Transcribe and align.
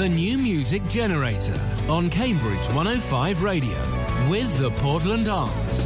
The 0.00 0.08
New 0.08 0.38
Music 0.38 0.82
Generator 0.88 1.60
on 1.86 2.08
Cambridge 2.08 2.66
105 2.68 3.42
Radio 3.42 3.76
with 4.30 4.58
the 4.58 4.70
Portland 4.80 5.28
Arms. 5.28 5.78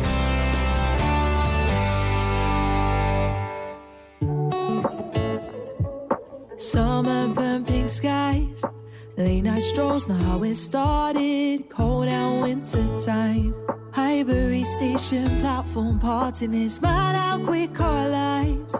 Summer 6.62 7.26
burn 7.34 7.64
pink 7.64 7.88
skies, 7.88 8.62
late 9.16 9.42
night 9.42 9.62
strolls 9.62 10.06
know 10.06 10.14
how 10.14 10.44
it 10.44 10.54
started. 10.54 11.68
Cold 11.68 12.06
out 12.06 12.40
winter 12.40 12.86
time. 13.04 13.52
Highbury 13.90 14.62
station 14.62 15.40
platform 15.40 15.98
parting 15.98 16.54
is 16.54 16.80
mad 16.80 17.16
how 17.16 17.44
quick 17.44 17.80
our 17.80 18.08
lives 18.08 18.76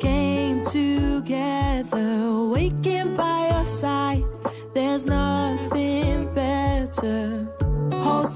came 0.00 0.64
together. 0.64 2.48
Waking 2.48 2.89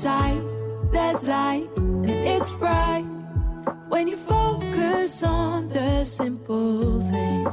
There's 0.04 1.26
light, 1.26 1.66
and 1.78 2.10
it's 2.10 2.54
bright 2.56 3.06
when 3.88 4.06
you 4.06 4.18
focus 4.18 5.22
on 5.22 5.70
the 5.70 6.04
simple 6.04 7.00
things. 7.00 7.50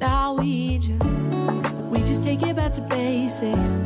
Now 0.00 0.34
we 0.34 0.78
just, 0.78 1.04
we 1.92 2.02
just 2.02 2.24
take 2.24 2.42
it 2.42 2.56
back 2.56 2.72
to 2.72 2.80
basics. 2.80 3.76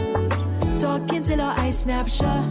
Talking 0.81 1.23
till 1.23 1.43
our 1.43 1.59
eyes 1.59 1.81
snap 1.81 2.09
shut. 2.09 2.51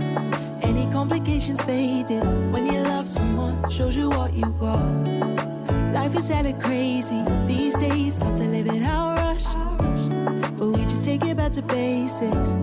Any 0.61 0.85
complications 0.91 1.63
faded 1.63 2.23
when 2.53 2.67
you 2.67 2.83
love 2.83 3.09
someone, 3.09 3.67
shows 3.71 3.95
you 3.95 4.11
what 4.11 4.35
you 4.35 4.45
got. 4.59 4.85
Life 5.93 6.15
is 6.15 6.27
hella 6.27 6.53
crazy 6.59 7.25
these 7.47 7.75
days, 7.77 8.17
start 8.17 8.35
to 8.35 8.43
live 8.43 8.67
it 8.67 8.83
how 8.83 9.15
rushed. 9.15 9.57
But 10.59 10.67
we 10.67 10.85
just 10.85 11.03
take 11.03 11.25
it 11.25 11.37
back 11.37 11.53
to 11.53 11.63
basics. 11.63 12.53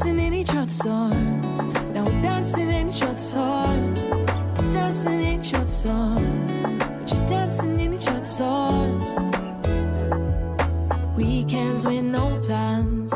Dancing 0.00 0.18
in 0.18 0.32
each 0.32 0.54
other's 0.54 0.80
arms. 0.86 1.62
Now 1.92 2.06
we're 2.06 2.22
dancing 2.22 2.70
in 2.70 2.88
each 2.88 3.02
other's 3.02 3.34
arms. 3.34 4.02
Dancing 4.72 5.20
in 5.20 5.40
each 5.40 5.52
other's 5.52 5.84
arms. 5.84 6.64
We're 6.64 7.04
just 7.04 7.28
dancing 7.28 7.78
in 7.78 7.92
each 7.92 8.08
other's 8.08 8.40
arms. 8.40 9.10
Weekends 11.18 11.84
with 11.84 12.04
no 12.04 12.40
plans. 12.42 13.12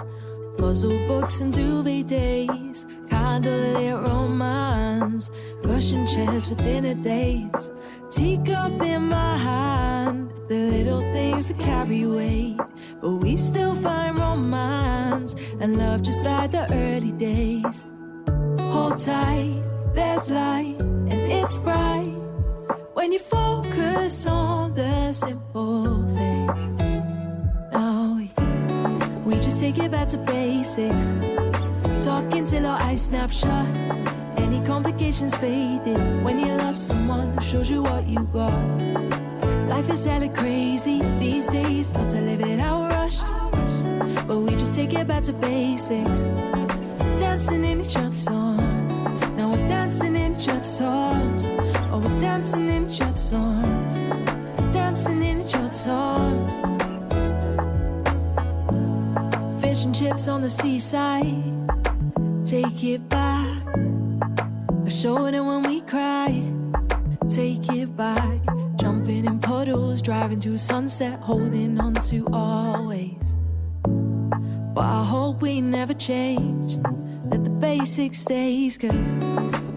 Puzzle 0.58 0.98
books 1.08 1.40
and 1.40 1.54
duvet 1.54 2.06
days. 2.06 2.84
Candlelit 3.08 4.04
romance. 4.04 5.30
Russian 5.62 6.06
chairs 6.06 6.44
for 6.44 6.56
dinner 6.56 6.96
dates. 6.96 7.70
Teacup 8.10 8.82
in 8.82 9.08
my 9.08 9.38
hand. 9.38 10.33
The 10.46 10.56
little 10.56 11.00
things 11.00 11.48
that 11.48 11.58
carry 11.58 12.04
weight. 12.04 12.58
But 13.00 13.12
we 13.12 13.36
still 13.36 13.74
find 13.76 14.18
romance 14.18 15.34
and 15.58 15.78
love 15.78 16.02
just 16.02 16.22
like 16.22 16.50
the 16.50 16.70
early 16.70 17.12
days. 17.12 17.86
Hold 18.60 18.98
tight, 18.98 19.62
there's 19.94 20.28
light, 20.28 20.76
and 20.78 21.12
it's 21.12 21.56
bright 21.58 22.14
when 22.92 23.12
you 23.12 23.20
focus 23.20 24.26
on 24.26 24.74
the 24.74 25.12
simple 25.14 26.06
things. 26.08 26.66
Now 27.72 28.20
we, 29.24 29.34
just 29.36 29.58
take 29.60 29.78
it 29.78 29.90
back 29.90 30.08
to 30.10 30.18
basics. 30.18 31.14
Talking 32.04 32.44
till 32.44 32.66
our 32.66 32.80
eyes 32.82 33.02
snap 33.02 33.32
shut. 33.32 33.66
Any 34.36 34.60
complications 34.66 35.34
faded 35.36 36.22
when 36.22 36.38
you 36.38 36.52
love 36.54 36.78
someone 36.78 37.32
who 37.32 37.40
shows 37.40 37.70
you 37.70 37.82
what 37.82 38.06
you 38.06 38.24
got. 38.24 39.33
Life 39.74 39.90
is 39.90 40.04
hella 40.04 40.28
crazy 40.28 41.02
these 41.18 41.48
days, 41.48 41.88
start 41.88 42.08
to 42.10 42.20
live 42.20 42.40
it 42.42 42.60
how 42.60 42.86
rushed. 42.86 43.24
But 44.24 44.38
we 44.38 44.54
just 44.54 44.72
take 44.72 44.94
it 44.94 45.08
back 45.08 45.24
to 45.24 45.32
basics. 45.32 46.22
Dancing 47.18 47.64
in 47.64 47.80
each 47.80 47.96
other's 47.96 48.28
arms. 48.28 48.96
Now 49.36 49.50
we're 49.50 49.66
dancing 49.66 50.14
in 50.14 50.36
each 50.36 50.46
other's 50.46 50.80
arms. 50.80 51.48
Oh, 51.90 51.98
we're 51.98 52.20
dancing 52.20 52.68
in 52.68 52.88
each 52.88 53.00
other's 53.00 53.32
arms. 53.32 53.96
Dancing 54.72 55.20
in 55.24 55.40
each 55.40 55.56
other's 55.56 55.86
arms. 55.88 56.56
Fish 59.60 59.84
and 59.86 59.92
chips 59.92 60.28
on 60.28 60.42
the 60.42 60.50
seaside. 60.50 61.52
Take 62.46 62.84
it 62.84 63.08
back. 63.08 63.58
I 64.86 64.88
showed 64.88 65.34
it 65.34 65.44
when 65.44 65.64
we 65.64 65.80
cry. 65.80 66.46
Take 67.28 67.68
it 67.72 67.96
back. 67.96 68.38
Jumping 68.84 69.24
in 69.24 69.38
puddles, 69.40 70.02
driving 70.02 70.40
to 70.40 70.58
sunset, 70.58 71.18
holding 71.20 71.80
on 71.80 71.94
to 71.94 72.28
always. 72.34 73.34
But 74.74 74.84
I 74.84 75.02
hope 75.02 75.40
we 75.40 75.62
never 75.62 75.94
change. 75.94 76.76
That 77.30 77.44
the 77.44 77.48
basics 77.48 78.18
stays, 78.18 78.76
cause 78.76 78.92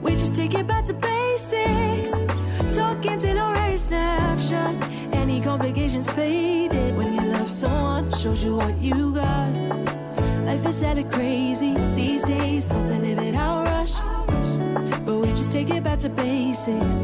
we 0.03 0.11
just 0.17 0.35
take 0.35 0.55
it 0.55 0.67
back 0.67 0.83
to 0.87 0.93
basics. 0.93 2.11
Talking 2.75 3.17
till 3.17 3.39
our 3.39 3.55
eyes 3.55 3.85
snap 3.85 4.39
shut. 4.41 4.75
Any 5.13 5.39
complications 5.39 6.09
faded 6.09 6.97
when 6.97 7.13
you 7.13 7.21
love 7.21 7.49
someone, 7.49 8.11
shows 8.11 8.43
you 8.43 8.57
what 8.57 8.75
you 8.81 9.13
got. 9.13 9.53
Life 10.45 10.65
is 10.65 10.81
hella 10.81 11.05
crazy 11.05 11.75
these 11.95 12.23
days, 12.25 12.67
taught 12.67 12.87
to 12.87 12.97
live 12.99 13.19
it 13.19 13.33
how 13.33 13.63
rush. 13.63 13.93
But 15.05 15.19
we 15.19 15.29
just 15.29 15.49
take 15.49 15.69
it 15.69 15.81
back 15.85 15.99
to 15.99 16.09
basics. 16.09 16.99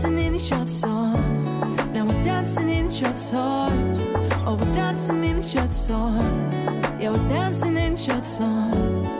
Dancing 0.00 0.18
in 0.18 0.34
each 0.36 0.52
other's 0.52 0.84
arms. 0.84 1.44
Now 1.92 2.04
we're 2.06 2.22
dancing 2.22 2.68
in 2.70 2.86
each 2.88 3.02
other's 3.02 3.32
arms. 3.32 4.00
Oh, 4.46 4.54
we're 4.54 4.72
dancing 4.72 5.24
in 5.24 5.40
each 5.40 5.56
other's 5.56 5.90
arms. 5.90 6.64
Yeah, 7.02 7.10
we're 7.10 7.28
dancing 7.28 7.76
in 7.76 7.94
each 7.94 8.08
other's 8.08 8.40
arms. 8.40 9.16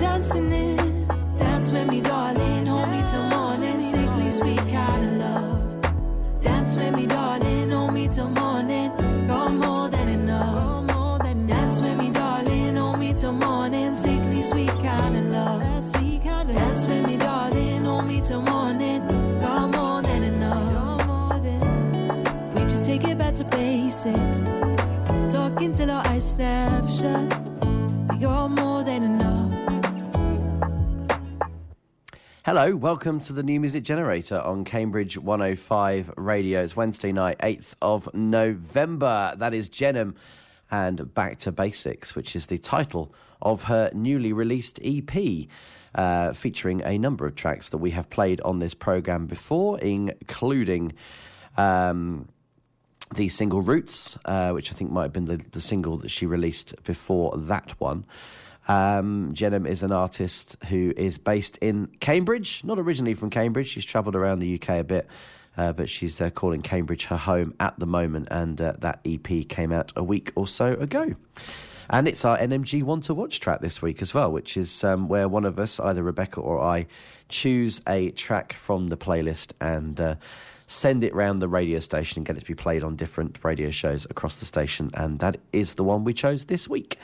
Dancing 0.00 0.52
in, 0.52 1.08
dance 1.36 1.72
with 1.72 1.88
me, 1.88 2.00
darling. 2.00 2.66
Hold 2.66 2.90
me 2.90 3.02
till 3.10 3.24
morning. 3.24 3.82
Sickly 3.82 4.30
sweet 4.30 4.72
kind 4.72 5.04
of 5.04 5.12
love. 5.18 6.42
Dance 6.42 6.76
with 6.76 6.94
me, 6.94 7.06
darling. 7.06 7.72
Hold 7.72 7.92
me 7.94 8.06
till 8.06 8.30
morning. 8.30 9.03
Got 27.04 28.48
more 28.48 28.82
than 28.82 29.02
enough. 29.02 29.52
Hello, 32.46 32.74
welcome 32.76 33.20
to 33.20 33.34
the 33.34 33.42
New 33.42 33.60
Music 33.60 33.84
Generator 33.84 34.40
on 34.40 34.64
Cambridge 34.64 35.18
105 35.18 36.12
Radio. 36.16 36.62
It's 36.62 36.74
Wednesday 36.74 37.12
night, 37.12 37.36
8th 37.38 37.74
of 37.82 38.08
November. 38.14 39.34
That 39.36 39.52
is 39.52 39.68
Jenham 39.68 40.14
and 40.70 41.12
Back 41.12 41.38
to 41.40 41.52
Basics, 41.52 42.14
which 42.14 42.34
is 42.34 42.46
the 42.46 42.56
title 42.56 43.14
of 43.42 43.64
her 43.64 43.90
newly 43.92 44.32
released 44.32 44.80
EP, 44.82 45.48
uh, 45.94 46.32
featuring 46.32 46.82
a 46.84 46.96
number 46.96 47.26
of 47.26 47.34
tracks 47.34 47.68
that 47.68 47.78
we 47.78 47.90
have 47.90 48.08
played 48.08 48.40
on 48.40 48.60
this 48.60 48.72
program 48.72 49.26
before, 49.26 49.78
including. 49.80 50.94
Um, 51.58 52.28
the 53.14 53.28
single 53.28 53.62
Roots, 53.62 54.18
uh, 54.24 54.50
which 54.50 54.70
I 54.70 54.74
think 54.74 54.90
might 54.90 55.04
have 55.04 55.12
been 55.12 55.24
the, 55.24 55.36
the 55.36 55.60
single 55.60 55.96
that 55.98 56.10
she 56.10 56.26
released 56.26 56.74
before 56.84 57.36
that 57.36 57.78
one. 57.80 58.04
Um, 58.66 59.32
Jenham 59.34 59.66
is 59.66 59.82
an 59.82 59.92
artist 59.92 60.56
who 60.68 60.92
is 60.96 61.18
based 61.18 61.58
in 61.58 61.88
Cambridge, 62.00 62.62
not 62.64 62.78
originally 62.78 63.14
from 63.14 63.30
Cambridge. 63.30 63.68
She's 63.68 63.84
travelled 63.84 64.16
around 64.16 64.38
the 64.38 64.54
UK 64.54 64.68
a 64.80 64.84
bit, 64.84 65.06
uh, 65.56 65.72
but 65.72 65.90
she's 65.90 66.20
uh, 66.20 66.30
calling 66.30 66.62
Cambridge 66.62 67.06
her 67.06 67.16
home 67.16 67.54
at 67.60 67.78
the 67.78 67.86
moment, 67.86 68.28
and 68.30 68.60
uh, 68.60 68.74
that 68.78 69.00
EP 69.04 69.48
came 69.48 69.72
out 69.72 69.92
a 69.96 70.02
week 70.02 70.32
or 70.34 70.48
so 70.48 70.72
ago. 70.74 71.14
And 71.90 72.08
it's 72.08 72.24
our 72.24 72.38
NMG 72.38 72.82
Want 72.82 73.04
to 73.04 73.14
Watch 73.14 73.40
track 73.40 73.60
this 73.60 73.82
week 73.82 74.00
as 74.00 74.14
well, 74.14 74.32
which 74.32 74.56
is 74.56 74.82
um, 74.82 75.08
where 75.08 75.28
one 75.28 75.44
of 75.44 75.58
us, 75.58 75.78
either 75.78 76.02
Rebecca 76.02 76.40
or 76.40 76.60
I, 76.60 76.86
choose 77.28 77.82
a 77.86 78.10
track 78.12 78.54
from 78.54 78.88
the 78.88 78.96
playlist 78.96 79.52
and 79.60 80.00
uh, 80.00 80.14
send 80.66 81.04
it 81.04 81.14
round 81.14 81.40
the 81.40 81.48
radio 81.48 81.78
station 81.78 82.20
and 82.20 82.26
get 82.26 82.36
it 82.36 82.40
to 82.40 82.46
be 82.46 82.54
played 82.54 82.82
on 82.82 82.96
different 82.96 83.42
radio 83.44 83.70
shows 83.70 84.06
across 84.10 84.36
the 84.36 84.46
station. 84.46 84.90
And 84.94 85.18
that 85.20 85.38
is 85.52 85.74
the 85.74 85.84
one 85.84 86.04
we 86.04 86.14
chose 86.14 86.46
this 86.46 86.68
week. 86.68 86.98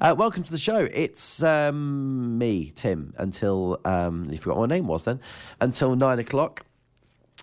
Uh, 0.00 0.14
welcome 0.16 0.42
to 0.42 0.50
the 0.50 0.58
show. 0.58 0.88
It's 0.92 1.42
um, 1.42 2.38
me, 2.38 2.72
Tim, 2.74 3.12
until, 3.18 3.80
um, 3.84 4.28
you 4.30 4.38
forgot 4.38 4.56
what 4.56 4.68
my 4.70 4.74
name 4.74 4.86
was 4.86 5.04
then, 5.04 5.20
until 5.60 5.94
nine 5.94 6.18
o'clock. 6.18 6.64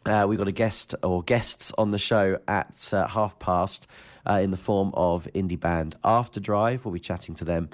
Uh, 0.05 0.25
we've 0.27 0.39
got 0.39 0.47
a 0.47 0.53
guest 0.53 0.95
or 1.03 1.21
guests 1.21 1.71
on 1.77 1.91
the 1.91 1.97
show 1.97 2.39
at 2.47 2.89
uh, 2.93 3.07
half 3.07 3.37
past 3.39 3.85
uh, 4.27 4.39
in 4.41 4.51
the 4.51 4.57
form 4.57 4.91
of 4.95 5.27
indie 5.35 5.59
band 5.59 5.95
Afterdrive. 6.03 6.85
We'll 6.85 6.93
be 6.93 6.99
chatting 6.99 7.35
to 7.35 7.45
them, 7.45 7.69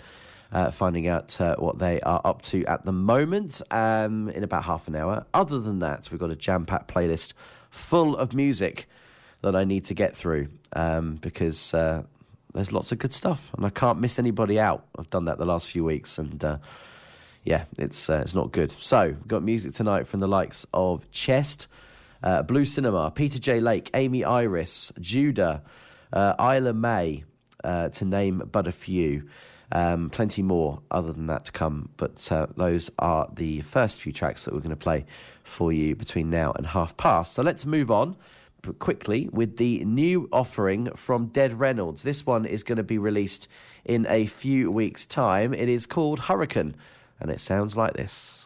uh, 0.51 0.71
finding 0.71 1.07
out 1.07 1.39
uh, 1.39 1.55
what 1.57 1.79
they 1.79 2.01
are 2.01 2.21
up 2.25 2.41
to 2.43 2.65
at 2.65 2.85
the 2.85 2.91
moment 2.91 3.61
um, 3.71 4.29
in 4.29 4.43
about 4.43 4.63
half 4.63 4.87
an 4.87 4.95
hour. 4.95 5.25
Other 5.33 5.59
than 5.59 5.79
that, 5.79 6.09
we've 6.11 6.19
got 6.19 6.31
a 6.31 6.35
jam 6.35 6.65
packed 6.65 6.93
playlist 6.93 7.33
full 7.73 8.15
of 8.15 8.33
music 8.33 8.87
that 9.41 9.55
I 9.55 9.63
need 9.63 9.85
to 9.85 9.93
get 9.93 10.15
through 10.15 10.47
um, 10.73 11.15
because 11.15 11.73
uh, 11.73 12.03
there's 12.53 12.71
lots 12.71 12.91
of 12.91 12.99
good 12.99 13.11
stuff, 13.11 13.51
and 13.57 13.65
I 13.65 13.69
can't 13.69 13.99
miss 13.99 14.19
anybody 14.19 14.59
out. 14.59 14.85
I've 14.97 15.09
done 15.09 15.25
that 15.25 15.39
the 15.39 15.45
last 15.45 15.67
few 15.67 15.83
weeks, 15.83 16.17
and 16.19 16.43
uh, 16.43 16.57
yeah, 17.43 17.65
it's 17.77 18.09
uh, 18.09 18.19
it's 18.21 18.35
not 18.35 18.51
good. 18.51 18.71
So, 18.71 19.07
we've 19.07 19.27
got 19.27 19.43
music 19.43 19.73
tonight 19.73 20.07
from 20.07 20.19
the 20.19 20.27
likes 20.27 20.65
of 20.73 21.09
Chest, 21.11 21.67
uh, 22.21 22.43
Blue 22.43 22.63
Cinema, 22.63 23.11
Peter 23.11 23.39
J. 23.39 23.59
Lake, 23.59 23.89
Amy 23.95 24.23
Iris, 24.23 24.93
Judah, 24.99 25.63
uh, 26.13 26.35
Isla 26.39 26.73
May, 26.73 27.23
uh, 27.63 27.89
to 27.89 28.05
name 28.05 28.47
but 28.51 28.67
a 28.67 28.71
few. 28.71 29.27
Um, 29.71 30.11
plenty 30.11 30.43
more 30.43 30.81
other 30.91 31.11
than 31.11 31.27
that 31.27 31.45
to 31.45 31.51
come, 31.51 31.89
but 31.97 32.31
uh, 32.31 32.45
those 32.55 32.91
are 32.99 33.27
the 33.33 33.61
first 33.61 34.01
few 34.01 34.13
tracks 34.13 34.45
that 34.45 34.53
we're 34.53 34.59
going 34.59 34.69
to 34.69 34.75
play 34.75 35.05
for 35.43 35.73
you 35.73 35.95
between 35.95 36.29
now 36.29 36.51
and 36.51 36.67
half 36.67 36.95
past. 36.95 37.33
So 37.33 37.41
let's 37.41 37.65
move 37.65 37.89
on 37.89 38.15
quickly 38.79 39.29
with 39.31 39.57
the 39.57 39.83
new 39.83 40.29
offering 40.31 40.89
from 40.95 41.27
Dead 41.27 41.59
Reynolds. 41.59 42.03
This 42.03 42.25
one 42.25 42.45
is 42.45 42.63
going 42.63 42.77
to 42.77 42.83
be 42.83 42.97
released 42.97 43.47
in 43.83 44.05
a 44.07 44.25
few 44.25 44.71
weeks' 44.71 45.05
time. 45.05 45.53
It 45.53 45.69
is 45.69 45.85
called 45.85 46.19
Hurricane, 46.19 46.75
and 47.19 47.31
it 47.31 47.41
sounds 47.41 47.75
like 47.75 47.93
this. 47.93 48.42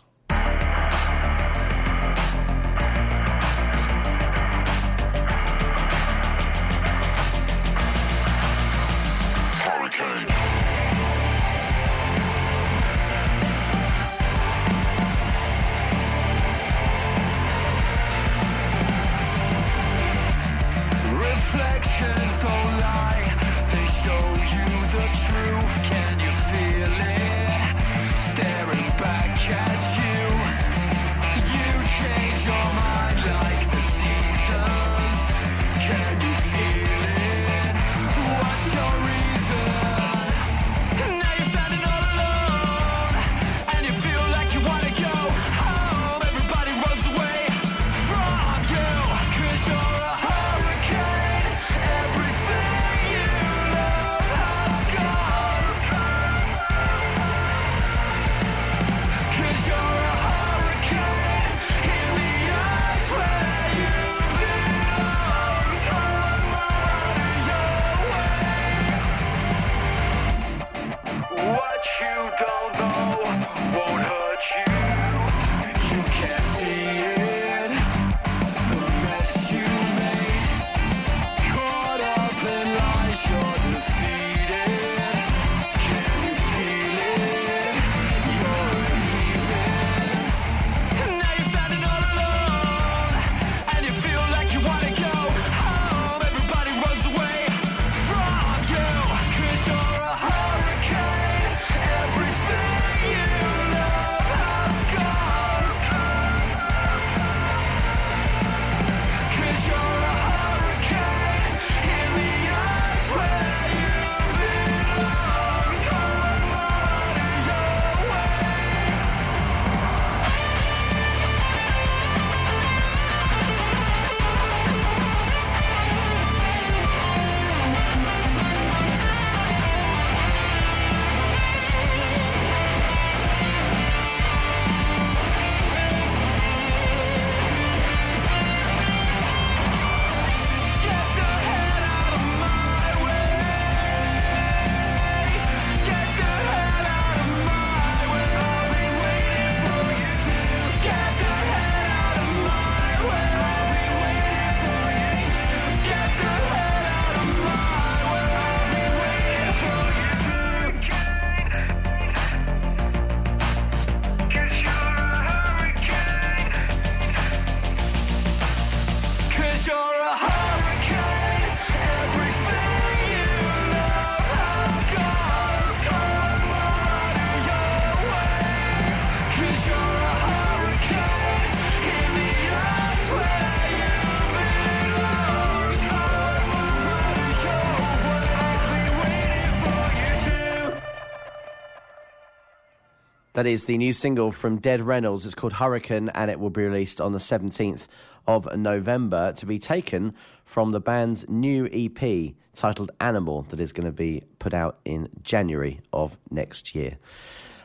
That 193.37 193.45
is 193.45 193.65
the 193.65 193.77
new 193.77 193.93
single 193.93 194.31
from 194.31 194.57
Dead 194.57 194.81
Reynolds. 194.81 195.23
It's 195.23 195.35
called 195.35 195.53
Hurricane 195.53 196.09
and 196.15 196.31
it 196.31 196.39
will 196.39 196.49
be 196.49 196.63
released 196.63 196.99
on 196.99 197.13
the 197.13 197.19
17th 197.19 197.85
of 198.25 198.47
November 198.57 199.31
to 199.33 199.45
be 199.45 199.59
taken 199.59 200.15
from 200.43 200.71
the 200.71 200.79
band's 200.79 201.29
new 201.29 201.69
EP 201.71 202.33
titled 202.55 202.89
Animal 202.99 203.43
that 203.49 203.59
is 203.59 203.73
going 203.73 203.85
to 203.85 203.91
be 203.91 204.23
put 204.39 204.55
out 204.55 204.79
in 204.85 205.07
January 205.21 205.81
of 205.93 206.17
next 206.31 206.73
year. 206.73 206.97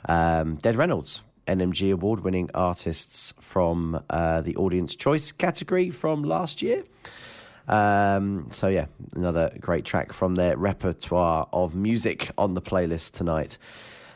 Um, 0.07 0.57
Dead 0.57 0.77
Reynolds, 0.77 1.23
NMG 1.47 1.91
award 1.91 2.21
winning 2.21 2.51
artists 2.53 3.33
from 3.41 4.05
uh, 4.11 4.43
the 4.43 4.55
Audience 4.57 4.95
Choice 4.95 5.33
category 5.33 5.89
from 5.89 6.23
last 6.23 6.61
year. 6.61 6.85
Um, 7.67 8.49
so, 8.51 8.69
yeah, 8.69 8.89
another 9.17 9.57
great 9.59 9.87
track 9.87 10.13
from 10.13 10.35
their 10.35 10.55
repertoire 10.55 11.49
of 11.51 11.75
music 11.75 12.31
on 12.37 12.53
the 12.53 12.61
playlist 12.61 13.13
tonight. 13.13 13.57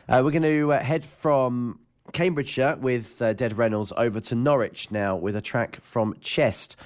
Uh, 0.09 0.21
we're 0.23 0.31
going 0.31 0.41
to 0.41 0.71
uh, 0.71 0.81
head 0.81 1.03
from 1.03 1.79
Cambridgeshire 2.13 2.77
with 2.77 3.21
uh, 3.21 3.33
Dead 3.33 3.57
Reynolds 3.57 3.91
over 3.97 4.21
to 4.21 4.35
Norwich 4.35 4.89
now 4.89 5.17
with 5.17 5.35
a 5.35 5.41
track 5.41 5.81
from 5.81 6.15
Chest. 6.21 6.77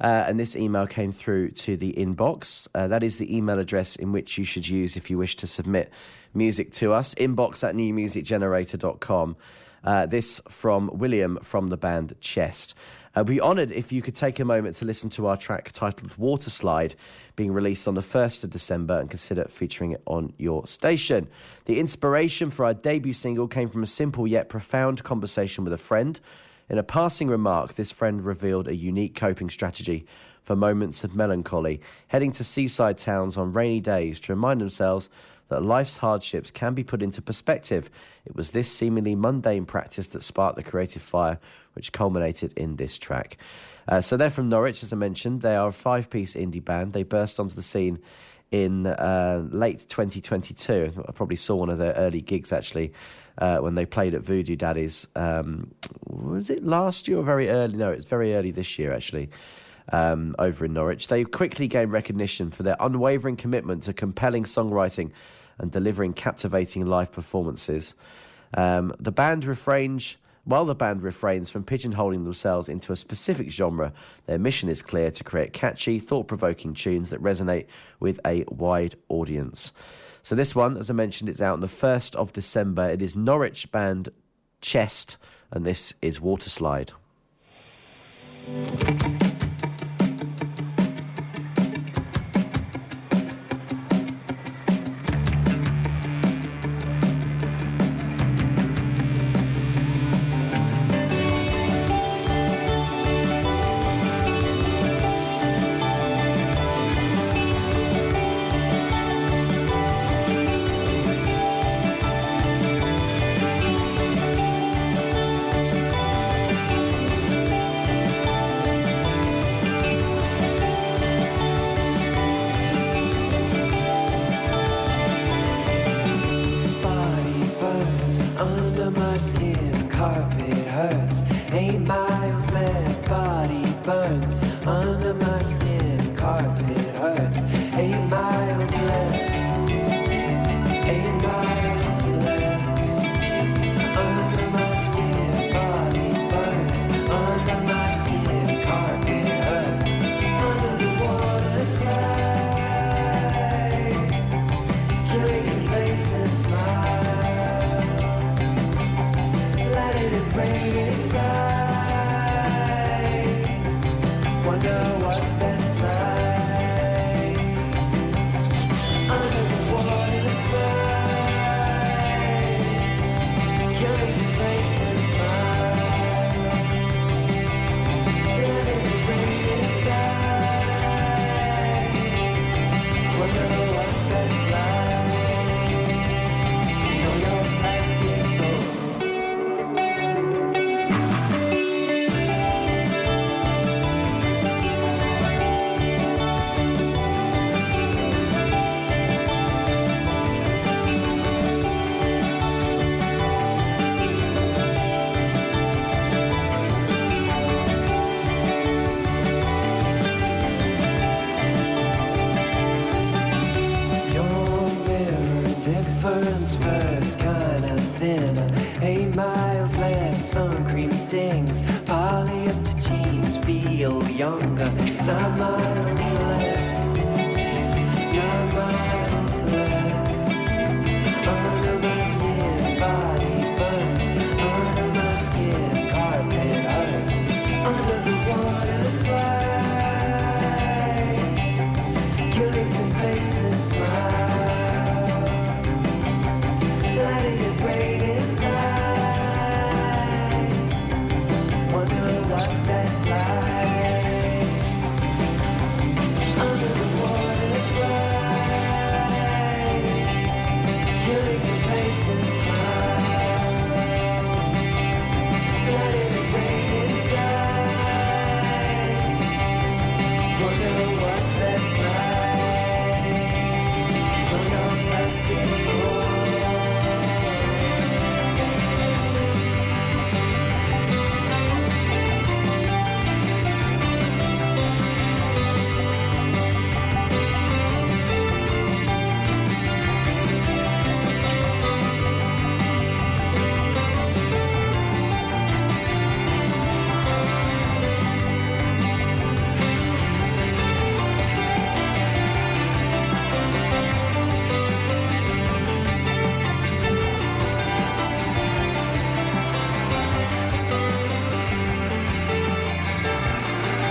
Uh, 0.00 0.24
and 0.26 0.40
this 0.40 0.56
email 0.56 0.86
came 0.86 1.12
through 1.12 1.50
to 1.50 1.76
the 1.76 1.92
inbox. 1.92 2.66
Uh, 2.74 2.88
that 2.88 3.02
is 3.02 3.18
the 3.18 3.36
email 3.36 3.58
address 3.58 3.94
in 3.94 4.10
which 4.10 4.38
you 4.38 4.44
should 4.44 4.66
use 4.66 4.96
if 4.96 5.10
you 5.10 5.18
wish 5.18 5.36
to 5.36 5.46
submit 5.46 5.92
music 6.32 6.72
to 6.72 6.94
us. 6.94 7.14
Inbox 7.16 7.62
at 7.62 7.74
newmusicgenerator.com. 7.74 9.36
Uh, 9.84 10.06
this 10.06 10.40
from 10.48 10.90
William 10.94 11.38
from 11.42 11.68
the 11.68 11.76
band 11.76 12.14
Chest. 12.20 12.74
Uh, 13.14 13.22
we'd 13.26 13.34
be 13.34 13.40
honoured 13.40 13.70
if 13.70 13.92
you 13.92 14.00
could 14.00 14.14
take 14.14 14.40
a 14.40 14.44
moment 14.44 14.76
to 14.76 14.86
listen 14.86 15.10
to 15.10 15.26
our 15.26 15.36
track 15.36 15.70
titled 15.72 16.16
Water 16.16 16.48
Slide, 16.48 16.94
being 17.36 17.52
released 17.52 17.86
on 17.86 17.94
the 17.94 18.00
1st 18.00 18.44
of 18.44 18.50
December, 18.50 18.98
and 18.98 19.10
consider 19.10 19.44
featuring 19.44 19.92
it 19.92 20.02
on 20.06 20.32
your 20.38 20.66
station. 20.66 21.28
The 21.66 21.78
inspiration 21.78 22.50
for 22.50 22.64
our 22.64 22.74
debut 22.74 23.12
single 23.12 23.48
came 23.48 23.68
from 23.68 23.82
a 23.82 23.86
simple 23.86 24.26
yet 24.26 24.48
profound 24.48 25.04
conversation 25.04 25.64
with 25.64 25.74
a 25.74 25.78
friend. 25.78 26.18
In 26.70 26.78
a 26.78 26.82
passing 26.82 27.28
remark, 27.28 27.74
this 27.74 27.92
friend 27.92 28.24
revealed 28.24 28.66
a 28.66 28.74
unique 28.74 29.14
coping 29.14 29.50
strategy 29.50 30.06
for 30.42 30.56
moments 30.56 31.04
of 31.04 31.14
melancholy, 31.14 31.82
heading 32.08 32.32
to 32.32 32.44
seaside 32.44 32.96
towns 32.96 33.36
on 33.36 33.52
rainy 33.52 33.80
days 33.80 34.20
to 34.20 34.32
remind 34.32 34.60
themselves 34.60 35.10
that 35.48 35.62
life's 35.62 35.98
hardships 35.98 36.50
can 36.50 36.72
be 36.72 36.82
put 36.82 37.02
into 37.02 37.20
perspective. 37.20 37.90
It 38.24 38.34
was 38.34 38.52
this 38.52 38.72
seemingly 38.72 39.14
mundane 39.14 39.66
practice 39.66 40.08
that 40.08 40.22
sparked 40.22 40.56
the 40.56 40.62
creative 40.62 41.02
fire, 41.02 41.38
which 41.74 41.92
culminated 41.92 42.52
in 42.56 42.76
this 42.76 42.98
track. 42.98 43.36
Uh, 43.88 44.00
so 44.00 44.16
they're 44.16 44.30
from 44.30 44.48
Norwich, 44.48 44.82
as 44.82 44.92
I 44.92 44.96
mentioned. 44.96 45.42
They 45.42 45.56
are 45.56 45.68
a 45.68 45.72
five 45.72 46.10
piece 46.10 46.34
indie 46.34 46.64
band. 46.64 46.92
They 46.92 47.02
burst 47.02 47.40
onto 47.40 47.54
the 47.54 47.62
scene 47.62 47.98
in 48.50 48.86
uh, 48.86 49.42
late 49.50 49.86
2022. 49.88 51.04
I 51.08 51.12
probably 51.12 51.36
saw 51.36 51.56
one 51.56 51.70
of 51.70 51.78
their 51.78 51.94
early 51.94 52.20
gigs 52.20 52.52
actually 52.52 52.92
uh, 53.38 53.58
when 53.58 53.74
they 53.74 53.86
played 53.86 54.14
at 54.14 54.22
Voodoo 54.22 54.56
Daddies. 54.56 55.08
Um, 55.16 55.72
was 56.06 56.50
it 56.50 56.64
last 56.64 57.08
year 57.08 57.18
or 57.18 57.24
very 57.24 57.48
early? 57.48 57.76
No, 57.76 57.90
it's 57.90 58.04
very 58.04 58.34
early 58.34 58.50
this 58.50 58.78
year 58.78 58.92
actually. 58.92 59.30
Um, 59.90 60.36
over 60.38 60.64
in 60.66 60.74
Norwich, 60.74 61.08
they 61.08 61.24
quickly 61.24 61.66
gained 61.66 61.90
recognition 61.90 62.50
for 62.50 62.62
their 62.62 62.76
unwavering 62.78 63.36
commitment 63.36 63.82
to 63.84 63.92
compelling 63.92 64.44
songwriting 64.44 65.10
and 65.58 65.72
delivering 65.72 66.12
captivating 66.12 66.86
live 66.86 67.10
performances. 67.10 67.94
Um, 68.54 68.94
the 69.00 69.10
band 69.10 69.44
refrains, 69.44 70.16
while 70.44 70.64
the 70.64 70.74
band 70.74 71.02
refrains 71.02 71.50
from 71.50 71.64
pigeonholing 71.64 72.24
themselves 72.24 72.68
into 72.68 72.92
a 72.92 72.96
specific 72.96 73.50
genre, 73.50 73.92
their 74.26 74.38
mission 74.38 74.68
is 74.68 74.82
clear 74.82 75.10
to 75.10 75.24
create 75.24 75.52
catchy, 75.52 76.00
thought 76.00 76.26
provoking 76.26 76.74
tunes 76.74 77.10
that 77.10 77.22
resonate 77.22 77.66
with 78.00 78.18
a 78.26 78.44
wide 78.48 78.96
audience. 79.08 79.72
So, 80.24 80.34
this 80.34 80.54
one, 80.54 80.76
as 80.76 80.90
I 80.90 80.94
mentioned, 80.94 81.28
it's 81.28 81.42
out 81.42 81.54
on 81.54 81.60
the 81.60 81.66
1st 81.66 82.14
of 82.16 82.32
December. 82.32 82.90
It 82.90 83.02
is 83.02 83.16
Norwich 83.16 83.70
band 83.70 84.08
Chest, 84.60 85.16
and 85.50 85.64
this 85.64 85.94
is 86.00 86.20
Waterslide. 86.20 86.90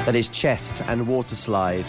That 0.06 0.16
is 0.16 0.30
Chest 0.30 0.82
and 0.88 1.06
Waterslide. 1.06 1.86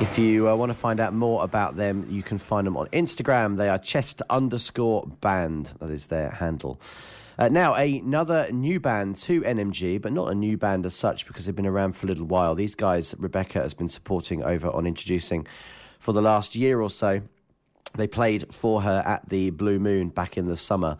If 0.00 0.16
you 0.16 0.48
uh, 0.48 0.54
want 0.54 0.70
to 0.70 0.78
find 0.78 0.98
out 0.98 1.12
more 1.12 1.44
about 1.44 1.76
them, 1.76 2.06
you 2.08 2.22
can 2.22 2.38
find 2.38 2.66
them 2.66 2.78
on 2.78 2.86
Instagram. 2.86 3.58
They 3.58 3.68
are 3.68 3.78
chest 3.78 4.22
underscore 4.30 5.06
band. 5.20 5.74
That 5.80 5.90
is 5.90 6.06
their 6.06 6.30
handle. 6.30 6.80
Uh, 7.36 7.48
now, 7.48 7.74
another 7.74 8.50
new 8.50 8.80
band 8.80 9.16
to 9.18 9.42
NMG, 9.42 10.00
but 10.00 10.12
not 10.12 10.32
a 10.32 10.34
new 10.34 10.56
band 10.56 10.86
as 10.86 10.94
such 10.94 11.26
because 11.26 11.44
they've 11.44 11.54
been 11.54 11.66
around 11.66 11.92
for 11.92 12.06
a 12.06 12.08
little 12.08 12.24
while. 12.24 12.54
These 12.54 12.74
guys, 12.74 13.14
Rebecca 13.18 13.60
has 13.60 13.74
been 13.74 13.88
supporting 13.88 14.42
over 14.42 14.70
on 14.70 14.86
Introducing 14.86 15.46
for 15.98 16.12
the 16.14 16.22
last 16.22 16.56
year 16.56 16.80
or 16.80 16.88
so. 16.88 17.20
They 17.96 18.06
played 18.06 18.52
for 18.54 18.82
her 18.82 19.02
at 19.04 19.28
the 19.28 19.50
Blue 19.50 19.78
Moon 19.78 20.08
back 20.08 20.36
in 20.36 20.46
the 20.46 20.56
summer, 20.56 20.98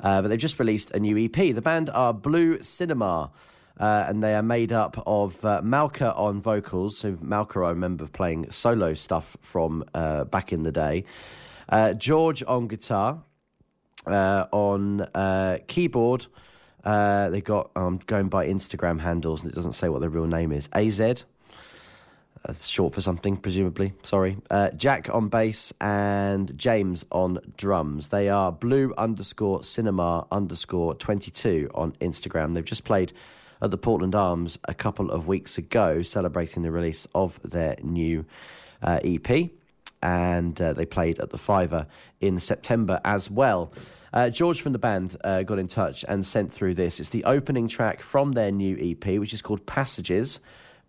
uh, 0.00 0.22
but 0.22 0.28
they've 0.28 0.38
just 0.38 0.58
released 0.58 0.90
a 0.92 1.00
new 1.00 1.16
EP. 1.18 1.54
The 1.54 1.62
band 1.62 1.90
are 1.90 2.12
Blue 2.12 2.62
Cinema. 2.62 3.30
Uh, 3.78 4.04
and 4.08 4.22
they 4.22 4.34
are 4.34 4.42
made 4.42 4.72
up 4.72 5.02
of 5.06 5.42
uh, 5.42 5.62
Malka 5.64 6.12
on 6.12 6.42
vocals. 6.42 6.98
So 6.98 7.16
Malka, 7.22 7.60
I 7.60 7.70
remember 7.70 8.06
playing 8.06 8.50
solo 8.50 8.92
stuff 8.92 9.38
from 9.40 9.84
uh, 9.94 10.24
back 10.24 10.52
in 10.52 10.64
the 10.64 10.72
day. 10.72 11.04
Uh, 11.66 11.94
George 11.94 12.42
on 12.46 12.68
guitar, 12.68 13.22
uh, 14.06 14.44
on 14.52 15.00
uh, 15.14 15.60
keyboard. 15.66 16.26
They 16.84 17.42
got 17.42 17.70
I'm 17.74 17.98
going 18.06 18.28
by 18.28 18.48
Instagram 18.48 19.00
handles, 19.00 19.42
and 19.42 19.50
it 19.50 19.54
doesn't 19.54 19.72
say 19.72 19.88
what 19.88 20.02
their 20.02 20.10
real 20.10 20.26
name 20.26 20.52
is. 20.52 20.68
Az, 20.74 21.24
uh, 22.48 22.54
short 22.64 22.94
for 22.94 23.00
something, 23.02 23.36
presumably. 23.36 23.92
Sorry. 24.02 24.38
Uh, 24.50 24.70
Jack 24.70 25.12
on 25.12 25.28
bass 25.28 25.74
and 25.80 26.56
James 26.56 27.04
on 27.12 27.38
drums. 27.56 28.08
They 28.08 28.30
are 28.30 28.50
blue 28.50 28.94
underscore 28.96 29.62
cinema 29.62 30.26
underscore 30.32 30.94
22 30.94 31.70
on 31.74 31.92
Instagram. 32.00 32.54
They've 32.54 32.64
just 32.64 32.84
played 32.84 33.12
at 33.60 33.70
the 33.70 33.76
Portland 33.76 34.14
Arms 34.14 34.58
a 34.64 34.72
couple 34.72 35.10
of 35.10 35.26
weeks 35.26 35.58
ago, 35.58 36.00
celebrating 36.00 36.62
the 36.62 36.70
release 36.70 37.06
of 37.14 37.38
their 37.44 37.76
new 37.82 38.24
uh, 38.82 39.00
EP. 39.04 39.50
And 40.02 40.58
uh, 40.62 40.72
they 40.72 40.86
played 40.86 41.20
at 41.20 41.28
the 41.28 41.36
Fiver 41.36 41.86
in 42.22 42.40
September 42.40 43.02
as 43.04 43.30
well. 43.30 43.70
Uh, 44.14 44.30
George 44.30 44.62
from 44.62 44.72
the 44.72 44.78
band 44.78 45.14
got 45.22 45.58
in 45.58 45.68
touch 45.68 46.06
and 46.08 46.24
sent 46.24 46.50
through 46.50 46.74
this. 46.74 47.00
It's 47.00 47.10
the 47.10 47.24
opening 47.24 47.68
track 47.68 48.00
from 48.00 48.32
their 48.32 48.50
new 48.50 48.78
EP, 48.80 49.20
which 49.20 49.34
is 49.34 49.42
called 49.42 49.66
Passages. 49.66 50.40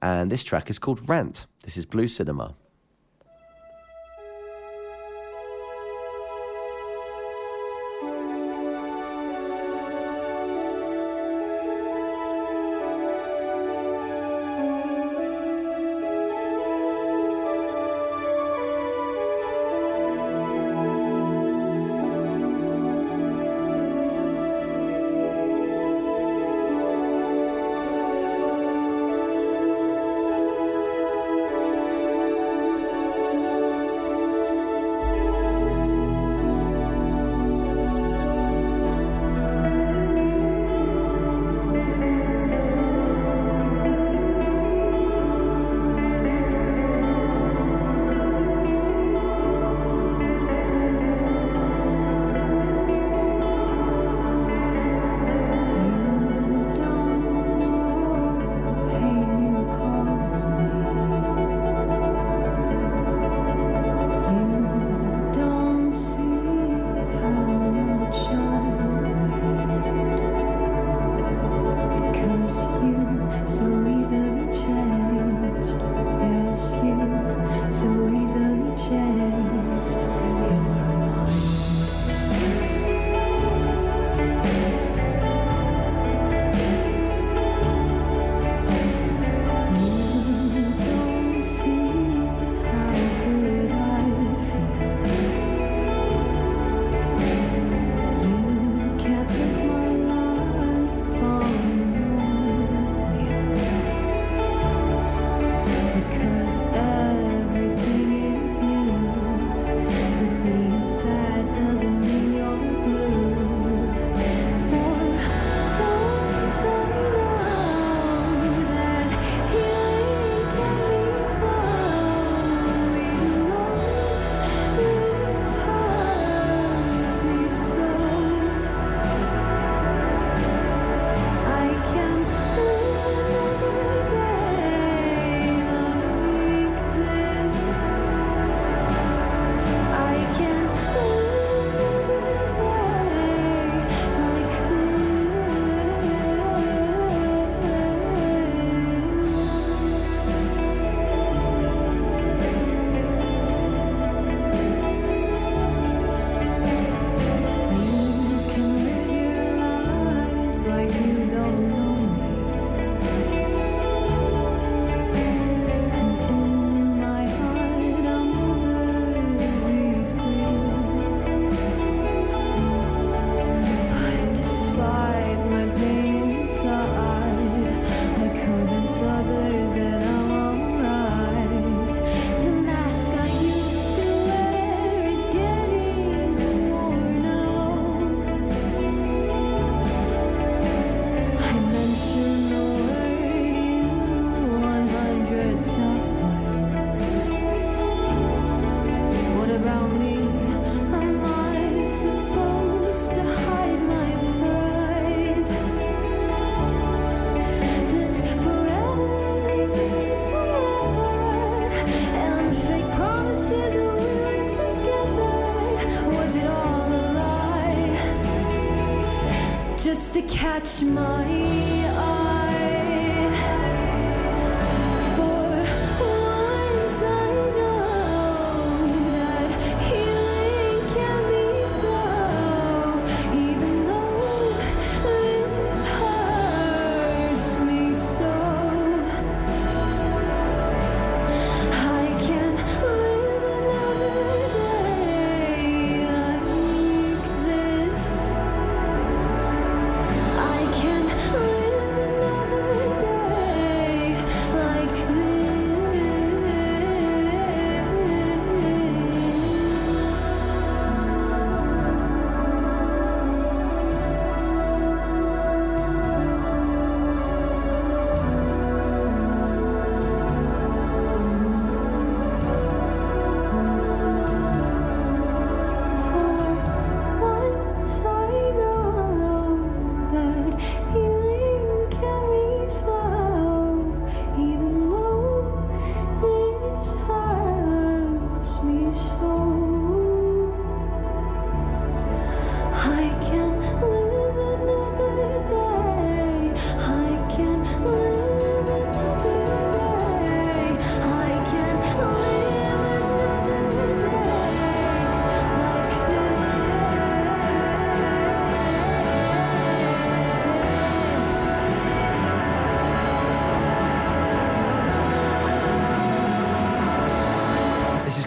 And 0.02 0.32
this 0.32 0.44
track 0.44 0.70
is 0.70 0.80
called 0.80 1.08
Rant. 1.08 1.46
This 1.64 1.78
is 1.78 1.86
Blue 1.86 2.08
Cinema. 2.08 2.56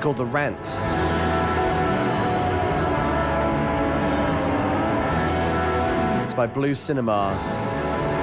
Called 0.05 0.19
The 0.19 0.27
Rant. 0.27 0.59
It's 6.27 6.35
by 6.35 6.47
Blue 6.47 6.75
Cinema 6.75 7.35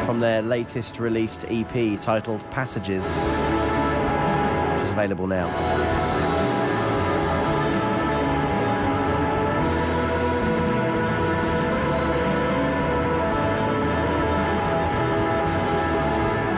from 0.05 0.19
their 0.19 0.43
latest 0.43 0.99
released 0.99 1.43
EP 1.47 1.99
titled 1.99 2.47
Passages, 2.51 3.01
which 3.01 4.85
is 4.85 4.91
available 4.91 5.25
now. 5.25 6.40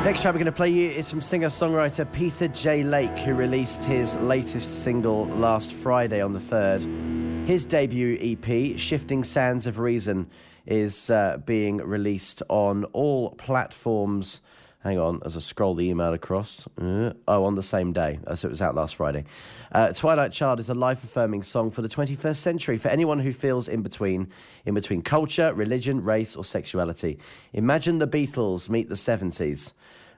Next 0.04 0.22
track 0.22 0.34
we're 0.34 0.40
going 0.40 0.46
to 0.48 0.52
play 0.52 0.68
you 0.68 0.90
is 0.90 1.10
from 1.10 1.22
singer-songwriter 1.22 2.12
Peter 2.12 2.50
J. 2.50 2.84
Lake, 2.84 3.18
who 3.20 3.34
released 3.34 3.84
his 3.84 4.18
latest 4.18 4.84
single 4.84 5.28
last 5.28 5.72
Friday 5.72 6.20
on 6.20 6.34
the 6.34 6.42
3rd. 6.42 7.48
His 7.48 7.66
debut 7.66 8.18
EP, 8.22 8.78
Shifting 8.78 9.24
Sands 9.24 9.66
of 9.66 9.80
Reason, 9.80 10.30
is 10.66 11.10
uh, 11.10 11.38
being 11.46 11.78
released 11.78 12.44
on 12.50 12.84
all 12.92 13.30
platforms. 13.36 14.42
Hang 14.84 15.00
on, 15.00 15.22
as 15.24 15.38
I 15.38 15.40
scroll 15.40 15.76
the 15.76 15.86
email 15.86 16.12
across. 16.12 16.68
Uh, 16.80 17.14
oh, 17.26 17.46
on 17.46 17.56
the 17.56 17.64
same 17.64 17.94
day. 17.94 18.20
Uh, 18.28 18.36
So 18.36 18.50
it 18.50 18.52
was 18.52 18.62
out 18.62 18.76
last 18.76 18.96
Friday. 18.96 19.24
Uh, 19.72 19.94
Twilight 19.94 20.34
Child 20.34 20.60
is 20.60 20.70
a 20.70 20.74
life 20.74 21.06
affirming 21.06 21.44
song 21.44 21.72
for 21.72 21.82
the 21.82 21.88
21st 21.88 22.36
century 22.36 22.78
for 22.78 22.90
anyone 22.90 23.20
who 23.20 23.32
feels 23.32 23.70
in 23.70 23.82
between, 23.82 24.28
in 24.66 24.74
between 24.74 25.02
culture, 25.02 25.54
religion, 25.54 26.04
race, 26.04 26.36
or 26.36 26.44
sexuality. 26.44 27.18
Imagine 27.54 28.00
the 28.00 28.08
Beatles 28.08 28.68
meet 28.68 28.90
the 28.90 28.96
70s. 28.96 29.72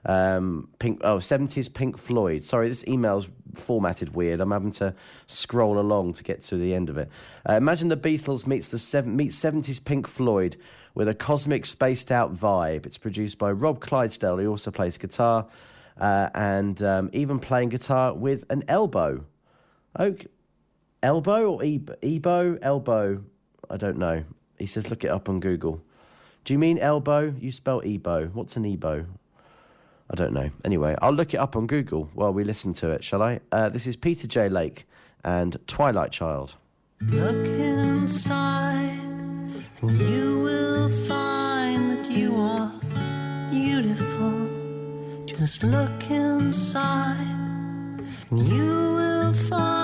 Um, 0.04 0.68
Pink, 0.80 1.00
oh, 1.04 1.18
70s 1.18 1.72
Pink 1.72 1.96
Floyd. 1.96 2.42
Sorry, 2.42 2.68
this 2.68 2.84
email's 2.88 3.28
formatted 3.54 4.16
weird. 4.16 4.40
I'm 4.40 4.50
having 4.50 4.72
to 4.72 4.94
scroll 5.28 5.78
along 5.78 6.14
to 6.14 6.24
get 6.24 6.42
to 6.44 6.56
the 6.56 6.74
end 6.74 6.90
of 6.90 6.98
it. 6.98 7.08
Uh, 7.48 7.54
imagine 7.54 7.86
the 7.88 7.96
Beatles 7.96 8.48
meets 8.48 8.66
the 8.68 8.78
seven, 8.80 9.14
meets 9.14 9.38
70s 9.38 9.84
Pink 9.84 10.08
Floyd 10.08 10.56
with 10.96 11.08
a 11.08 11.14
cosmic, 11.14 11.66
spaced 11.66 12.10
out 12.10 12.34
vibe. 12.34 12.86
It's 12.86 12.98
produced 12.98 13.38
by 13.38 13.52
Rob 13.52 13.80
Clydesdale, 13.80 14.38
who 14.38 14.48
also 14.48 14.70
plays 14.70 14.96
guitar 14.96 15.46
uh, 16.00 16.30
and 16.34 16.82
um, 16.82 17.10
even 17.12 17.38
playing 17.38 17.68
guitar 17.68 18.14
with 18.14 18.44
an 18.50 18.64
elbow. 18.66 19.24
Okay. 20.00 20.26
Elbow 21.02 21.52
or 21.52 21.62
eb- 21.62 21.96
Ebo? 22.02 22.58
Elbow. 22.62 23.22
I 23.70 23.76
don't 23.76 23.98
know. 23.98 24.24
He 24.58 24.66
says, 24.66 24.88
look 24.90 25.04
it 25.04 25.10
up 25.10 25.28
on 25.28 25.38
Google. 25.38 25.82
Do 26.44 26.54
you 26.54 26.58
mean 26.58 26.78
elbow? 26.78 27.34
You 27.38 27.52
spell 27.52 27.82
Ebo. 27.84 28.28
What's 28.28 28.56
an 28.56 28.64
Ebo? 28.64 29.04
I 30.10 30.14
don't 30.14 30.32
know. 30.32 30.50
Anyway, 30.64 30.96
I'll 31.02 31.12
look 31.12 31.34
it 31.34 31.38
up 31.38 31.56
on 31.56 31.66
Google 31.66 32.08
while 32.14 32.32
we 32.32 32.42
listen 32.42 32.72
to 32.74 32.90
it, 32.90 33.04
shall 33.04 33.22
I? 33.22 33.40
Uh, 33.52 33.68
this 33.68 33.86
is 33.86 33.96
Peter 33.96 34.26
J. 34.26 34.48
Lake 34.48 34.86
and 35.22 35.58
Twilight 35.66 36.10
Child. 36.10 36.56
Look 37.02 37.46
inside, 37.46 38.98
you 39.82 40.40
will 40.40 40.75
Just 45.38 45.62
look 45.62 46.10
inside, 46.10 47.16
and 48.30 48.48
you 48.48 48.94
will 48.94 49.34
find 49.34 49.75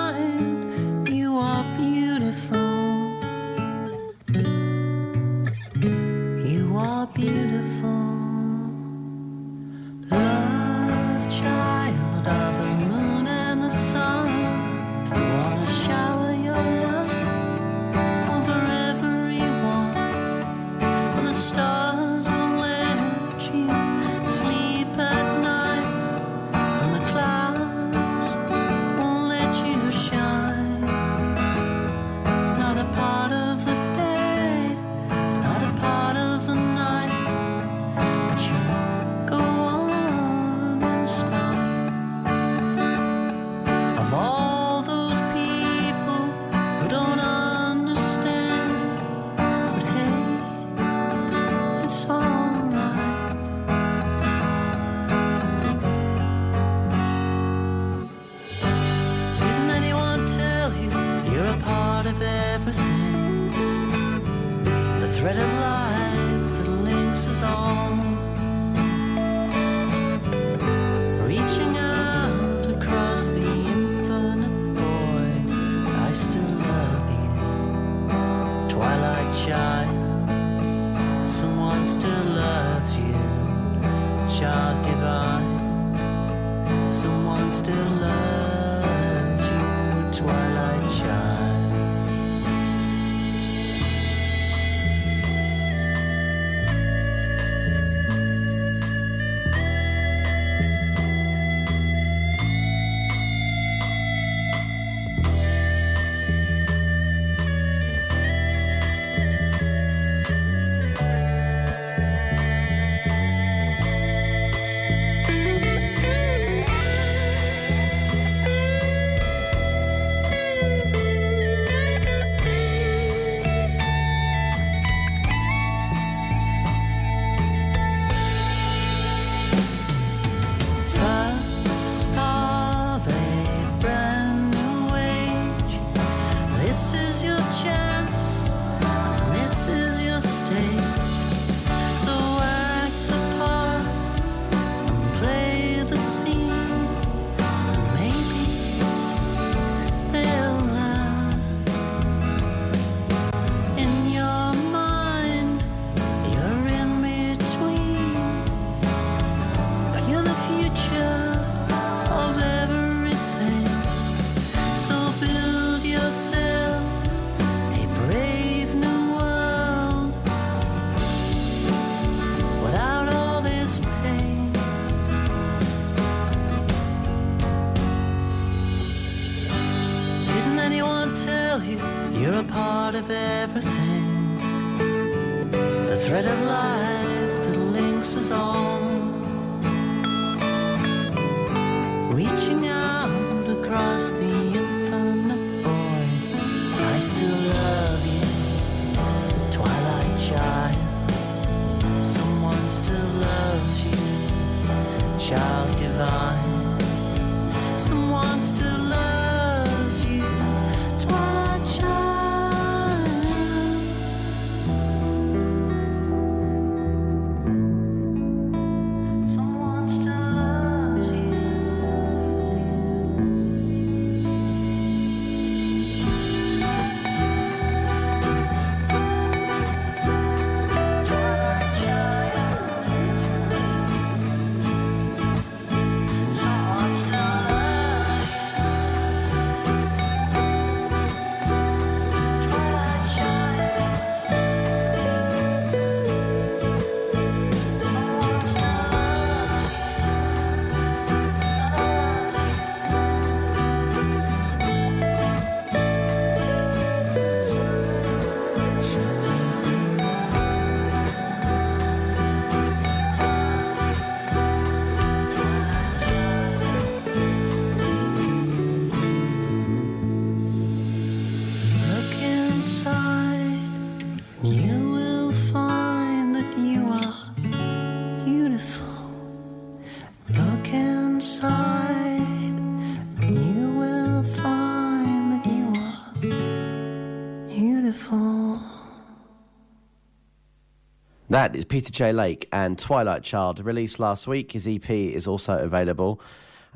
That 291.43 291.57
is 291.57 291.65
Peter 291.65 291.91
J. 291.91 292.13
Lake 292.13 292.47
and 292.53 292.79
Twilight 292.79 293.21
Child, 293.21 293.65
released 293.65 293.99
last 293.99 294.27
week. 294.27 294.53
His 294.53 294.65
EP 294.65 294.89
is 294.89 295.27
also 295.27 295.57
available. 295.57 296.21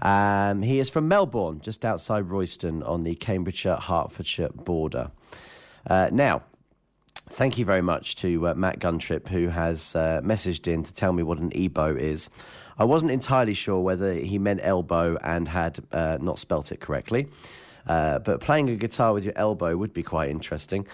Um, 0.01 0.61
he 0.61 0.79
is 0.79 0.89
from 0.89 1.07
Melbourne, 1.07 1.61
just 1.61 1.85
outside 1.85 2.29
Royston 2.29 2.83
on 2.83 3.03
the 3.03 3.15
Cambridgeshire 3.15 3.77
Hertfordshire 3.77 4.49
border. 4.49 5.11
Uh, 5.89 6.09
now, 6.11 6.43
thank 7.29 7.57
you 7.57 7.63
very 7.63 7.81
much 7.81 8.17
to 8.17 8.49
uh, 8.49 8.55
Matt 8.55 8.79
Guntrip, 8.79 9.29
who 9.29 9.47
has 9.47 9.95
uh, 9.95 10.19
messaged 10.21 10.67
in 10.67 10.83
to 10.83 10.93
tell 10.93 11.13
me 11.13 11.23
what 11.23 11.39
an 11.39 11.51
EBO 11.51 11.97
is. 11.97 12.29
I 12.77 12.83
wasn't 12.83 13.11
entirely 13.11 13.53
sure 13.53 13.79
whether 13.79 14.15
he 14.15 14.37
meant 14.37 14.59
elbow 14.61 15.17
and 15.23 15.47
had 15.47 15.79
uh, 15.93 16.17
not 16.19 16.39
spelt 16.39 16.73
it 16.73 16.81
correctly, 16.81 17.29
uh, 17.87 18.19
but 18.19 18.41
playing 18.41 18.69
a 18.69 18.75
guitar 18.75 19.13
with 19.13 19.23
your 19.23 19.37
elbow 19.37 19.77
would 19.77 19.93
be 19.93 20.03
quite 20.03 20.29
interesting. 20.29 20.85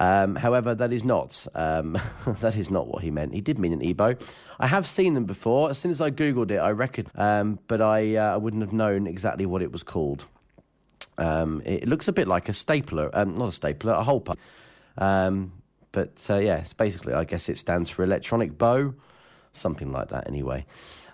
Um, 0.00 0.36
however, 0.36 0.74
that 0.74 0.92
is 0.92 1.04
not 1.04 1.46
um, 1.54 1.98
that 2.40 2.56
is 2.56 2.70
not 2.70 2.86
what 2.86 3.02
he 3.02 3.10
meant. 3.10 3.34
He 3.34 3.40
did 3.40 3.58
mean 3.58 3.72
an 3.72 3.80
EBO. 3.80 4.20
I 4.60 4.66
have 4.66 4.86
seen 4.86 5.14
them 5.14 5.24
before. 5.24 5.70
As 5.70 5.78
soon 5.78 5.90
as 5.90 6.00
I 6.00 6.10
googled 6.10 6.50
it, 6.50 6.58
I 6.58 6.70
reckoned, 6.70 7.10
um, 7.16 7.58
but 7.68 7.80
I 7.80 8.16
uh, 8.16 8.34
I 8.34 8.36
wouldn't 8.36 8.62
have 8.62 8.72
known 8.72 9.06
exactly 9.06 9.46
what 9.46 9.62
it 9.62 9.72
was 9.72 9.82
called. 9.82 10.24
Um, 11.18 11.62
it 11.64 11.88
looks 11.88 12.06
a 12.06 12.12
bit 12.12 12.28
like 12.28 12.48
a 12.48 12.52
stapler, 12.52 13.10
um, 13.12 13.34
not 13.34 13.48
a 13.48 13.52
stapler, 13.52 13.92
a 13.92 14.04
hole 14.04 14.20
punch. 14.20 14.38
Um, 14.96 15.52
but 15.92 16.24
uh, 16.30 16.36
yeah, 16.36 16.58
it's 16.58 16.74
basically, 16.74 17.12
I 17.12 17.24
guess 17.24 17.48
it 17.48 17.58
stands 17.58 17.90
for 17.90 18.04
electronic 18.04 18.56
bow, 18.56 18.94
something 19.52 19.90
like 19.90 20.08
that. 20.08 20.28
Anyway, 20.28 20.64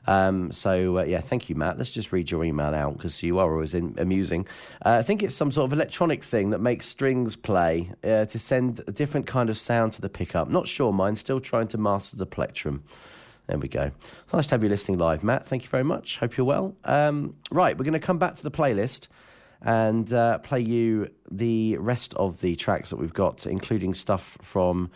um, 0.06 0.52
so 0.52 0.98
uh, 0.98 1.04
yeah, 1.04 1.20
thank 1.20 1.48
you, 1.48 1.54
Matt. 1.54 1.78
Let's 1.78 1.90
just 1.90 2.12
read 2.12 2.30
your 2.30 2.44
email 2.44 2.74
out 2.74 2.96
because 2.96 3.22
you 3.22 3.38
are 3.38 3.52
always 3.52 3.74
in, 3.74 3.94
amusing. 3.98 4.46
Uh, 4.84 4.96
I 4.98 5.02
think 5.02 5.22
it's 5.22 5.34
some 5.34 5.50
sort 5.50 5.66
of 5.66 5.72
electronic 5.72 6.22
thing 6.24 6.50
that 6.50 6.60
makes 6.60 6.86
strings 6.86 7.36
play 7.36 7.92
uh, 8.02 8.26
to 8.26 8.38
send 8.38 8.80
a 8.86 8.92
different 8.92 9.26
kind 9.26 9.50
of 9.50 9.58
sound 9.58 9.92
to 9.92 10.00
the 10.00 10.08
pickup. 10.08 10.48
Not 10.48 10.68
sure, 10.68 10.92
mine. 10.92 11.16
Still 11.16 11.40
trying 11.40 11.68
to 11.68 11.78
master 11.78 12.16
the 12.16 12.26
plectrum. 12.26 12.84
There 13.46 13.58
we 13.58 13.68
go. 13.68 13.90
Nice 14.32 14.46
to 14.48 14.54
have 14.54 14.62
you 14.62 14.70
listening 14.70 14.98
live, 14.98 15.22
Matt. 15.22 15.46
Thank 15.46 15.64
you 15.64 15.68
very 15.68 15.84
much. 15.84 16.18
Hope 16.18 16.36
you're 16.36 16.46
well. 16.46 16.74
Um, 16.84 17.36
right, 17.50 17.76
we're 17.76 17.84
going 17.84 17.92
to 17.92 18.00
come 18.00 18.18
back 18.18 18.34
to 18.36 18.42
the 18.42 18.50
playlist 18.50 19.08
and 19.60 20.10
uh, 20.12 20.38
play 20.38 20.60
you 20.60 21.10
the 21.30 21.76
rest 21.76 22.14
of 22.14 22.40
the 22.40 22.56
tracks 22.56 22.90
that 22.90 22.96
we've 22.96 23.12
got, 23.12 23.46
including 23.46 23.92
stuff 23.92 24.38
from 24.40 24.90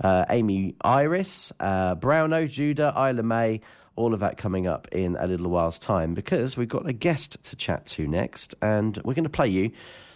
uh, 0.00 0.24
Amy 0.30 0.74
Iris, 0.80 1.52
uh, 1.60 1.94
Browno, 1.94 2.50
Judah, 2.50 2.92
Isla 2.96 3.22
May, 3.22 3.60
all 3.96 4.14
of 4.14 4.20
that 4.20 4.38
coming 4.38 4.66
up 4.66 4.88
in 4.92 5.16
a 5.18 5.26
little 5.26 5.48
while's 5.48 5.78
time 5.78 6.14
because 6.14 6.56
we've 6.56 6.68
got 6.68 6.88
a 6.88 6.92
guest 6.92 7.36
to 7.42 7.56
chat 7.56 7.86
to 7.86 8.06
next, 8.06 8.54
and 8.62 8.98
we're 9.04 9.14
going 9.14 9.24
to 9.24 9.30
play 9.30 9.48
you 9.48 9.70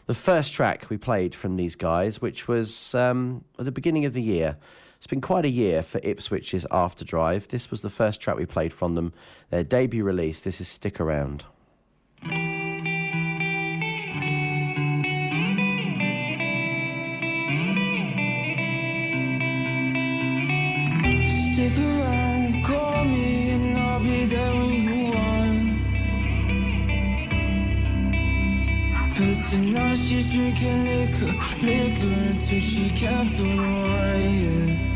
the 0.06 0.14
first 0.14 0.52
track 0.52 0.88
we 0.88 0.96
played 0.96 1.34
from 1.34 1.56
these 1.56 1.74
guys, 1.74 2.20
which 2.20 2.48
was 2.48 2.94
um, 2.94 3.44
at 3.58 3.64
the 3.64 3.72
beginning 3.72 4.04
of 4.04 4.12
the 4.12 4.22
year. 4.22 4.56
It's 4.98 5.06
been 5.06 5.20
quite 5.20 5.44
a 5.44 5.50
year 5.50 5.82
for 5.82 6.00
Ipswich's 6.00 6.64
Afterdrive. 6.70 7.48
This 7.48 7.70
was 7.70 7.82
the 7.82 7.90
first 7.90 8.20
track 8.20 8.36
we 8.36 8.46
played 8.46 8.72
from 8.72 8.94
them, 8.94 9.12
their 9.50 9.62
debut 9.62 10.04
release. 10.04 10.40
This 10.40 10.60
is 10.60 10.68
Stick 10.68 11.00
Around. 11.00 11.44
Tonight 29.50 29.94
she's 29.94 30.32
drinking 30.32 30.85
liquor, 30.87 31.32
liquor 31.62 32.20
until 32.30 32.59
she 32.59 32.90
can't 32.90 33.28
feel 33.28 33.56
the 33.56 33.62
wine. 33.62 34.76
Yeah. 34.80 34.95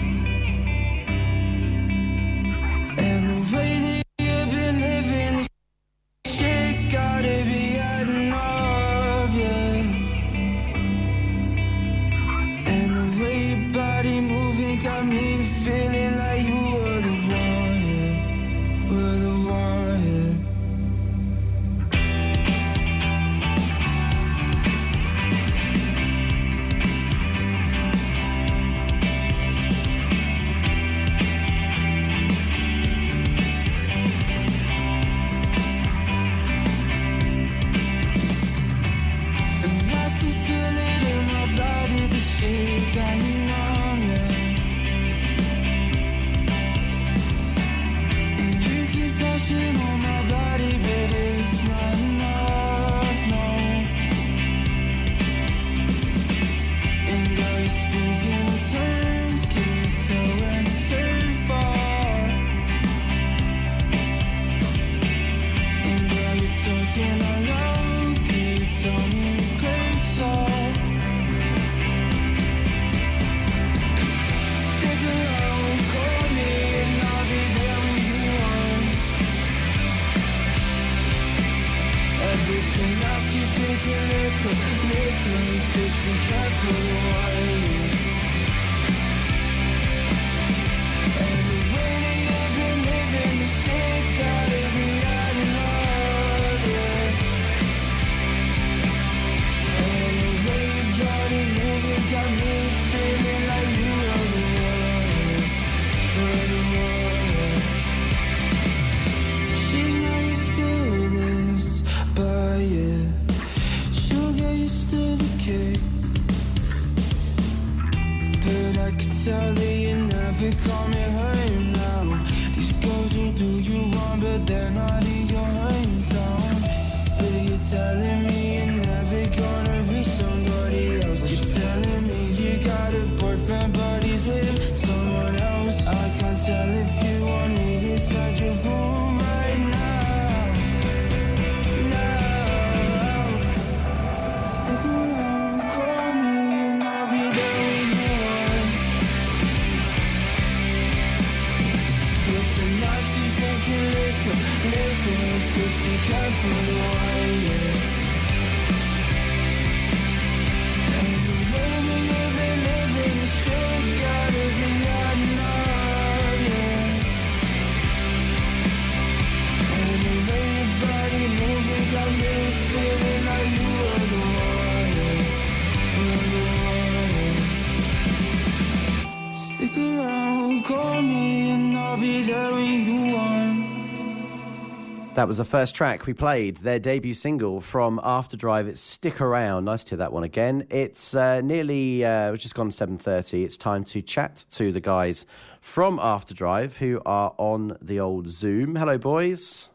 That 185.21 185.29
was 185.29 185.37
the 185.37 185.45
first 185.45 185.75
track 185.75 186.07
we 186.07 186.15
played, 186.15 186.57
their 186.57 186.79
debut 186.79 187.13
single 187.13 187.61
from 187.61 188.01
Afterdrive. 188.03 188.67
It's 188.67 188.81
"Stick 188.81 189.21
Around." 189.21 189.67
Nice 189.67 189.85
to 189.85 189.91
hear 189.91 189.99
that 189.99 190.15
one 190.15 190.23
again. 190.25 190.67
It's 190.71 191.15
uh, 191.15 191.43
nearly, 191.43 192.03
uh, 192.07 192.33
it's 192.33 192.43
just 192.43 192.55
gone 192.55 192.71
seven 192.71 192.97
thirty. 192.97 193.45
It's 193.45 193.59
time 193.59 193.85
to 193.85 194.01
chat 194.01 194.47
to 194.53 194.73
the 194.73 194.81
guys 194.81 195.27
from 195.61 195.99
Afterdrive 195.99 196.77
who 196.79 197.03
are 197.05 197.35
on 197.37 197.77
the 197.83 198.01
old 198.01 198.31
Zoom. 198.31 198.77
Hello, 198.77 198.97
boys. 198.97 199.69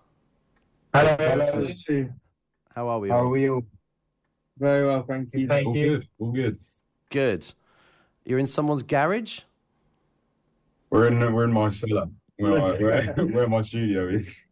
Hello. 0.96 1.16
Hello. 1.20 1.68
How 2.76 2.88
are 2.88 3.00
we? 3.00 3.10
How 3.10 3.18
all? 3.18 3.26
are 3.26 3.30
we 3.30 3.48
all? 3.48 3.64
Very 4.58 4.88
well, 4.88 5.06
thank 5.08 5.32
you. 5.36 5.48
Thank 5.48 5.68
all 5.68 5.76
you. 5.76 5.90
good. 5.90 6.08
All 6.18 6.32
good. 6.32 6.60
Good. 7.12 7.54
You're 8.26 8.40
in 8.40 8.48
someone's 8.48 8.82
garage. 8.82 9.42
We're 10.90 11.06
in 11.06 11.20
we're 11.20 11.44
in 11.44 11.54
my 11.54 11.70
cellar 11.70 12.08
where 12.38 12.60
I, 12.64 12.78
where, 12.80 13.14
where 13.28 13.48
my 13.48 13.62
studio 13.62 14.08
is. 14.08 14.45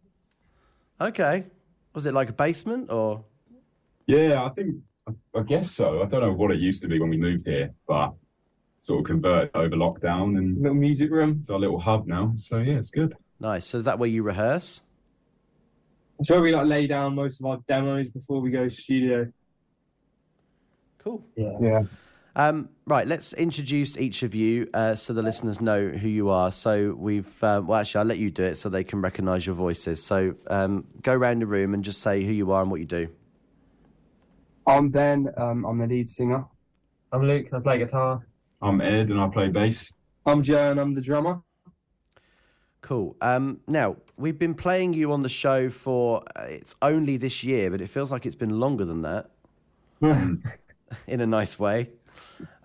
Okay. 1.01 1.45
Was 1.93 2.05
it 2.05 2.13
like 2.13 2.29
a 2.29 2.33
basement 2.33 2.89
or? 2.89 3.23
Yeah, 4.07 4.43
I 4.43 4.49
think 4.49 4.75
I 5.35 5.41
guess 5.41 5.71
so. 5.71 6.01
I 6.01 6.05
don't 6.05 6.21
know 6.21 6.33
what 6.33 6.51
it 6.51 6.59
used 6.59 6.81
to 6.83 6.87
be 6.87 6.99
when 6.99 7.09
we 7.09 7.17
moved 7.17 7.45
here, 7.45 7.73
but 7.87 8.13
sort 8.79 8.99
of 9.01 9.05
converted 9.05 9.51
over 9.55 9.75
lockdown 9.75 10.37
and 10.37 10.57
Little 10.61 10.73
music 10.75 11.09
room. 11.11 11.37
it's 11.39 11.49
our 11.49 11.59
little 11.59 11.79
hub 11.79 12.07
now. 12.07 12.33
So 12.35 12.57
yeah, 12.57 12.75
it's 12.75 12.89
good. 12.89 13.13
Nice. 13.39 13.65
So 13.65 13.77
is 13.77 13.85
that 13.85 13.99
where 13.99 14.09
you 14.09 14.23
rehearse? 14.23 14.81
It's 16.19 16.29
where 16.29 16.41
we 16.41 16.53
like 16.53 16.67
lay 16.67 16.87
down 16.87 17.15
most 17.15 17.39
of 17.39 17.45
our 17.45 17.57
demos 17.67 18.09
before 18.09 18.39
we 18.41 18.49
go 18.51 18.69
studio. 18.69 19.31
Cool. 20.99 21.23
Yeah. 21.35 21.83
Um, 22.35 22.69
right, 22.87 23.07
let's 23.07 23.33
introduce 23.33 23.95
each 23.97 24.23
of 24.23 24.33
you 24.33 24.67
uh, 24.73 24.95
so 24.95 25.13
the 25.13 25.21
listeners 25.21 25.61
know 25.61 25.89
who 25.89 26.07
you 26.07 26.29
are. 26.29 26.51
So 26.51 26.95
we've, 26.97 27.43
um, 27.43 27.67
well, 27.67 27.79
actually, 27.79 27.99
I'll 27.99 28.05
let 28.05 28.17
you 28.17 28.31
do 28.31 28.43
it 28.43 28.55
so 28.55 28.69
they 28.69 28.83
can 28.83 29.01
recognise 29.01 29.45
your 29.45 29.55
voices. 29.55 30.03
So 30.03 30.35
um, 30.47 30.85
go 31.03 31.13
around 31.13 31.39
the 31.39 31.45
room 31.45 31.73
and 31.75 31.83
just 31.83 32.01
say 32.01 32.23
who 32.23 32.31
you 32.31 32.51
are 32.51 32.61
and 32.61 32.71
what 32.71 32.79
you 32.79 32.87
do. 32.87 33.07
I'm 34.65 34.89
Ben. 34.89 35.29
Um, 35.37 35.65
I'm 35.65 35.77
the 35.77 35.85
lead 35.85 36.09
singer. 36.09 36.45
I'm 37.11 37.27
Luke. 37.27 37.47
I 37.53 37.59
play 37.59 37.77
guitar. 37.77 38.25
I'm 38.61 38.81
Ed 38.81 39.09
and 39.09 39.19
I 39.19 39.27
play 39.27 39.49
bass. 39.49 39.93
I'm 40.25 40.41
Joe 40.41 40.71
and 40.71 40.79
I'm 40.79 40.95
the 40.95 41.01
drummer. 41.01 41.41
Cool. 42.81 43.15
Um, 43.21 43.59
now, 43.67 43.97
we've 44.17 44.39
been 44.39 44.55
playing 44.55 44.93
you 44.93 45.11
on 45.11 45.21
the 45.21 45.29
show 45.29 45.69
for, 45.69 46.23
uh, 46.35 46.43
it's 46.43 46.73
only 46.81 47.17
this 47.17 47.43
year, 47.43 47.69
but 47.69 47.79
it 47.81 47.87
feels 47.87 48.11
like 48.11 48.25
it's 48.25 48.35
been 48.35 48.59
longer 48.59 48.85
than 48.85 49.03
that 49.03 49.29
in 50.01 51.21
a 51.21 51.27
nice 51.27 51.59
way. 51.59 51.89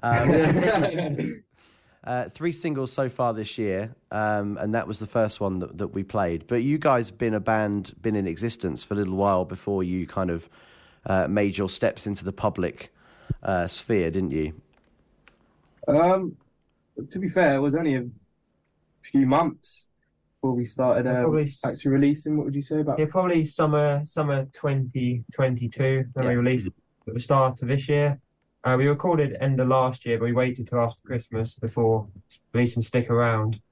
Um, 0.03 1.43
uh, 2.05 2.29
three 2.29 2.53
singles 2.53 2.93
so 2.93 3.09
far 3.09 3.35
this 3.35 3.59
year, 3.59 3.95
um, 4.11 4.57
and 4.59 4.75
that 4.75 4.87
was 4.87 4.99
the 4.99 5.07
first 5.07 5.41
one 5.41 5.59
that, 5.61 5.79
that 5.79 5.89
we 5.89 6.03
played. 6.03 6.47
But 6.47 6.63
you 6.63 6.79
guys 6.79 7.09
have 7.11 7.19
been 7.19 7.35
a 7.35 7.41
band, 7.41 7.95
been 8.01 8.17
in 8.17 8.27
existence 8.27 8.83
for 8.83 8.95
a 8.95 8.97
little 8.97 9.17
while 9.17 9.45
before 9.45 9.83
you 9.83 10.07
kind 10.07 10.31
of 10.31 10.49
uh, 11.07 11.27
made 11.29 11.57
your 11.59 11.69
steps 11.69 12.07
into 12.07 12.25
the 12.25 12.33
public 12.33 12.93
uh, 13.43 13.67
sphere, 13.67 14.11
didn't 14.11 14.31
you? 14.33 14.61
Um, 15.87 16.37
to 17.11 17.19
be 17.19 17.29
fair, 17.29 17.57
it 17.57 17.61
was 17.61 17.75
only 17.75 17.95
a 17.95 18.05
few 19.03 19.27
months 19.27 19.87
before 20.41 20.55
we 20.55 20.65
started 20.65 21.07
Yeah, 21.07 21.21
uh, 21.21 21.23
probably 21.23 21.53
actually 21.65 21.91
releasing. 21.91 22.37
What 22.37 22.47
would 22.47 22.55
you 22.55 22.63
say 22.63 22.81
about? 22.81 22.99
Yeah, 22.99 23.07
probably 23.09 23.45
summer 23.45 24.03
summer 24.05 24.45
2022 24.53 26.05
when 26.15 26.25
Yeah. 26.25 26.31
we 26.31 26.37
released 26.37 26.67
at 27.07 27.15
the 27.15 27.21
start 27.21 27.63
of 27.63 27.69
this 27.69 27.89
year. 27.89 28.21
Uh, 28.69 28.77
we 28.77 28.87
recorded 28.87 29.35
end 29.41 29.59
of 29.61 29.69
last 29.69 30.05
year, 30.05 30.19
but 30.19 30.27
we 30.27 30.33
waited 30.33 30.69
till 30.69 30.79
after 30.79 31.01
Christmas 31.03 31.55
before 31.55 32.07
releasing 32.53 32.83
Stick 32.83 33.09
Around. 33.09 33.63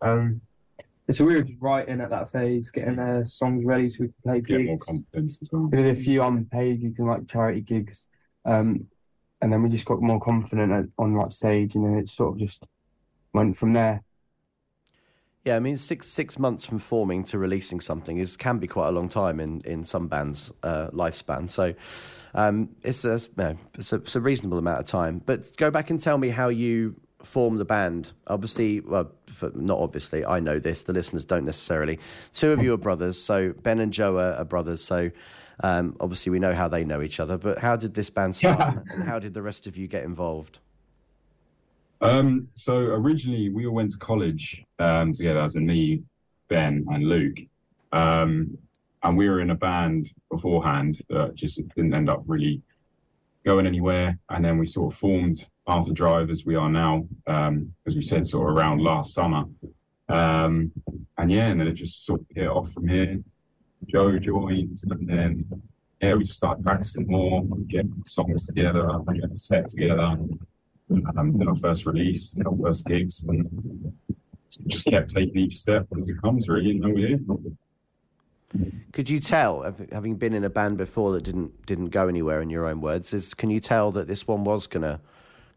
Um, 0.00 0.40
So 1.10 1.26
we 1.26 1.34
were 1.34 1.42
just 1.42 1.60
writing 1.60 2.00
at 2.00 2.08
that 2.08 2.32
phase, 2.32 2.70
getting 2.70 2.98
uh, 2.98 3.22
songs 3.24 3.66
ready 3.66 3.90
so 3.90 3.98
we 4.00 4.06
could 4.06 4.22
play 4.22 4.40
Get 4.40 4.64
more 4.64 4.76
gigs. 4.76 4.86
confidence 4.86 5.42
as 5.42 5.48
well. 5.52 5.68
We 5.70 5.76
did 5.82 5.94
a 5.94 6.00
few 6.00 6.22
unpaid 6.22 6.80
gigs 6.80 6.98
and 7.00 7.08
like 7.08 7.28
charity 7.28 7.60
gigs, 7.60 8.06
um, 8.46 8.86
and 9.42 9.52
then 9.52 9.62
we 9.62 9.68
just 9.68 9.84
got 9.84 10.00
more 10.00 10.20
confident 10.20 10.72
at, 10.72 10.86
on 10.96 11.14
that 11.18 11.32
stage, 11.32 11.74
and 11.74 11.84
then 11.84 11.98
it 11.98 12.08
sort 12.08 12.32
of 12.32 12.38
just 12.38 12.62
went 13.34 13.58
from 13.58 13.74
there. 13.74 14.02
Yeah, 15.44 15.56
I 15.56 15.60
mean, 15.60 15.76
six 15.76 16.06
six 16.06 16.38
months 16.38 16.64
from 16.64 16.78
forming 16.78 17.24
to 17.24 17.38
releasing 17.38 17.80
something 17.80 18.16
is 18.16 18.38
can 18.38 18.58
be 18.58 18.68
quite 18.68 18.88
a 18.88 18.92
long 18.92 19.10
time 19.10 19.38
in 19.38 19.60
in 19.66 19.84
some 19.84 20.08
bands' 20.08 20.50
uh, 20.62 20.88
lifespan. 20.92 21.50
So 21.50 21.74
um, 22.34 22.70
it's 22.82 23.04
a, 23.04 23.14
it's 23.14 23.92
a 23.92 23.96
it's 23.96 24.16
a 24.16 24.20
reasonable 24.20 24.58
amount 24.58 24.80
of 24.80 24.86
time. 24.86 25.22
But 25.24 25.56
go 25.56 25.70
back 25.70 25.90
and 25.90 26.00
tell 26.00 26.18
me 26.18 26.28
how 26.28 26.48
you 26.48 26.96
formed 27.22 27.58
the 27.58 27.64
band. 27.64 28.12
Obviously, 28.26 28.80
well, 28.80 29.10
for, 29.26 29.50
not 29.54 29.78
obviously. 29.78 30.24
I 30.24 30.40
know 30.40 30.58
this. 30.58 30.84
The 30.84 30.92
listeners 30.92 31.24
don't 31.24 31.44
necessarily. 31.44 31.98
Two 32.32 32.52
of 32.52 32.62
you 32.62 32.72
are 32.74 32.78
brothers, 32.78 33.20
so 33.20 33.52
Ben 33.62 33.80
and 33.80 33.92
Joe 33.92 34.18
are, 34.18 34.34
are 34.34 34.44
brothers. 34.44 34.82
So. 34.82 35.10
Um, 35.62 35.94
obviously, 36.00 36.32
we 36.32 36.38
know 36.38 36.54
how 36.54 36.68
they 36.68 36.84
know 36.84 37.02
each 37.02 37.20
other, 37.20 37.36
but 37.36 37.58
how 37.58 37.76
did 37.76 37.92
this 37.92 38.08
band 38.08 38.34
start, 38.34 38.78
and 38.94 39.04
how 39.04 39.18
did 39.18 39.34
the 39.34 39.42
rest 39.42 39.66
of 39.66 39.76
you 39.76 39.88
get 39.88 40.04
involved? 40.04 40.58
Um, 42.00 42.48
so 42.54 42.76
originally 42.76 43.50
we 43.50 43.66
all 43.66 43.74
went 43.74 43.90
to 43.90 43.98
college 43.98 44.64
um, 44.78 45.12
together, 45.12 45.40
as 45.40 45.56
in 45.56 45.66
me, 45.66 46.02
Ben, 46.48 46.86
and 46.88 47.04
Luke. 47.06 47.36
And 49.02 49.16
we 49.16 49.28
were 49.28 49.40
in 49.40 49.50
a 49.50 49.54
band 49.54 50.12
beforehand 50.30 51.02
that 51.08 51.34
just 51.34 51.60
didn't 51.74 51.94
end 51.94 52.10
up 52.10 52.22
really 52.26 52.62
going 53.44 53.66
anywhere. 53.66 54.18
And 54.28 54.44
then 54.44 54.58
we 54.58 54.66
sort 54.66 54.92
of 54.92 54.98
formed 54.98 55.46
Afterdrive 55.68 56.30
as 56.30 56.44
we 56.44 56.54
are 56.56 56.68
now, 56.68 57.06
um, 57.26 57.72
as 57.86 57.94
we 57.94 58.02
said, 58.02 58.26
sort 58.26 58.50
of 58.50 58.56
around 58.56 58.82
last 58.82 59.14
summer. 59.14 59.44
Um, 60.08 60.72
and 61.16 61.30
yeah, 61.30 61.46
and 61.46 61.60
then 61.60 61.68
it 61.68 61.74
just 61.74 62.04
sort 62.04 62.20
of 62.20 62.26
hit 62.34 62.48
off 62.48 62.72
from 62.72 62.88
here. 62.88 63.20
Joe 63.86 64.18
joined, 64.18 64.78
and 64.82 65.08
then 65.08 65.62
yeah, 66.02 66.14
we 66.14 66.24
just 66.24 66.36
started 66.36 66.62
practicing 66.62 67.06
more, 67.06 67.42
getting 67.68 68.02
songs 68.06 68.44
together, 68.44 68.86
getting 69.14 69.36
set 69.36 69.68
together 69.68 70.18
um, 70.90 71.38
then 71.38 71.48
our 71.48 71.56
first 71.56 71.86
release, 71.86 72.30
then 72.32 72.46
our 72.46 72.56
first 72.56 72.86
gigs, 72.86 73.24
and 73.24 73.92
just 74.66 74.86
kept 74.86 75.14
taking 75.14 75.38
each 75.38 75.58
step 75.58 75.86
as 75.98 76.08
it 76.08 76.20
comes, 76.20 76.48
really. 76.48 76.70
And 76.70 76.80
now 76.80 76.88
we're 76.88 77.08
here. 77.08 77.20
Could 78.92 79.08
you 79.08 79.20
tell, 79.20 79.74
having 79.92 80.16
been 80.16 80.34
in 80.34 80.42
a 80.42 80.50
band 80.50 80.76
before 80.76 81.12
that 81.12 81.22
didn't 81.22 81.64
didn't 81.66 81.90
go 81.90 82.08
anywhere, 82.08 82.42
in 82.42 82.50
your 82.50 82.66
own 82.66 82.80
words, 82.80 83.14
is 83.14 83.32
can 83.34 83.48
you 83.50 83.60
tell 83.60 83.92
that 83.92 84.08
this 84.08 84.26
one 84.26 84.42
was 84.44 84.66
gonna 84.66 85.00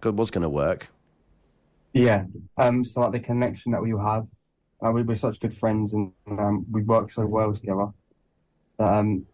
was 0.04 0.30
gonna 0.30 0.50
work? 0.50 0.90
Yeah. 1.94 2.26
Um. 2.58 2.84
So 2.84 3.02
like 3.02 3.14
the 3.14 3.20
connection 3.20 3.72
that 3.72 3.82
we 3.82 3.92
have, 3.92 4.28
uh, 4.86 4.92
we 4.92 5.02
were 5.02 5.16
such 5.16 5.40
good 5.40 5.54
friends, 5.54 5.94
and 5.94 6.12
um, 6.28 6.66
we 6.72 6.84
work 6.84 7.12
so 7.12 7.26
well 7.26 7.54
together. 7.54 7.88
Um. 8.78 9.26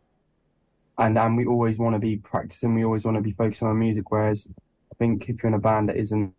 And 0.98 1.18
and 1.18 1.38
we 1.38 1.46
always 1.46 1.80
want 1.80 1.96
to 1.96 2.00
be 2.00 2.18
practicing. 2.18 2.76
We 2.76 2.84
always 2.84 3.06
want 3.06 3.16
to 3.16 3.22
be 3.22 3.32
focusing 3.32 3.68
on 3.68 3.80
music. 3.80 4.12
Whereas 4.12 4.48
I 4.92 4.96
think 4.98 5.30
if 5.30 5.42
you're 5.42 5.48
in 5.50 5.54
a 5.54 5.60
band 5.60 5.90
that 5.90 5.98
isn't 5.98 6.34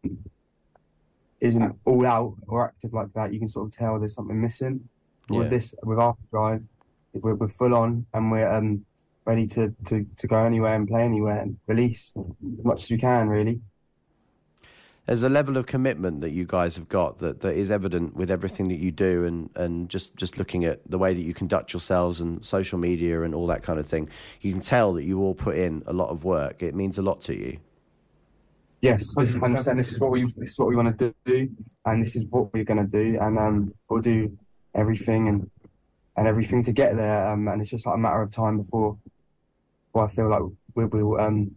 isn't 1.40 1.76
all 1.84 2.06
out 2.06 2.36
or 2.46 2.66
active 2.66 2.92
like 2.92 3.12
that, 3.14 3.32
you 3.32 3.38
can 3.38 3.48
sort 3.48 3.66
of 3.66 3.72
tell 3.74 3.98
there's 3.98 4.14
something 4.14 4.40
missing. 4.40 4.88
Yeah. 5.30 5.38
With 5.38 5.50
this, 5.50 5.74
with 5.82 5.98
After 5.98 6.60
we're, 7.12 7.34
we're 7.34 7.48
full 7.48 7.74
on 7.74 8.06
and 8.14 8.30
we're 8.30 8.50
um 8.50 8.84
ready 9.24 9.46
to, 9.46 9.74
to, 9.86 10.06
to 10.16 10.26
go 10.26 10.44
anywhere 10.44 10.74
and 10.74 10.88
play 10.88 11.02
anywhere 11.02 11.40
and 11.40 11.56
release 11.66 12.12
as 12.16 12.64
much 12.64 12.84
as 12.84 12.90
we 12.90 12.98
can, 12.98 13.28
really. 13.28 13.60
there's 15.06 15.22
a 15.22 15.28
level 15.28 15.56
of 15.56 15.66
commitment 15.66 16.20
that 16.20 16.30
you 16.30 16.44
guys 16.44 16.76
have 16.76 16.88
got 16.88 17.18
that, 17.18 17.40
that 17.40 17.54
is 17.54 17.70
evident 17.70 18.16
with 18.16 18.30
everything 18.30 18.68
that 18.68 18.78
you 18.78 18.90
do 18.90 19.24
and, 19.24 19.50
and 19.54 19.88
just, 19.88 20.16
just 20.16 20.38
looking 20.38 20.64
at 20.64 20.80
the 20.88 20.98
way 20.98 21.14
that 21.14 21.22
you 21.22 21.34
conduct 21.34 21.72
yourselves 21.72 22.20
and 22.20 22.44
social 22.44 22.78
media 22.78 23.22
and 23.22 23.34
all 23.34 23.46
that 23.46 23.62
kind 23.62 23.78
of 23.78 23.86
thing. 23.86 24.08
You 24.40 24.52
can 24.52 24.60
tell 24.60 24.94
that 24.94 25.04
you 25.04 25.20
all 25.20 25.34
put 25.34 25.56
in 25.56 25.82
a 25.86 25.92
lot 25.92 26.08
of 26.08 26.24
work. 26.24 26.62
It 26.62 26.74
means 26.74 26.98
a 26.98 27.02
lot 27.02 27.20
to 27.22 27.34
you. 27.34 27.58
Yes, 28.80 29.14
this, 29.14 29.34
100%. 29.34 29.76
This 29.76 29.92
is 29.92 30.00
what 30.00 30.10
we 30.10 30.24
this 30.38 30.52
is 30.52 30.58
what 30.58 30.68
we 30.68 30.74
want 30.74 30.98
to 30.98 31.14
do, 31.26 31.50
and 31.84 32.02
this 32.02 32.16
is 32.16 32.24
what 32.30 32.50
we're 32.54 32.64
going 32.64 32.80
to 32.80 32.90
do, 32.90 33.18
and 33.20 33.38
um, 33.38 33.74
we'll 33.90 34.00
do 34.00 34.34
everything 34.74 35.28
and 35.28 35.50
and 36.20 36.28
everything 36.28 36.62
to 36.62 36.72
get 36.72 36.96
there. 36.96 37.30
Um, 37.30 37.48
and 37.48 37.62
it's 37.62 37.70
just 37.70 37.86
like 37.86 37.94
a 37.94 37.98
matter 37.98 38.20
of 38.20 38.30
time 38.30 38.58
before, 38.58 38.98
before 39.86 40.04
I 40.04 40.08
feel 40.10 40.28
like 40.28 40.42
we 40.74 40.84
will 40.84 41.18
um 41.18 41.52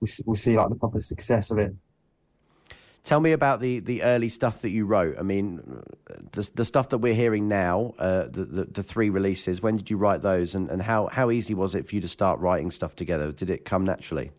we'll, 0.00 0.10
we'll 0.26 0.36
see 0.36 0.54
like 0.54 0.68
the 0.68 0.74
proper 0.74 1.00
success 1.00 1.50
of 1.50 1.56
it. 1.56 1.74
Tell 3.04 3.20
me 3.20 3.32
about 3.32 3.60
the, 3.60 3.78
the 3.78 4.02
early 4.02 4.28
stuff 4.28 4.60
that 4.62 4.70
you 4.70 4.84
wrote. 4.84 5.16
I 5.18 5.22
mean, 5.22 5.82
the, 6.32 6.50
the 6.54 6.64
stuff 6.66 6.90
that 6.90 6.98
we're 6.98 7.14
hearing 7.14 7.48
now, 7.48 7.94
uh, 7.98 8.24
the, 8.24 8.44
the, 8.44 8.64
the 8.64 8.82
three 8.82 9.08
releases, 9.08 9.62
when 9.62 9.76
did 9.76 9.88
you 9.88 9.96
write 9.96 10.20
those 10.20 10.54
and, 10.56 10.68
and 10.68 10.82
how, 10.82 11.06
how 11.06 11.30
easy 11.30 11.54
was 11.54 11.74
it 11.74 11.86
for 11.88 11.94
you 11.94 12.00
to 12.00 12.08
start 12.08 12.40
writing 12.40 12.70
stuff 12.70 12.96
together? 12.96 13.32
Did 13.32 13.48
it 13.48 13.64
come 13.64 13.84
naturally? 13.84 14.32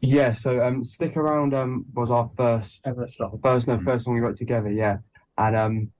Yeah, 0.00 0.32
so 0.32 0.66
um, 0.66 0.82
stick 0.82 1.16
around 1.16 1.54
um 1.54 1.84
was 1.94 2.10
our 2.10 2.30
first 2.36 2.80
first 3.42 3.68
no 3.68 3.78
first 3.78 4.06
song 4.06 4.14
we 4.14 4.20
wrote 4.20 4.38
together, 4.38 4.72
yeah, 4.72 4.96
and 5.36 5.54
um 5.54 5.90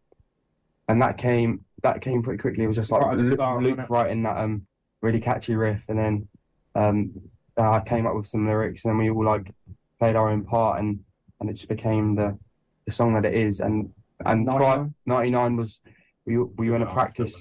and 0.89 1.03
that 1.03 1.19
came 1.19 1.65
that 1.83 2.01
came 2.01 2.23
pretty 2.23 2.41
quickly. 2.41 2.65
It 2.65 2.69
was 2.69 2.77
just 2.77 2.91
like 2.91 3.03
Right 3.03 3.13
at 3.19 3.25
Luke, 3.25 3.35
start, 3.35 3.63
Luke 3.63 3.71
wasn't 3.77 3.91
writing 3.91 4.23
that 4.25 4.37
um 4.39 4.67
really 5.03 5.21
catchy 5.21 5.55
riff, 5.55 5.83
and 5.89 5.99
then 5.99 6.29
um 6.75 7.13
I 7.57 7.81
came 7.81 8.07
up 8.07 8.15
with 8.15 8.27
some 8.27 8.47
lyrics, 8.47 8.85
and 8.85 8.91
then 8.93 8.99
we 8.99 9.11
all 9.11 9.25
like 9.25 9.53
played 9.99 10.17
our 10.17 10.29
own 10.29 10.45
part, 10.45 10.81
and 10.81 11.01
and 11.41 11.51
it 11.51 11.55
just 11.55 11.69
became 11.69 12.15
the 12.15 12.39
the 12.87 12.93
song 12.93 13.15
that 13.15 13.25
it 13.25 13.35
is. 13.35 13.61
And 13.61 13.91
and 14.25 14.45
99? 14.45 14.95
ninety 15.07 15.31
nine 15.31 15.57
was 15.57 15.81
we 16.27 16.39
we 16.39 16.71
were 16.71 16.77
in 16.77 16.83
a 16.83 16.93
practice 16.93 17.35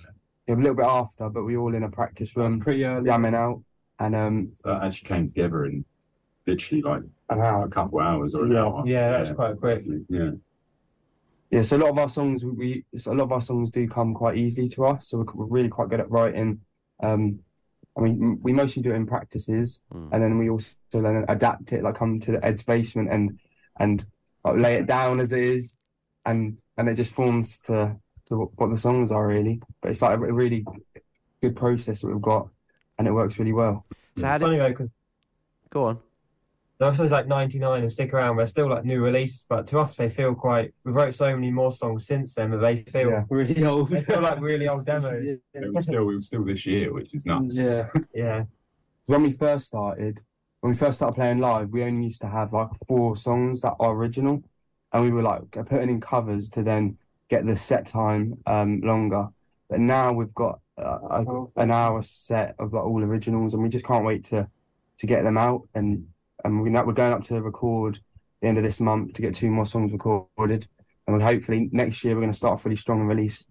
a 0.47 0.53
little 0.53 0.73
bit 0.75 0.85
after, 0.85 1.29
but 1.29 1.43
we 1.43 1.57
all 1.57 1.75
in 1.75 1.83
a 1.83 1.89
practice 1.89 2.35
room 2.35 2.59
pretty 2.59 2.83
early. 2.85 3.05
jamming 3.05 3.35
out, 3.35 3.61
and 3.99 4.15
um 4.15 4.51
That 4.63 4.83
actually 4.83 5.07
came 5.09 5.27
together 5.27 5.65
in 5.65 5.85
literally 6.47 6.81
like 6.81 7.01
an 7.29 7.39
hour. 7.41 7.65
a 7.65 7.69
couple 7.69 7.99
hours 7.99 8.33
or 8.35 8.45
an 8.45 8.51
Yeah. 8.51 8.63
hour. 8.63 8.83
Yeah, 8.87 9.11
that's 9.11 9.31
quite 9.31 9.57
quick. 9.59 9.81
Yeah. 10.09 10.31
Yeah, 11.51 11.63
so 11.63 11.77
a 11.77 11.79
lot 11.79 11.89
of 11.89 11.97
our 11.97 12.09
songs 12.09 12.45
we 12.45 12.85
so 12.97 13.11
a 13.11 13.15
lot 13.15 13.23
of 13.23 13.31
our 13.31 13.41
songs 13.41 13.71
do 13.71 13.87
come 13.87 14.13
quite 14.13 14.37
easily 14.37 14.69
to 14.69 14.85
us, 14.85 15.09
so 15.09 15.17
we're, 15.19 15.33
we're 15.33 15.45
really 15.45 15.69
quite 15.69 15.89
good 15.89 15.99
at 15.99 16.11
writing. 16.11 16.61
Um, 17.01 17.39
I 17.97 18.01
mean, 18.01 18.39
we 18.41 18.53
mostly 18.53 18.83
do 18.83 18.91
it 18.91 18.95
in 18.95 19.07
practices, 19.07 19.81
Mm. 19.93 20.09
and 20.11 20.21
then 20.23 20.37
we 20.37 20.49
also 20.49 20.69
then 20.91 21.25
adapt 21.27 21.73
it, 21.73 21.83
like 21.83 21.95
come 21.95 22.19
to 22.21 22.39
Ed's 22.45 22.63
basement 22.63 23.09
and 23.11 23.39
and 23.79 24.05
like, 24.43 24.57
lay 24.57 24.73
it 24.75 24.85
down 24.85 25.19
as 25.19 25.31
it 25.33 25.43
is, 25.43 25.75
and 26.25 26.61
and 26.77 26.87
it 26.87 26.95
just 26.95 27.11
forms 27.11 27.59
to 27.61 27.95
to 28.27 28.51
what 28.55 28.69
the 28.69 28.77
songs 28.77 29.11
are 29.11 29.25
really. 29.27 29.59
But 29.81 29.91
it's 29.91 30.01
like 30.03 30.13
a 30.13 30.17
really 30.19 30.63
good 31.41 31.55
process 31.55 32.01
that 32.01 32.07
we've 32.07 32.21
got, 32.21 32.47
and 32.99 33.07
it 33.07 33.11
works 33.11 33.39
really 33.39 33.53
well. 33.53 33.85
So 34.17 34.27
how 34.27 34.35
It's 34.35 34.39
did, 34.43 34.45
funny 34.45 34.57
though, 34.59 34.89
go 35.71 35.83
on. 35.85 35.99
There 36.79 36.87
are 36.87 36.95
songs 36.95 37.11
like 37.11 37.27
99 37.27 37.81
and 37.81 37.91
Stick 37.91 38.13
Around, 38.13 38.37
we're 38.37 38.45
still 38.45 38.69
like 38.69 38.85
new 38.85 39.01
releases, 39.01 39.45
but 39.49 39.67
to 39.67 39.79
us 39.79 39.95
they 39.95 40.09
feel 40.09 40.33
quite. 40.33 40.73
We 40.85 40.93
wrote 40.93 41.13
so 41.13 41.35
many 41.35 41.51
more 41.51 41.73
songs 41.73 42.07
since 42.07 42.33
then 42.33 42.51
that 42.51 42.59
they 42.59 42.83
feel 42.83 43.09
Yeah. 43.09 43.23
Really 43.29 43.63
old. 43.65 43.89
they 43.89 43.99
feel 43.99 44.21
like 44.21 44.39
really 44.39 44.67
old 44.69 44.85
demos. 44.91 45.39
It 45.53 45.73
was 45.73 45.83
still 45.83 46.09
it 46.09 46.15
was 46.15 46.27
still 46.27 46.45
this 46.45 46.65
year, 46.65 46.93
which 46.93 47.13
is 47.13 47.25
nuts. 47.25 47.57
Yeah. 47.57 47.87
Yeah, 48.13 48.43
when 49.07 49.23
we 49.23 49.31
first 49.33 49.65
started, 49.65 50.21
when 50.61 50.71
we 50.71 50.77
first 50.77 50.99
started 50.99 51.15
playing 51.15 51.39
live, 51.39 51.69
we 51.69 51.83
only 51.83 52.05
used 52.05 52.21
to 52.21 52.29
have 52.29 52.53
like 52.53 52.69
four 52.87 53.17
songs 53.17 53.61
that 53.61 53.75
are 53.77 53.91
original, 53.93 54.41
and 54.93 55.03
we 55.03 55.11
were 55.11 55.21
like 55.23 55.51
putting 55.51 55.89
in 55.89 55.99
covers 55.99 56.49
to 56.51 56.63
then 56.63 56.97
get 57.29 57.45
the 57.45 57.57
set 57.57 57.87
time 57.87 58.35
um 58.45 58.79
longer. 58.81 59.27
But 59.69 59.81
now 59.81 60.13
we've 60.13 60.33
got 60.33 60.61
uh, 60.77 60.97
a, 61.11 61.45
an 61.57 61.71
hour 61.71 62.01
set 62.03 62.55
of 62.57 62.71
like 62.71 62.85
all 62.85 63.03
originals, 63.03 63.53
and 63.53 63.61
we 63.61 63.67
just 63.67 63.85
can't 63.85 64.05
wait 64.05 64.23
to 64.25 64.47
to 64.99 65.05
get 65.07 65.23
them 65.23 65.37
out. 65.37 65.67
And 65.75 66.07
and 66.43 66.61
we're 66.61 66.85
we're 66.85 66.93
going 66.93 67.13
up 67.13 67.23
to 67.25 67.41
record 67.41 67.99
the 68.41 68.47
end 68.47 68.57
of 68.57 68.63
this 68.63 68.79
month 68.79 69.13
to 69.13 69.21
get 69.21 69.35
two 69.35 69.49
more 69.49 69.65
songs 69.65 69.91
recorded, 69.91 70.67
and 71.05 71.15
we'll 71.15 71.25
hopefully 71.25 71.69
next 71.71 72.03
year 72.03 72.15
we're 72.15 72.21
going 72.21 72.31
to 72.31 72.37
start 72.37 72.53
off 72.53 72.65
really 72.65 72.75
strong 72.75 73.01
and 73.01 73.09
release 73.09 73.43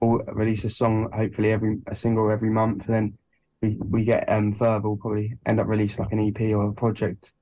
or 0.00 0.22
release 0.32 0.64
a 0.64 0.70
song 0.70 1.10
hopefully 1.12 1.52
every 1.52 1.78
a 1.86 1.94
single 1.94 2.30
every 2.30 2.50
month, 2.50 2.86
and 2.86 2.94
then 2.94 3.18
we 3.62 3.78
we 3.80 4.04
get 4.04 4.28
um 4.28 4.52
further, 4.52 4.88
we'll 4.88 4.96
probably 4.96 5.36
end 5.46 5.60
up 5.60 5.66
releasing 5.66 6.04
like 6.04 6.12
an 6.12 6.20
EP 6.20 6.54
or 6.54 6.68
a 6.68 6.72
project 6.72 7.32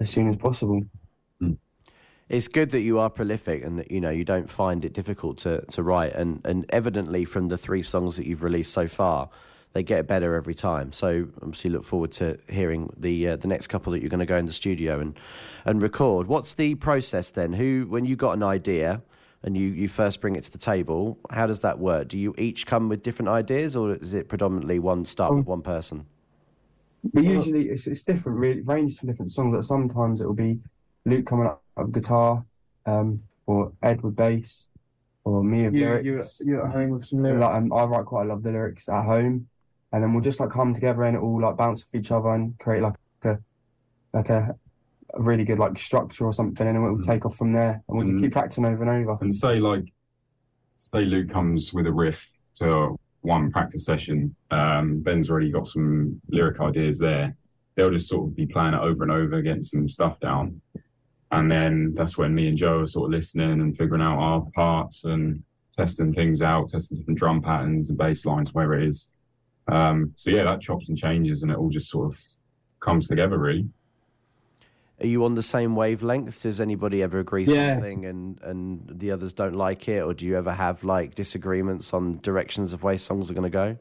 as 0.00 0.10
soon 0.10 0.28
as 0.28 0.36
possible. 0.36 0.82
It's 2.32 2.48
good 2.48 2.70
that 2.70 2.80
you 2.80 2.98
are 2.98 3.10
prolific 3.10 3.62
and 3.62 3.78
that 3.78 3.90
you 3.90 4.00
know 4.00 4.08
you 4.08 4.24
don't 4.24 4.48
find 4.48 4.86
it 4.86 4.94
difficult 4.94 5.36
to, 5.38 5.66
to 5.72 5.82
write. 5.82 6.14
And, 6.14 6.40
and 6.46 6.64
evidently 6.70 7.26
from 7.26 7.48
the 7.48 7.58
three 7.58 7.82
songs 7.82 8.16
that 8.16 8.26
you've 8.26 8.42
released 8.42 8.72
so 8.72 8.88
far, 8.88 9.28
they 9.72 9.82
get 9.82 10.06
better 10.06 10.34
every 10.34 10.54
time. 10.54 10.92
So 10.92 11.28
obviously 11.40 11.70
look 11.70 11.84
forward 11.84 12.12
to 12.12 12.38
hearing 12.48 12.92
the 12.96 13.28
uh, 13.28 13.36
the 13.36 13.48
next 13.48 13.68
couple 13.68 13.92
that 13.92 14.00
you're 14.00 14.10
going 14.10 14.20
to 14.20 14.26
go 14.26 14.36
in 14.36 14.46
the 14.46 14.52
studio 14.52 15.00
and 15.00 15.18
and 15.64 15.80
record. 15.80 16.26
What's 16.26 16.54
the 16.54 16.74
process 16.74 17.30
then? 17.30 17.52
Who 17.52 17.86
when 17.88 18.04
you 18.04 18.16
got 18.16 18.32
an 18.32 18.42
idea 18.42 19.02
and 19.44 19.56
you, 19.56 19.68
you 19.68 19.88
first 19.88 20.20
bring 20.20 20.36
it 20.36 20.44
to 20.44 20.52
the 20.52 20.58
table, 20.58 21.18
how 21.30 21.46
does 21.46 21.62
that 21.62 21.78
work? 21.80 22.08
Do 22.08 22.16
you 22.16 22.32
each 22.38 22.64
come 22.64 22.88
with 22.88 23.02
different 23.02 23.28
ideas 23.28 23.74
or 23.74 23.96
is 23.96 24.14
it 24.14 24.28
predominantly 24.28 24.78
one 24.78 25.04
start 25.04 25.34
with 25.34 25.46
one 25.46 25.62
person? 25.62 26.06
We 27.12 27.26
usually 27.26 27.68
it's 27.68 27.86
it's 27.88 28.04
different, 28.04 28.38
really 28.38 28.60
it 28.60 28.66
ranges 28.66 28.98
from 28.98 29.08
different 29.08 29.32
songs. 29.32 29.56
That 29.56 29.64
sometimes 29.64 30.20
it 30.20 30.26
will 30.26 30.34
be 30.34 30.60
Luke 31.04 31.26
coming 31.26 31.46
up 31.46 31.62
with 31.76 31.92
guitar, 31.92 32.44
um, 32.86 33.24
or 33.46 33.72
Ed 33.82 34.02
with 34.02 34.14
bass, 34.14 34.68
or 35.24 35.42
me 35.42 35.64
with 35.64 35.74
You, 35.74 35.80
you, 35.80 36.12
lyrics. 36.12 36.40
you 36.44 36.62
at 36.62 36.70
home 36.70 36.90
with 36.90 37.04
some 37.04 37.22
lyrics. 37.24 37.40
Like, 37.40 37.56
um, 37.56 37.72
I 37.72 37.84
write 37.84 38.04
quite 38.04 38.22
a 38.22 38.28
lot 38.28 38.34
of 38.36 38.42
the 38.44 38.52
lyrics 38.52 38.88
at 38.88 39.04
home, 39.04 39.48
and 39.92 40.02
then 40.02 40.12
we'll 40.12 40.22
just 40.22 40.40
like 40.40 40.50
come 40.50 40.72
together 40.72 41.02
and 41.04 41.16
it 41.16 41.20
all 41.20 41.40
like 41.40 41.56
bounce 41.56 41.82
off 41.82 41.94
each 41.94 42.10
other 42.10 42.30
and 42.30 42.58
create 42.58 42.82
like 42.82 42.94
a 43.24 43.38
like 44.14 44.28
a, 44.30 44.54
a 45.14 45.22
really 45.22 45.44
good 45.44 45.58
like 45.58 45.78
structure 45.78 46.24
or 46.26 46.32
something, 46.32 46.66
and 46.66 46.76
then 46.76 46.82
we'll 46.82 46.96
Mm. 46.96 47.06
take 47.06 47.24
off 47.26 47.36
from 47.36 47.52
there, 47.52 47.82
and 47.88 47.98
we 47.98 48.04
can 48.04 48.18
Mm. 48.18 48.22
keep 48.22 48.32
practicing 48.32 48.64
over 48.64 48.82
and 48.82 48.90
over. 48.90 49.18
And 49.20 49.34
say 49.34 49.60
like 49.60 49.84
say 50.78 51.04
Luke 51.04 51.30
comes 51.30 51.72
with 51.72 51.86
a 51.86 51.92
riff 51.92 52.26
to 52.56 52.96
one 53.20 53.52
practice 53.52 53.84
session. 53.84 54.34
Um, 54.50 54.98
Ben's 55.00 55.30
already 55.30 55.52
got 55.52 55.68
some 55.68 56.20
lyric 56.28 56.60
ideas 56.60 56.98
there. 56.98 57.36
They'll 57.76 57.90
just 57.92 58.08
sort 58.08 58.26
of 58.28 58.34
be 58.36 58.46
playing 58.46 58.74
it 58.74 58.80
over 58.80 59.04
and 59.04 59.12
over, 59.12 59.40
getting 59.42 59.62
some 59.62 59.88
stuff 59.88 60.18
down. 60.18 60.60
And 61.30 61.50
then 61.50 61.94
that's 61.94 62.18
when 62.18 62.34
me 62.34 62.48
and 62.48 62.58
Joe 62.58 62.80
are 62.80 62.86
sort 62.86 63.06
of 63.06 63.12
listening 63.12 63.60
and 63.60 63.78
figuring 63.78 64.02
out 64.02 64.18
our 64.18 64.44
parts 64.56 65.04
and 65.04 65.42
testing 65.74 66.12
things 66.12 66.42
out, 66.42 66.68
testing 66.68 66.98
different 66.98 67.18
drum 67.18 67.40
patterns 67.40 67.88
and 67.88 67.96
bass 67.96 68.26
lines, 68.26 68.52
where 68.52 68.74
it 68.74 68.86
is. 68.88 69.08
Um, 69.68 70.12
so 70.16 70.30
yeah, 70.30 70.44
that 70.44 70.60
chops 70.60 70.88
and 70.88 70.98
changes 70.98 71.42
and 71.42 71.52
it 71.52 71.58
all 71.58 71.70
just 71.70 71.88
sort 71.90 72.12
of 72.12 72.18
comes 72.80 73.06
together 73.08 73.38
really. 73.38 73.68
Are 75.00 75.06
you 75.06 75.24
on 75.24 75.34
the 75.34 75.42
same 75.42 75.74
wavelength? 75.74 76.42
Does 76.42 76.60
anybody 76.60 77.02
ever 77.02 77.18
agree 77.18 77.46
Yeah. 77.46 77.74
something 77.76 78.04
and, 78.04 78.40
and 78.42 78.82
the 78.88 79.10
others 79.10 79.32
don't 79.32 79.54
like 79.54 79.88
it? 79.88 80.00
Or 80.02 80.14
do 80.14 80.26
you 80.26 80.36
ever 80.36 80.52
have 80.52 80.84
like 80.84 81.14
disagreements 81.14 81.92
on 81.92 82.20
directions 82.22 82.72
of 82.72 82.82
where 82.82 82.98
songs 82.98 83.30
are 83.30 83.34
going 83.34 83.50
to 83.50 83.50
go? 83.50 83.76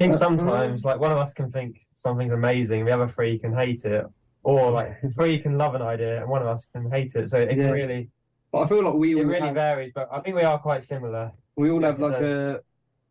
I 0.00 0.04
think 0.04 0.14
sometimes 0.14 0.84
like 0.84 0.98
one 0.98 1.12
of 1.12 1.18
us 1.18 1.32
can 1.32 1.50
think 1.52 1.80
something's 1.94 2.32
amazing, 2.32 2.84
the 2.84 2.92
other 2.92 3.08
three 3.08 3.38
can 3.38 3.54
hate 3.54 3.84
it, 3.84 4.04
or 4.42 4.70
like 4.70 5.00
three 5.14 5.38
can 5.38 5.56
love 5.56 5.74
an 5.74 5.82
idea 5.82 6.20
and 6.20 6.28
one 6.28 6.42
of 6.42 6.48
us 6.48 6.68
can 6.74 6.90
hate 6.90 7.14
it. 7.14 7.30
So 7.30 7.38
it 7.38 7.56
Yeah. 7.56 7.70
really 7.70 8.10
But 8.52 8.62
I 8.62 8.66
feel 8.66 8.84
like 8.84 8.94
we 8.94 9.12
it 9.12 9.16
all 9.16 9.24
really 9.24 9.46
have, 9.46 9.54
varies. 9.54 9.92
But 9.94 10.08
I 10.12 10.20
think 10.20 10.36
we 10.36 10.42
are 10.42 10.58
quite 10.58 10.82
similar. 10.84 11.32
we 11.56 11.70
all 11.70 11.80
have 11.82 12.00
like 12.00 12.20
a 12.20 12.60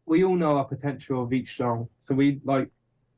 we 0.05 0.23
all 0.23 0.35
know 0.35 0.57
our 0.57 0.65
potential 0.65 1.23
of 1.23 1.33
each 1.33 1.57
song. 1.57 1.87
So 1.99 2.13
we 2.13 2.41
like, 2.43 2.69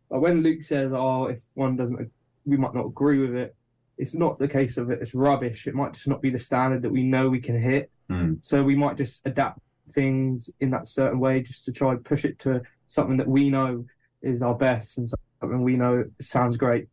like 0.09 0.21
when 0.21 0.43
Luke 0.43 0.63
says, 0.63 0.91
"Oh, 0.93 1.25
if 1.25 1.41
one 1.53 1.75
doesn't, 1.75 2.11
we 2.45 2.57
might 2.57 2.73
not 2.73 2.86
agree 2.86 3.19
with 3.19 3.36
it." 3.36 3.55
It's 3.97 4.13
not 4.13 4.38
the 4.39 4.47
case 4.47 4.77
of 4.77 4.91
it. 4.91 4.99
It's 5.01 5.15
rubbish. 5.15 5.67
It 5.67 5.75
might 5.75 5.93
just 5.93 6.07
not 6.07 6.21
be 6.21 6.29
the 6.29 6.39
standard 6.39 6.81
that 6.81 6.91
we 6.91 7.03
know 7.03 7.29
we 7.29 7.39
can 7.39 7.59
hit. 7.59 7.89
Mm. 8.09 8.43
So 8.45 8.61
we 8.61 8.75
might 8.75 8.97
just 8.97 9.21
adapt 9.25 9.59
things 9.93 10.49
in 10.59 10.69
that 10.71 10.88
certain 10.88 11.19
way 11.19 11.41
just 11.41 11.65
to 11.65 11.71
try 11.71 11.91
and 11.91 12.03
push 12.03 12.25
it 12.25 12.38
to 12.39 12.61
something 12.88 13.17
that 13.17 13.27
we 13.27 13.49
know 13.49 13.86
is 14.21 14.41
our 14.41 14.55
best 14.55 14.97
and 14.97 15.09
something 15.41 15.63
we 15.63 15.75
know 15.75 16.05
sounds 16.19 16.57
great. 16.57 16.88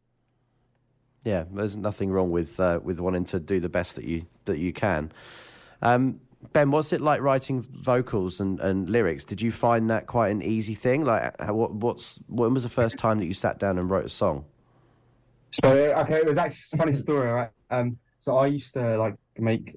Yeah, 1.24 1.44
there's 1.52 1.76
nothing 1.76 2.10
wrong 2.10 2.30
with 2.30 2.58
uh, 2.58 2.80
with 2.82 2.98
wanting 2.98 3.24
to 3.26 3.40
do 3.40 3.60
the 3.60 3.68
best 3.68 3.96
that 3.96 4.04
you 4.04 4.26
that 4.44 4.58
you 4.58 4.72
can. 4.72 5.12
Um, 5.80 6.20
ben, 6.52 6.70
what's 6.70 6.92
it 6.92 7.00
like 7.00 7.20
writing 7.20 7.62
vocals 7.82 8.40
and, 8.40 8.60
and 8.60 8.88
lyrics? 8.90 9.24
Did 9.24 9.40
you 9.40 9.52
find 9.52 9.88
that 9.90 10.06
quite 10.06 10.30
an 10.30 10.42
easy 10.42 10.74
thing? 10.74 11.04
Like, 11.04 11.40
what, 11.50 11.72
what's 11.72 12.18
when 12.28 12.54
was 12.54 12.62
the 12.62 12.68
first 12.68 12.98
time 12.98 13.18
that 13.18 13.26
you 13.26 13.34
sat 13.34 13.58
down 13.58 13.78
and 13.78 13.88
wrote 13.88 14.06
a 14.06 14.10
song? 14.10 14.44
So 15.50 15.70
okay, 15.70 16.16
it 16.16 16.26
was 16.26 16.38
actually 16.38 16.64
a 16.72 16.76
funny 16.76 16.94
story, 16.94 17.30
right? 17.30 17.50
Um, 17.70 17.98
so 18.20 18.38
I 18.38 18.46
used 18.46 18.72
to 18.74 18.98
like 18.98 19.14
make 19.38 19.76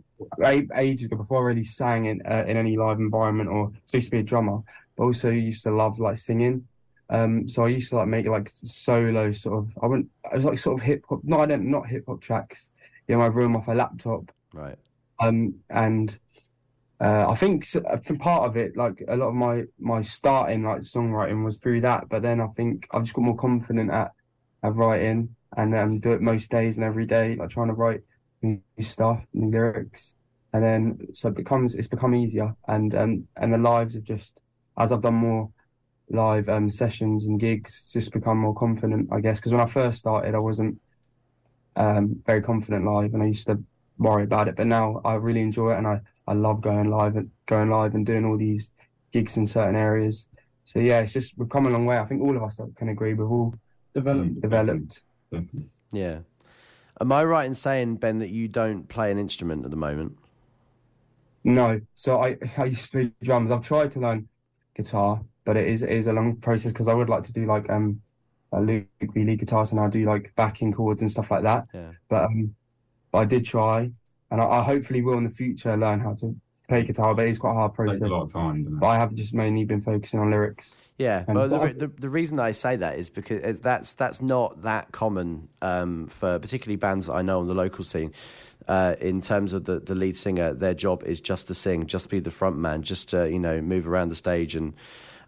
ages 0.76 1.06
ago 1.06 1.18
before 1.18 1.44
I 1.44 1.48
really 1.48 1.64
sang 1.64 2.06
in 2.06 2.22
uh, 2.30 2.46
in 2.48 2.58
any 2.58 2.78
live 2.78 3.00
environment 3.00 3.50
or 3.50 3.72
so 3.86 3.96
I 3.96 3.98
used 3.98 4.08
to 4.08 4.12
be 4.12 4.20
a 4.20 4.24
drummer, 4.24 4.60
but 4.96 5.04
also 5.04 5.30
used 5.30 5.64
to 5.64 5.72
love 5.72 6.00
like 6.00 6.18
singing. 6.18 6.68
Um, 7.10 7.48
so 7.48 7.66
I 7.66 7.68
used 7.68 7.90
to 7.90 7.98
like 7.98 8.08
make 8.08 8.26
like 8.26 8.52
solo 8.64 9.32
sort 9.32 9.60
of. 9.60 9.84
I 9.84 9.88
went. 9.88 10.08
I 10.32 10.38
was 10.38 10.46
like 10.46 10.60
sort 10.60 10.80
of 10.80 10.86
hip 10.86 11.04
hop. 11.10 11.22
No, 11.24 11.40
I 11.40 11.46
don't. 11.46 11.70
Not 11.70 11.88
hip 11.88 12.06
hop 12.08 12.22
tracks. 12.22 12.70
In 13.08 13.20
my 13.20 13.28
room 13.28 13.56
off 13.56 13.68
a 13.68 13.74
laptop, 13.74 14.32
Right. 14.52 14.78
Um, 15.20 15.56
and 15.70 16.18
uh, 17.00 17.30
I 17.30 17.36
think 17.36 17.66
uh, 17.76 17.98
for 17.98 18.16
part 18.16 18.44
of 18.44 18.56
it, 18.56 18.78
like 18.78 19.04
a 19.08 19.18
lot 19.18 19.30
of 19.30 19.36
my 19.36 19.64
my 19.80 20.02
starting 20.02 20.64
like 20.64 20.82
songwriting 20.82 21.44
was 21.44 21.58
through 21.58 21.82
that. 21.82 22.08
But 22.10 22.22
then 22.22 22.40
I 22.40 22.48
think 22.56 22.88
I've 22.92 23.04
just 23.04 23.14
got 23.14 23.24
more 23.24 23.36
confident 23.36 23.92
at 23.92 24.12
at 24.64 24.76
writing 24.76 25.36
and 25.58 25.76
um, 25.76 26.00
do 26.00 26.14
it 26.14 26.22
most 26.22 26.50
days 26.50 26.78
and 26.78 26.86
every 26.86 27.06
day, 27.06 27.36
like 27.36 27.50
trying 27.50 27.68
to 27.68 27.74
write 27.74 28.02
new 28.42 28.62
stuff, 28.80 29.24
new 29.34 29.50
lyrics, 29.50 30.14
and 30.54 30.64
then 30.64 30.98
so 31.14 31.30
it 31.30 31.36
becomes 31.36 31.76
it's 31.76 31.88
become 31.90 32.16
easier. 32.16 32.56
And 32.68 32.96
um 32.96 33.28
and 33.36 33.54
the 33.54 33.58
lives 33.58 33.96
have 33.96 34.04
just 34.04 34.34
as 34.78 34.92
I've 34.92 35.02
done 35.02 35.16
more 35.16 35.50
live 36.10 36.48
um 36.48 36.70
sessions 36.70 37.26
and 37.26 37.40
gigs, 37.40 37.90
just 37.92 38.14
become 38.14 38.38
more 38.38 38.56
confident, 38.56 39.10
I 39.12 39.20
guess. 39.20 39.40
Because 39.40 39.52
when 39.52 39.62
I 39.62 39.70
first 39.70 40.00
started, 40.00 40.34
I 40.34 40.40
wasn't 40.40 40.80
um 41.76 42.22
very 42.26 42.42
confident 42.42 42.86
live, 42.86 43.14
and 43.14 43.22
I 43.22 43.28
used 43.28 43.48
to 43.48 43.62
worry 43.98 44.24
about 44.24 44.48
it. 44.48 44.56
But 44.56 44.68
now 44.68 45.02
I 45.04 45.16
really 45.16 45.42
enjoy 45.42 45.74
it, 45.74 45.78
and 45.78 45.88
I 45.88 46.00
I 46.28 46.34
love 46.34 46.62
going 46.62 46.90
live 46.90 47.16
and 47.16 47.30
going 47.46 47.70
live 47.70 47.94
and 47.96 48.06
doing 48.06 48.26
all 48.26 48.38
these 48.38 48.70
gigs 49.12 49.38
in 49.38 49.46
certain 49.48 49.76
areas. 49.76 50.28
So 50.66 50.80
yeah, 50.80 51.00
it's 51.00 51.14
just 51.14 51.38
we've 51.38 51.50
come 51.50 51.68
a 51.68 51.70
long 51.70 51.86
way. 51.86 51.98
I 51.98 52.06
think 52.06 52.22
all 52.22 52.36
of 52.36 52.44
us 52.44 52.60
can 52.78 52.90
agree. 52.90 53.14
We've 53.14 53.30
all 53.30 53.54
Developed. 53.94 54.42
developed. 54.42 55.02
Definitely. 55.32 55.70
Yeah. 55.92 56.20
Am 57.00 57.12
I 57.12 57.24
right 57.24 57.46
in 57.46 57.56
saying, 57.56 57.96
Ben, 57.98 58.20
that 58.20 58.30
you 58.30 58.48
don't 58.48 58.88
play 58.90 59.12
an 59.12 59.18
instrument 59.18 59.64
at 59.66 59.72
the 59.72 59.78
moment? 59.78 60.18
No, 61.44 61.80
so 61.96 62.22
I 62.22 62.38
I 62.58 62.66
used 62.66 62.92
to 62.92 63.06
do 63.06 63.12
drums. 63.24 63.52
I've 63.52 63.66
tried 63.66 63.92
to 63.94 64.00
learn 64.00 64.28
guitar, 64.76 65.22
but 65.46 65.56
it 65.58 65.68
is 65.68 65.84
it 65.84 65.92
is 65.92 66.08
a 66.08 66.14
long 66.14 66.38
process 66.38 66.72
because 66.74 66.88
I 66.88 66.94
would 66.94 67.10
like 67.10 67.24
to 67.26 67.34
do 67.34 67.46
like 67.46 67.70
um 67.70 68.02
a 68.52 68.62
Luke 68.62 68.86
V 69.02 69.24
lead 69.24 69.40
guitars 69.40 69.72
and 69.72 69.80
I 69.80 69.90
do 69.90 70.06
like 70.06 70.32
backing 70.36 70.74
chords 70.74 71.02
and 71.02 71.12
stuff 71.12 71.32
like 71.32 71.44
that. 71.44 71.66
Yeah. 71.74 71.92
But 72.10 72.26
um, 72.26 72.56
but 73.12 73.20
I 73.20 73.26
did 73.26 73.46
try, 73.46 73.92
and 74.32 74.42
I, 74.42 74.46
I 74.46 74.64
hopefully 74.64 75.02
will 75.02 75.18
in 75.18 75.24
the 75.24 75.30
future 75.30 75.76
learn 75.78 76.00
how 76.00 76.14
to 76.16 76.36
play 76.68 76.84
guitar. 76.84 77.14
But 77.14 77.28
it's 77.28 77.40
quite 77.40 77.52
a 77.52 77.56
hard 77.56 77.72
Takes 77.72 77.78
process. 77.78 78.02
a 78.02 78.08
lot 78.08 78.24
of 78.24 78.34
time. 78.34 78.78
But 78.80 78.88
I 78.88 78.96
have 78.98 79.14
just 79.14 79.34
mainly 79.34 79.66
been 79.66 79.82
focusing 79.82 80.20
on 80.20 80.32
lyrics. 80.32 80.74
Yeah, 80.98 81.26
And 81.28 81.38
well, 81.38 81.50
the, 81.50 81.58
what 81.58 81.80
the, 81.80 81.88
the 81.88 82.10
reason 82.10 82.40
I 82.40 82.52
say 82.52 82.78
that 82.78 82.98
is 82.98 83.10
because 83.10 83.42
it's, 83.44 83.60
that's 83.60 83.94
that's 83.96 84.22
not 84.22 84.62
that 84.62 84.94
common 84.94 85.50
um, 85.62 86.08
for 86.08 86.40
particularly 86.40 86.78
bands 86.78 87.08
that 87.08 87.14
I 87.14 87.22
know 87.22 87.40
on 87.40 87.48
the 87.48 87.54
local 87.54 87.84
scene. 87.84 88.14
Uh, 88.68 88.96
in 89.00 89.22
terms 89.22 89.54
of 89.54 89.66
the, 89.66 89.80
the 89.80 89.94
lead 89.94 90.18
singer, 90.18 90.54
their 90.54 90.74
job 90.74 91.04
is 91.04 91.22
just 91.22 91.48
to 91.48 91.54
sing, 91.54 91.86
just 91.86 92.10
be 92.10 92.20
the 92.20 92.32
front 92.32 92.58
man, 92.58 92.82
just 92.82 93.10
to 93.10 93.30
you 93.30 93.40
know 93.40 93.62
move 93.62 93.88
around 93.88 94.10
the 94.10 94.16
stage 94.16 94.56
and 94.56 94.74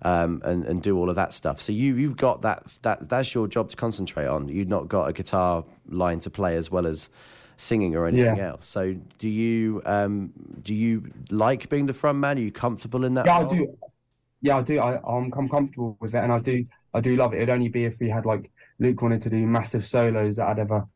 um, 0.02 0.42
and 0.46 0.66
and 0.66 0.82
do 0.82 0.98
all 0.98 1.10
of 1.10 1.16
that 1.16 1.34
stuff. 1.34 1.60
So 1.60 1.72
you 1.74 1.96
you've 1.96 2.18
got 2.18 2.42
that 2.42 2.78
that 2.84 3.10
that's 3.10 3.36
your 3.36 3.48
job 3.48 3.70
to 3.72 3.76
concentrate 3.76 4.28
on. 4.28 4.48
You've 4.48 4.70
not 4.70 4.88
got 4.88 5.10
a 5.10 5.14
guitar 5.14 5.66
line 5.90 6.20
to 6.22 6.30
play 6.30 6.56
as 6.56 6.72
well 6.72 6.88
as 6.88 7.10
singing 7.58 7.96
or 7.96 8.06
anything 8.08 8.38
Yeah. 8.38 8.50
else. 8.52 8.68
So 8.68 8.96
do 9.18 9.30
you 9.30 9.82
um, 9.86 10.32
do 10.62 10.74
you 10.74 11.12
like 11.30 11.70
being 11.70 11.86
the 11.88 11.94
front 11.94 12.20
man? 12.20 12.38
Are 12.38 12.42
you 12.42 12.52
comfortable 12.52 13.04
in 13.04 13.14
that? 13.16 13.26
Yeah, 13.26 13.40
I 13.40 13.50
do. 13.50 13.78
Yeah, 14.42 14.58
I 14.58 14.62
do. 14.62 14.80
I, 14.80 15.00
I'm 15.08 15.34
I'm 15.34 15.50
comfortable 15.50 15.98
with 16.00 16.14
it, 16.16 16.24
and 16.24 16.32
I 16.32 16.40
do 16.40 16.66
I 16.94 17.02
do 17.02 17.16
love 17.16 17.34
it. 17.34 17.38
It'd 17.38 17.50
only 17.50 17.70
be 17.70 17.86
if 17.86 18.00
we 18.00 18.10
had 18.10 18.26
like 18.26 18.52
Luke 18.80 19.02
wanted 19.02 19.22
to 19.24 19.30
do 19.30 19.46
massive 19.46 19.86
solos 19.86 20.36
that 20.38 20.48
I'd 20.48 20.60
ever 20.60 20.88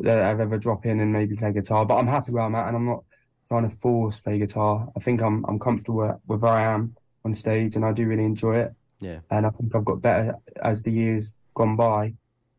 that 0.00 0.22
I'd 0.22 0.40
ever 0.40 0.58
drop 0.58 0.86
in 0.86 1.00
and 1.00 1.12
maybe 1.12 1.36
play 1.36 1.52
guitar. 1.52 1.84
But 1.84 1.96
I'm 1.96 2.06
happy 2.06 2.32
where 2.32 2.42
I'm 2.44 2.54
at, 2.54 2.68
and 2.68 2.76
I'm 2.76 2.86
not 2.86 3.04
trying 3.48 3.68
to 3.68 3.76
force 3.76 4.18
play 4.20 4.38
guitar. 4.38 4.88
I 4.96 5.00
think 5.00 5.22
I'm 5.22 5.44
I'm 5.46 5.58
comfortable 5.58 5.98
with, 5.98 6.16
with 6.26 6.40
where 6.40 6.52
I 6.52 6.72
am 6.72 6.96
on 7.24 7.34
stage, 7.34 7.76
and 7.76 7.84
I 7.84 7.92
do 7.92 8.06
really 8.06 8.24
enjoy 8.24 8.56
it. 8.58 8.72
Yeah. 9.00 9.18
And 9.30 9.44
I 9.44 9.50
think 9.50 9.74
I've 9.74 9.84
got 9.84 10.00
better 10.00 10.36
as 10.62 10.82
the 10.82 10.90
years 10.90 11.34
gone 11.54 11.76
by. 11.76 12.14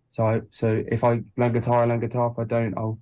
So 0.10 0.26
I, 0.26 0.42
so 0.52 0.84
if 0.88 1.04
I 1.04 1.22
learn 1.36 1.52
guitar, 1.54 1.82
I 1.82 1.86
learn 1.86 2.00
guitar. 2.00 2.30
If 2.32 2.38
I 2.40 2.44
don't, 2.44 2.78
I'll 2.78 3.00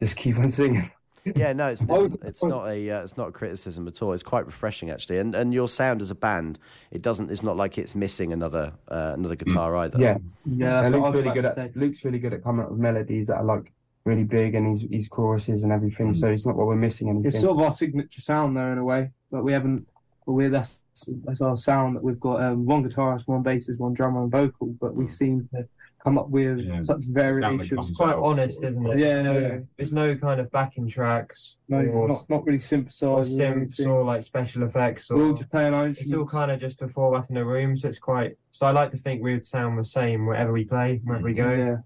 just 0.00 0.16
keep 0.16 0.38
on 0.38 0.50
singing. 0.50 0.90
Yeah, 1.34 1.52
no, 1.52 1.68
it's 1.68 1.84
it's 2.22 2.44
not 2.44 2.68
a 2.68 2.90
uh, 2.90 3.02
it's 3.02 3.16
not 3.16 3.28
a 3.28 3.32
criticism 3.32 3.86
at 3.88 4.00
all. 4.02 4.12
It's 4.12 4.22
quite 4.22 4.46
refreshing 4.46 4.90
actually, 4.90 5.18
and 5.18 5.34
and 5.34 5.52
your 5.52 5.68
sound 5.68 6.00
as 6.00 6.10
a 6.10 6.14
band, 6.14 6.58
it 6.90 7.02
doesn't. 7.02 7.30
It's 7.30 7.42
not 7.42 7.56
like 7.56 7.78
it's 7.78 7.94
missing 7.94 8.32
another 8.32 8.72
uh, 8.88 9.12
another 9.14 9.36
guitar 9.36 9.76
either. 9.76 9.98
Yeah, 9.98 10.18
Yeah, 10.44 10.84
And 10.84 10.94
that's 10.94 11.02
Luke's 11.02 11.14
really 11.14 11.34
good 11.34 11.44
at 11.44 11.54
say. 11.54 11.70
Luke's 11.74 12.04
really 12.04 12.18
good 12.18 12.32
at 12.32 12.42
coming 12.42 12.64
up 12.64 12.70
with 12.70 12.80
melodies 12.80 13.26
that 13.28 13.36
are 13.36 13.44
like 13.44 13.72
really 14.04 14.24
big 14.24 14.54
and 14.54 14.68
his 14.68 14.86
his 14.90 15.08
choruses 15.08 15.64
and 15.64 15.72
everything. 15.72 16.14
So 16.14 16.28
it's 16.28 16.46
not 16.46 16.56
what 16.56 16.66
we're 16.66 16.76
missing 16.76 17.08
anything. 17.08 17.28
It's 17.28 17.40
sort 17.40 17.58
of 17.58 17.64
our 17.64 17.72
signature 17.72 18.20
sound 18.20 18.56
though 18.56 18.72
in 18.72 18.78
a 18.78 18.84
way, 18.84 19.10
but 19.30 19.44
we 19.44 19.52
haven't. 19.52 19.86
But 20.26 20.32
we're 20.32 20.50
that's 20.50 20.80
that's 21.24 21.40
our 21.40 21.56
sound 21.56 21.96
that 21.96 22.02
we've 22.02 22.20
got. 22.20 22.42
Um, 22.42 22.66
one 22.66 22.88
guitarist, 22.88 23.26
one 23.26 23.42
bassist, 23.42 23.78
one 23.78 23.94
drummer, 23.94 24.22
and 24.22 24.30
vocal. 24.30 24.68
But 24.80 24.94
we 24.94 25.08
seem 25.08 25.48
to 25.54 25.68
come 26.08 26.18
up 26.18 26.30
with 26.30 26.58
Yeah. 26.60 26.80
such 26.80 27.02
Sound 27.02 27.14
variations. 27.14 27.88
It's 27.90 27.96
quite 27.98 28.14
honest, 28.16 28.62
isn't 28.62 28.86
it? 28.86 28.98
Yeah, 28.98 29.22
no, 29.22 29.38
yeah. 29.38 29.58
There's 29.76 29.92
no 29.92 30.16
kind 30.16 30.40
of 30.40 30.50
backing 30.50 30.88
tracks 30.88 31.56
No, 31.68 31.78
or, 31.80 32.08
not 32.08 32.30
not 32.30 32.46
really 32.46 32.56
or 32.56 32.60
synthesizers. 32.60 33.02
or 33.02 33.22
synths 33.24 33.56
anything. 33.56 33.86
or 33.86 34.04
like 34.04 34.22
special 34.24 34.62
effects. 34.62 35.10
We're 35.10 35.16
all 35.22 35.30
Or, 35.32 35.36
just 35.36 35.50
playing 35.50 35.74
our 35.74 35.88
it's 35.88 36.12
all 36.12 36.24
kind 36.26 36.50
of 36.50 36.60
just 36.60 36.80
a 36.82 36.88
format 36.88 37.28
in 37.30 37.36
a 37.36 37.44
room, 37.44 37.76
so 37.76 37.88
it's 37.88 37.98
quite. 37.98 38.38
So 38.52 38.64
I 38.66 38.70
like 38.70 38.90
to 38.92 38.98
think 38.98 39.22
we 39.22 39.34
would 39.34 39.46
sound 39.46 39.78
the 39.78 39.84
same 39.84 40.24
wherever 40.26 40.52
we 40.52 40.64
play, 40.64 41.00
wherever 41.04 41.24
we 41.24 41.34
go. 41.34 41.50
Yeah. 41.52 41.76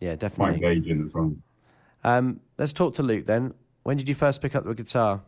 yeah, 0.00 0.10
Quite 0.10 0.18
definitely. 0.18 0.54
engaging 0.54 1.02
as 1.04 1.14
well. 1.14 1.36
Um, 2.02 2.40
let's 2.58 2.72
talk 2.72 2.94
to 2.94 3.02
Luke 3.02 3.26
then. 3.26 3.54
When 3.84 3.96
did 3.96 4.08
you 4.08 4.14
first 4.16 4.42
pick 4.42 4.54
up 4.56 4.64
the 4.64 4.74
guitar? 4.74 5.22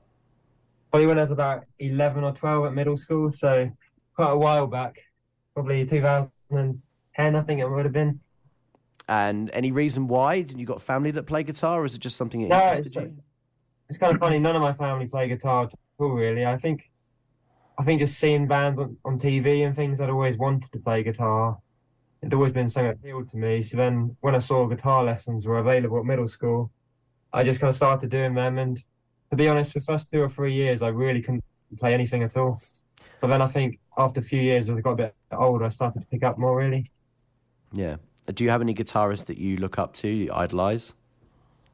Probably 0.90 1.06
when 1.06 1.18
I 1.18 1.22
was 1.22 1.30
about 1.30 1.64
11 1.78 2.24
or 2.24 2.32
12 2.32 2.66
at 2.66 2.74
middle 2.74 2.96
school, 2.96 3.30
so 3.30 3.70
quite 4.16 4.30
a 4.32 4.36
while 4.36 4.66
back. 4.66 4.96
Probably 5.54 5.80
2010, 7.18 7.36
I 7.36 7.42
think 7.42 7.60
it 7.60 7.68
would 7.68 7.84
have 7.84 7.92
been. 7.92 8.20
And 9.08 9.50
any 9.52 9.72
reason 9.72 10.06
why? 10.06 10.42
Did 10.42 10.58
you 10.58 10.66
got 10.66 10.82
family 10.82 11.10
that 11.12 11.24
play 11.24 11.42
guitar, 11.42 11.80
or 11.80 11.84
is 11.84 11.94
it 11.94 12.00
just 12.00 12.16
something 12.16 12.42
that 12.42 12.48
No, 12.48 12.78
it's, 12.80 12.94
you? 12.94 13.16
it's 13.88 13.98
kind 13.98 14.14
of 14.14 14.20
funny. 14.20 14.38
None 14.38 14.54
of 14.54 14.62
my 14.62 14.74
family 14.74 15.06
play 15.06 15.28
guitar 15.28 15.64
at 15.64 15.72
all, 15.98 16.10
really. 16.10 16.44
I 16.44 16.56
think, 16.58 16.90
I 17.78 17.84
think 17.84 18.00
just 18.00 18.18
seeing 18.18 18.46
bands 18.46 18.78
on, 18.78 18.96
on 19.04 19.18
TV 19.18 19.66
and 19.66 19.74
things, 19.74 20.00
I'd 20.00 20.10
always 20.10 20.36
wanted 20.36 20.70
to 20.72 20.78
play 20.78 21.02
guitar. 21.02 21.58
It'd 22.22 22.34
always 22.34 22.52
been 22.52 22.68
something 22.68 22.88
that 22.88 22.96
appealed 22.96 23.30
to 23.30 23.36
me. 23.36 23.62
So 23.62 23.76
then, 23.76 24.16
when 24.20 24.34
I 24.34 24.38
saw 24.40 24.66
guitar 24.66 25.04
lessons 25.04 25.46
were 25.46 25.58
available 25.58 25.98
at 25.98 26.04
middle 26.04 26.28
school, 26.28 26.70
I 27.32 27.44
just 27.44 27.60
kind 27.60 27.68
of 27.70 27.76
started 27.76 28.10
doing 28.10 28.34
them. 28.34 28.58
And 28.58 28.82
to 29.30 29.36
be 29.36 29.48
honest, 29.48 29.72
for 29.72 29.78
the 29.78 29.84
first 29.86 30.10
two 30.12 30.20
or 30.20 30.28
three 30.28 30.54
years, 30.54 30.82
I 30.82 30.88
really 30.88 31.22
couldn't 31.22 31.44
play 31.78 31.94
anything 31.94 32.22
at 32.22 32.36
all. 32.36 32.60
But 33.20 33.28
then 33.28 33.40
I 33.40 33.46
think 33.46 33.78
after 33.96 34.20
a 34.20 34.22
few 34.22 34.40
years, 34.40 34.68
as 34.68 34.76
I 34.76 34.80
got 34.80 34.92
a 34.92 34.96
bit 34.96 35.14
older, 35.32 35.64
I 35.64 35.68
started 35.70 36.00
to 36.00 36.06
pick 36.06 36.22
up 36.24 36.38
more. 36.38 36.56
Really. 36.56 36.90
Yeah. 37.72 37.96
Do 38.32 38.44
you 38.44 38.50
have 38.50 38.60
any 38.60 38.74
guitarists 38.74 39.26
that 39.26 39.38
you 39.38 39.56
look 39.56 39.78
up 39.78 39.94
to, 39.96 40.08
you 40.08 40.32
idolize? 40.32 40.94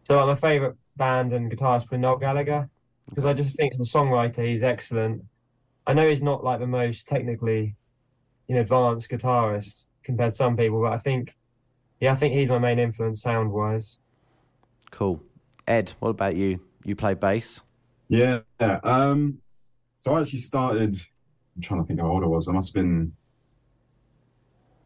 So 0.07 0.17
like, 0.17 0.27
my 0.27 0.51
favourite 0.51 0.77
band 0.97 1.33
and 1.33 1.51
guitarist 1.51 1.91
was 1.91 1.99
Noel 2.01 2.17
Gallagher 2.17 2.69
because 3.09 3.25
I 3.25 3.33
just 3.33 3.57
think 3.57 3.75
as 3.75 3.81
a 3.81 3.99
songwriter 3.99 4.47
he's 4.49 4.63
excellent. 4.63 5.25
I 5.87 5.93
know 5.93 6.09
he's 6.09 6.23
not 6.23 6.45
like 6.45 6.61
the 6.61 6.67
most 6.67 7.09
technically, 7.09 7.75
you 8.49 8.55
know, 8.55 8.61
advanced 8.61 9.11
guitarist 9.11 9.85
compared 10.03 10.33
to 10.33 10.37
some 10.37 10.57
people, 10.57 10.81
but 10.81 10.93
I 10.93 10.99
think, 10.99 11.35
yeah, 12.01 12.13
I 12.13 12.17
think 12.17 12.35
he's 12.35 12.49
my 12.49 12.59
main 12.59 12.79
influence 12.79 13.23
sound 13.23 13.53
wise. 13.53 13.99
Cool. 14.91 15.23
Ed, 15.67 15.93
what 15.99 16.11
about 16.11 16.37
you? 16.37 16.61
You 16.85 16.95
play 16.95 17.15
bass? 17.15 17.63
Yeah. 18.09 18.41
Um, 18.61 19.39
so 19.97 20.15
I 20.15 20.21
actually 20.21 20.41
started. 20.41 21.01
I'm 21.57 21.63
trying 21.63 21.81
to 21.81 21.87
think 21.87 22.01
how 22.01 22.09
old 22.09 22.23
I 22.23 22.27
was. 22.27 22.47
I 22.49 22.53
must 22.53 22.69
have 22.69 22.75
been 22.75 23.13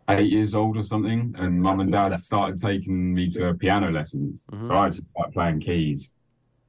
eight 0.08 0.30
years 0.30 0.54
old 0.54 0.76
or 0.76 0.84
something. 0.84 1.34
And 1.38 1.60
mum 1.60 1.80
and 1.80 1.92
dad 1.92 2.18
started 2.22 2.60
taking 2.60 3.14
me 3.14 3.28
to 3.30 3.54
piano 3.54 3.90
lessons. 3.90 4.44
Mhm. 4.50 4.66
So 4.66 4.74
I 4.74 4.88
just 4.90 5.10
started 5.10 5.32
playing 5.32 5.60
keys. 5.60 6.10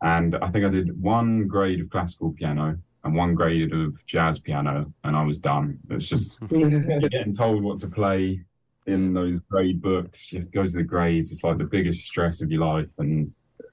And 0.01 0.35
I 0.35 0.49
think 0.49 0.65
I 0.65 0.69
did 0.69 1.01
one 1.01 1.47
grade 1.47 1.79
of 1.81 1.89
classical 1.89 2.31
piano 2.31 2.77
and 3.03 3.15
one 3.15 3.33
grade 3.35 3.73
of 3.73 4.05
jazz 4.05 4.39
piano, 4.39 4.91
and 5.03 5.15
I 5.15 5.23
was 5.23 5.39
done. 5.39 5.79
It 5.89 5.93
was 5.95 6.07
just 6.07 6.39
getting 6.49 7.33
told 7.33 7.63
what 7.63 7.79
to 7.79 7.87
play 7.87 8.41
in 8.87 9.13
those 9.13 9.39
grade 9.41 9.81
books. 9.81 10.31
You 10.31 10.39
have 10.39 10.45
to 10.45 10.51
go 10.51 10.65
to 10.65 10.71
the 10.71 10.83
grades. 10.83 11.31
It's 11.31 11.43
like 11.43 11.57
the 11.57 11.65
biggest 11.65 12.05
stress 12.05 12.41
of 12.41 12.51
your 12.51 12.65
life, 12.65 12.89
and 12.97 13.31
it 13.59 13.65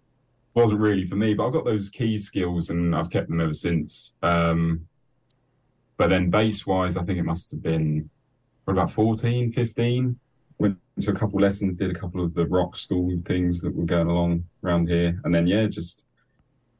wasn't 0.55 0.81
really 0.81 1.05
for 1.05 1.17
me. 1.17 1.35
But 1.35 1.47
I've 1.47 1.53
got 1.53 1.65
those 1.65 1.91
key 1.91 2.19
skills, 2.19 2.71
and 2.71 2.95
I've 2.95 3.11
kept 3.11 3.29
them 3.29 3.41
ever 3.41 3.55
since. 3.55 4.15
Um, 4.23 4.87
but 5.97 6.09
then 6.11 6.31
bass 6.31 6.67
wise, 6.67 6.97
I 6.97 7.03
think 7.05 7.19
it 7.19 7.25
must 7.25 7.51
have 7.53 7.63
been 7.63 8.11
probably 8.67 8.83
about 8.83 8.91
14, 8.91 9.53
15. 9.53 10.19
Went 10.59 10.77
to 11.01 11.11
a 11.11 11.15
couple 11.15 11.41
lessons, 11.41 11.77
did 11.77 11.95
a 11.95 11.99
couple 11.99 12.23
of 12.23 12.35
the 12.35 12.47
rock 12.47 12.77
school 12.77 13.11
things 13.27 13.61
that 13.61 13.75
were 13.75 13.85
going 13.85 14.09
along 14.09 14.45
around 14.65 14.89
here, 14.89 15.19
and 15.25 15.35
then 15.35 15.47
yeah, 15.47 15.67
just 15.67 16.05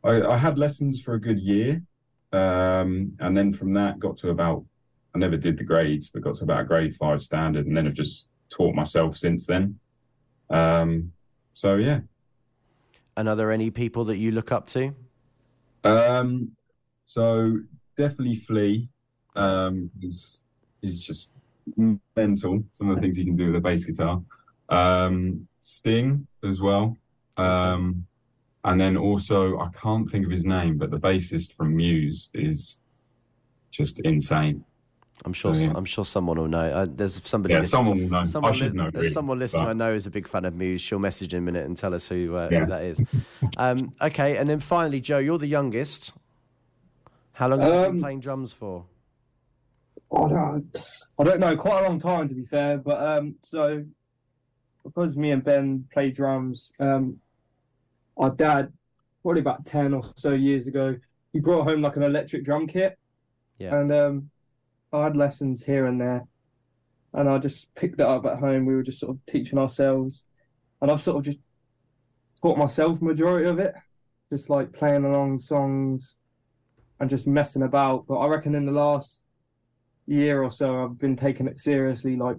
I, 0.03 0.23
I 0.23 0.37
had 0.37 0.59
lessons 0.59 1.01
for 1.01 1.15
a 1.15 1.21
good 1.21 1.39
year, 1.39 1.83
um, 2.33 3.13
and 3.21 3.37
then 3.37 3.53
from 3.53 3.73
that 3.75 4.01
got 4.01 4.17
to 4.19 4.31
about 4.31 4.65
I 5.15 5.19
never 5.19 5.37
did 5.37 5.59
the 5.59 5.65
grades, 5.65 6.09
but 6.09 6.23
got 6.23 6.37
to 6.37 6.45
about 6.45 6.63
a 6.63 6.65
grade 6.65 6.97
five 6.97 7.23
standard, 7.23 7.67
and 7.67 7.77
then 7.77 7.87
I've 7.87 7.95
just 7.95 8.29
taught 8.51 8.75
myself 8.75 9.17
since 9.17 9.47
then. 9.47 9.79
Um, 10.51 11.13
so 11.53 11.77
yeah, 11.77 12.01
And 13.19 13.29
are 13.29 13.37
there 13.37 13.53
any 13.53 13.71
people 13.71 14.07
that 14.07 14.17
you 14.17 14.31
look 14.33 14.51
up 14.53 14.67
to? 14.69 14.95
um, 15.85 16.51
so 17.05 17.59
definitely 17.97 18.37
Flea. 18.37 18.89
Um, 19.37 19.91
is 20.01 20.41
is 20.81 21.03
just 21.03 21.33
mental. 22.15 22.63
Some 22.73 22.91
of 22.91 22.97
the 22.97 23.03
things 23.03 23.19
you 23.19 23.25
can 23.25 23.37
do 23.37 23.47
with 23.47 23.57
a 23.57 23.61
bass 23.61 23.85
guitar. 23.85 24.23
Um, 24.69 25.47
Sting 25.61 26.27
as 26.45 26.61
well. 26.61 26.97
Um, 27.37 28.07
And 28.65 28.81
then 28.81 28.97
also, 28.97 29.59
I 29.61 29.69
can't 29.81 30.11
think 30.11 30.25
of 30.25 30.31
his 30.33 30.45
name, 30.45 30.77
but 30.77 30.91
the 30.91 30.99
bassist 30.99 31.53
from 31.53 31.77
Muse 31.77 32.31
is 32.35 32.81
just 33.71 34.01
insane. 34.01 34.65
I'm 35.25 35.33
sure. 35.33 35.55
So, 35.55 35.63
yeah. 35.71 35.73
I'm 35.77 35.85
sure 35.85 36.05
someone 36.05 36.37
will 36.37 36.49
know. 36.49 36.69
Uh, 36.73 36.87
there's 36.89 37.21
somebody. 37.25 37.55
Yeah, 37.55 37.61
listening- 37.61 37.71
someone 37.79 37.99
will 38.01 38.09
know. 38.11 38.19
I 38.19 38.23
Someone 38.25 38.53
should 38.55 38.73
li- 38.73 38.77
know, 38.79 38.91
There's 38.91 39.03
really, 39.05 39.13
someone 39.15 39.39
listening 39.39 39.65
but- 39.67 39.71
I 39.71 39.73
know 39.75 39.95
is 39.95 40.07
a 40.07 40.11
big 40.11 40.27
fan 40.27 40.45
of 40.45 40.55
Muse. 40.57 40.81
She'll 40.81 40.99
message 40.99 41.33
in 41.33 41.39
a 41.39 41.43
minute 41.43 41.65
and 41.65 41.77
tell 41.77 41.95
us 41.95 42.09
who, 42.09 42.35
uh, 42.37 42.49
Yeah. 42.51 42.61
who 42.61 42.67
that 42.67 42.83
is. 42.83 43.01
um, 43.57 43.93
okay, 44.03 44.37
and 44.37 44.51
then 44.51 44.59
finally, 44.59 45.01
Joe, 45.01 45.19
you're 45.19 45.39
the 45.39 45.47
youngest. 45.47 46.13
How 47.35 47.47
long 47.49 47.61
have 47.61 47.69
you 47.69 47.75
been 47.87 47.91
Um, 47.97 48.01
playing 48.01 48.21
drums 48.21 48.53
for? 48.53 48.85
I 50.15 50.29
don't, 50.29 50.77
I 51.19 51.25
don't 51.25 51.41
know, 51.41 51.57
quite 51.57 51.85
a 51.85 51.89
long 51.89 51.99
time 51.99 52.29
to 52.29 52.35
be 52.35 52.45
fair. 52.47 52.79
But 52.79 53.03
um, 53.03 53.37
so 53.43 53.85
because 54.85 55.17
me 55.17 55.33
and 55.33 55.43
Ben 55.43 55.85
play 55.93 56.11
drums, 56.11 56.73
um, 56.79 57.19
our 58.17 58.31
dad, 58.31 58.73
probably 59.23 59.41
about 59.41 59.67
ten 59.67 59.93
or 59.93 60.03
so 60.17 60.31
years 60.31 60.67
ago, 60.69 60.97
he 61.33 61.41
brought 61.41 61.65
home 61.65 61.83
like 61.83 61.97
an 61.97 62.03
electric 62.05 62.45
drum 62.45 62.67
kit, 62.67 62.99
Yeah. 63.59 63.77
and 63.79 63.93
um, 63.93 64.31
I 64.93 65.03
had 65.05 65.17
lessons 65.17 65.65
here 65.65 65.87
and 65.87 66.01
there, 66.01 66.27
and 67.13 67.29
I 67.29 67.39
just 67.39 67.75
picked 67.75 68.01
it 68.01 68.07
up 68.07 68.25
at 68.27 68.39
home. 68.39 68.65
We 68.65 68.75
were 68.75 68.83
just 68.85 69.01
sort 69.01 69.11
of 69.17 69.27
teaching 69.27 69.59
ourselves, 69.59 70.23
and 70.81 70.91
I've 70.91 71.03
sort 71.03 71.19
of 71.19 71.25
just 71.25 71.41
taught 72.41 72.57
myself 72.57 73.03
majority 73.03 73.49
of 73.49 73.59
it, 73.59 73.75
just 74.33 74.49
like 74.49 74.73
playing 74.73 75.05
along 75.05 75.41
songs 75.41 76.15
and 77.01 77.11
just 77.11 77.27
messing 77.27 77.63
about. 77.63 78.07
But 78.07 78.19
I 78.19 78.29
reckon 78.29 78.55
in 78.55 78.67
the 78.67 78.73
last 78.73 79.19
year 80.07 80.43
or 80.43 80.51
so, 80.51 80.85
I've 80.85 80.99
been 80.99 81.17
taking 81.17 81.47
it 81.47 81.59
seriously, 81.59 82.17
like 82.17 82.37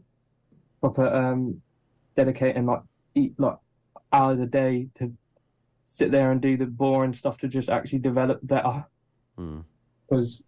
proper 0.80 1.08
um, 1.08 1.62
dedicating 2.16 2.66
like 2.66 2.82
eat 3.16 3.34
like 3.38 3.58
hours 4.12 4.40
a 4.40 4.46
day 4.46 4.90
to 4.96 5.14
sit 5.86 6.12
there 6.12 6.32
and 6.32 6.42
do 6.42 6.58
the 6.58 6.66
boring 6.66 7.14
stuff 7.14 7.38
to 7.40 7.48
just 7.48 7.70
actually 7.70 8.00
develop 8.00 8.40
better. 8.44 8.86
Hmm. 9.38 9.60
Because 10.10 10.44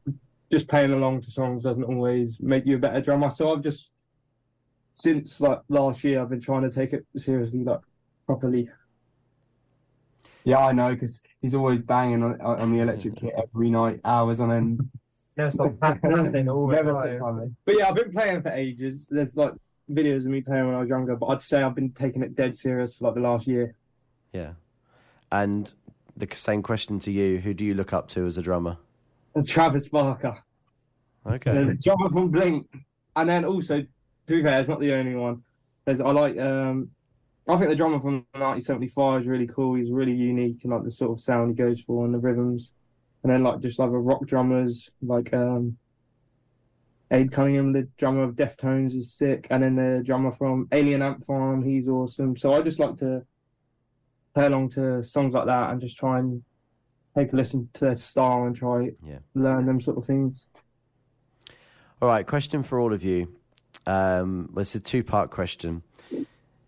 just 0.51 0.67
playing 0.67 0.91
along 0.91 1.21
to 1.21 1.31
songs 1.31 1.63
doesn't 1.63 1.83
always 1.83 2.39
make 2.41 2.65
you 2.65 2.75
a 2.75 2.79
better 2.79 3.01
drummer. 3.01 3.29
So 3.29 3.51
I've 3.51 3.61
just 3.61 3.91
since 4.93 5.39
like 5.39 5.59
last 5.69 6.03
year, 6.03 6.21
I've 6.21 6.29
been 6.29 6.41
trying 6.41 6.63
to 6.63 6.71
take 6.71 6.93
it 6.93 7.05
seriously, 7.15 7.63
like 7.63 7.79
properly. 8.25 8.69
Yeah, 10.43 10.65
I 10.65 10.71
know 10.71 10.93
because 10.93 11.21
he's 11.41 11.55
always 11.55 11.79
banging 11.79 12.23
on, 12.23 12.39
on 12.41 12.71
the 12.71 12.79
electric 12.79 13.15
kit 13.15 13.33
every 13.37 13.69
night, 13.69 13.99
hours 14.03 14.39
on 14.39 14.51
end. 14.51 14.89
Never 15.39 15.51
stop 15.51 15.79
practicing 15.79 16.49
all 16.53 16.67
Never 16.67 16.93
time. 16.93 17.17
stop 17.17 17.35
playing. 17.35 17.55
But 17.65 17.77
yeah, 17.77 17.87
I've 17.87 17.95
been 17.95 18.11
playing 18.11 18.41
for 18.41 18.49
ages. 18.49 19.07
There's 19.09 19.37
like 19.37 19.53
videos 19.89 20.25
of 20.25 20.25
me 20.25 20.41
playing 20.41 20.65
when 20.65 20.75
I 20.75 20.81
was 20.81 20.89
younger, 20.89 21.15
but 21.15 21.27
I'd 21.27 21.41
say 21.41 21.63
I've 21.63 21.75
been 21.75 21.91
taking 21.93 22.23
it 22.23 22.35
dead 22.35 22.57
serious 22.57 22.97
for 22.97 23.05
like 23.05 23.15
the 23.15 23.21
last 23.21 23.47
year. 23.47 23.73
Yeah. 24.33 24.51
And 25.31 25.71
the 26.17 26.27
same 26.35 26.61
question 26.61 26.99
to 26.99 27.11
you: 27.11 27.37
Who 27.37 27.53
do 27.53 27.63
you 27.63 27.73
look 27.73 27.93
up 27.93 28.09
to 28.09 28.25
as 28.25 28.37
a 28.37 28.41
drummer? 28.41 28.75
It's 29.33 29.49
Travis 29.49 29.87
Barker. 29.87 30.43
Okay. 31.25 31.51
And 31.51 31.59
then 31.59 31.67
the 31.67 31.75
drummer 31.75 32.09
from 32.09 32.31
Blink. 32.31 32.67
And 33.15 33.29
then 33.29 33.45
also, 33.45 33.79
to 33.79 33.87
be 34.27 34.43
fair, 34.43 34.59
it's 34.59 34.67
not 34.67 34.81
the 34.81 34.91
only 34.91 35.15
one. 35.15 35.41
There's 35.85 36.01
I 36.01 36.11
like 36.11 36.37
um 36.37 36.89
I 37.47 37.55
think 37.55 37.69
the 37.69 37.77
drummer 37.77 38.01
from 38.01 38.25
1975 38.33 39.21
is 39.21 39.27
really 39.27 39.47
cool. 39.47 39.75
He's 39.75 39.89
really 39.89 40.11
unique 40.11 40.65
and 40.65 40.73
like 40.73 40.83
the 40.83 40.91
sort 40.91 41.11
of 41.11 41.21
sound 41.21 41.51
he 41.51 41.55
goes 41.55 41.79
for 41.79 42.03
and 42.03 42.13
the 42.13 42.19
rhythms. 42.19 42.73
And 43.23 43.31
then 43.31 43.43
like 43.43 43.59
just 43.59 43.79
other 43.79 43.99
rock 43.99 44.25
drummers 44.25 44.89
like 45.01 45.33
um 45.33 45.77
Abe 47.11 47.31
Cunningham, 47.31 47.71
the 47.73 47.87
drummer 47.97 48.21
of 48.23 48.35
Deftones, 48.35 48.93
is 48.95 49.13
sick. 49.13 49.47
And 49.49 49.63
then 49.63 49.75
the 49.75 50.03
drummer 50.05 50.31
from 50.31 50.67
Alien 50.71 51.01
Ant 51.01 51.25
Farm, 51.25 51.63
he's 51.63 51.87
awesome. 51.87 52.35
So 52.35 52.53
I 52.53 52.61
just 52.61 52.77
like 52.79 52.97
to 52.97 53.25
play 54.35 54.45
along 54.45 54.69
to 54.71 55.01
songs 55.03 55.33
like 55.33 55.47
that 55.47 55.71
and 55.71 55.81
just 55.81 55.97
try 55.97 56.19
and 56.19 56.43
take 57.17 57.33
a 57.33 57.35
listen 57.35 57.67
to 57.73 57.85
their 57.85 57.95
style 57.95 58.43
and 58.43 58.55
try 58.55 58.91
Yeah. 59.03 59.19
learn 59.33 59.65
them 59.65 59.81
sort 59.81 59.97
of 59.97 60.05
things. 60.05 60.45
All 61.99 62.07
right, 62.07 62.25
question 62.25 62.61
for 62.61 62.79
all 62.79 62.93
of 62.93 63.03
you. 63.03 63.35
Um, 63.87 64.49
well, 64.53 64.61
it's 64.61 64.75
a 64.75 64.79
two-part 64.79 65.31
question. 65.31 65.81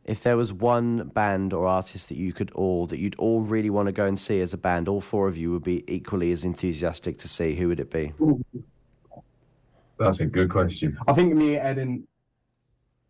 If 0.04 0.24
there 0.24 0.36
was 0.36 0.52
one 0.52 1.10
band 1.10 1.54
or 1.54 1.68
artist 1.68 2.10
that 2.10 2.18
you 2.18 2.34
could 2.34 2.52
all 2.52 2.88
that 2.88 2.98
you'd 2.98 3.16
all 3.16 3.42
really 3.42 3.70
want 3.70 3.86
to 3.86 3.92
go 3.92 4.06
and 4.06 4.18
see 4.18 4.42
as 4.42 4.54
a 4.54 4.58
band, 4.58 4.88
all 4.88 5.02
four 5.02 5.28
of 5.28 5.38
you 5.38 5.52
would 5.52 5.64
be 5.64 5.84
equally 5.88 6.32
as 6.32 6.44
enthusiastic 6.44 7.18
to 7.20 7.28
see. 7.28 7.56
Who 7.56 7.68
would 7.68 7.80
it 7.80 7.92
be? 7.92 8.14
That's 10.00 10.20
a 10.20 10.26
good 10.26 10.50
question. 10.50 10.98
I 11.08 11.14
think 11.14 11.36
me, 11.36 11.58
Ed, 11.58 11.78
and 11.78 12.08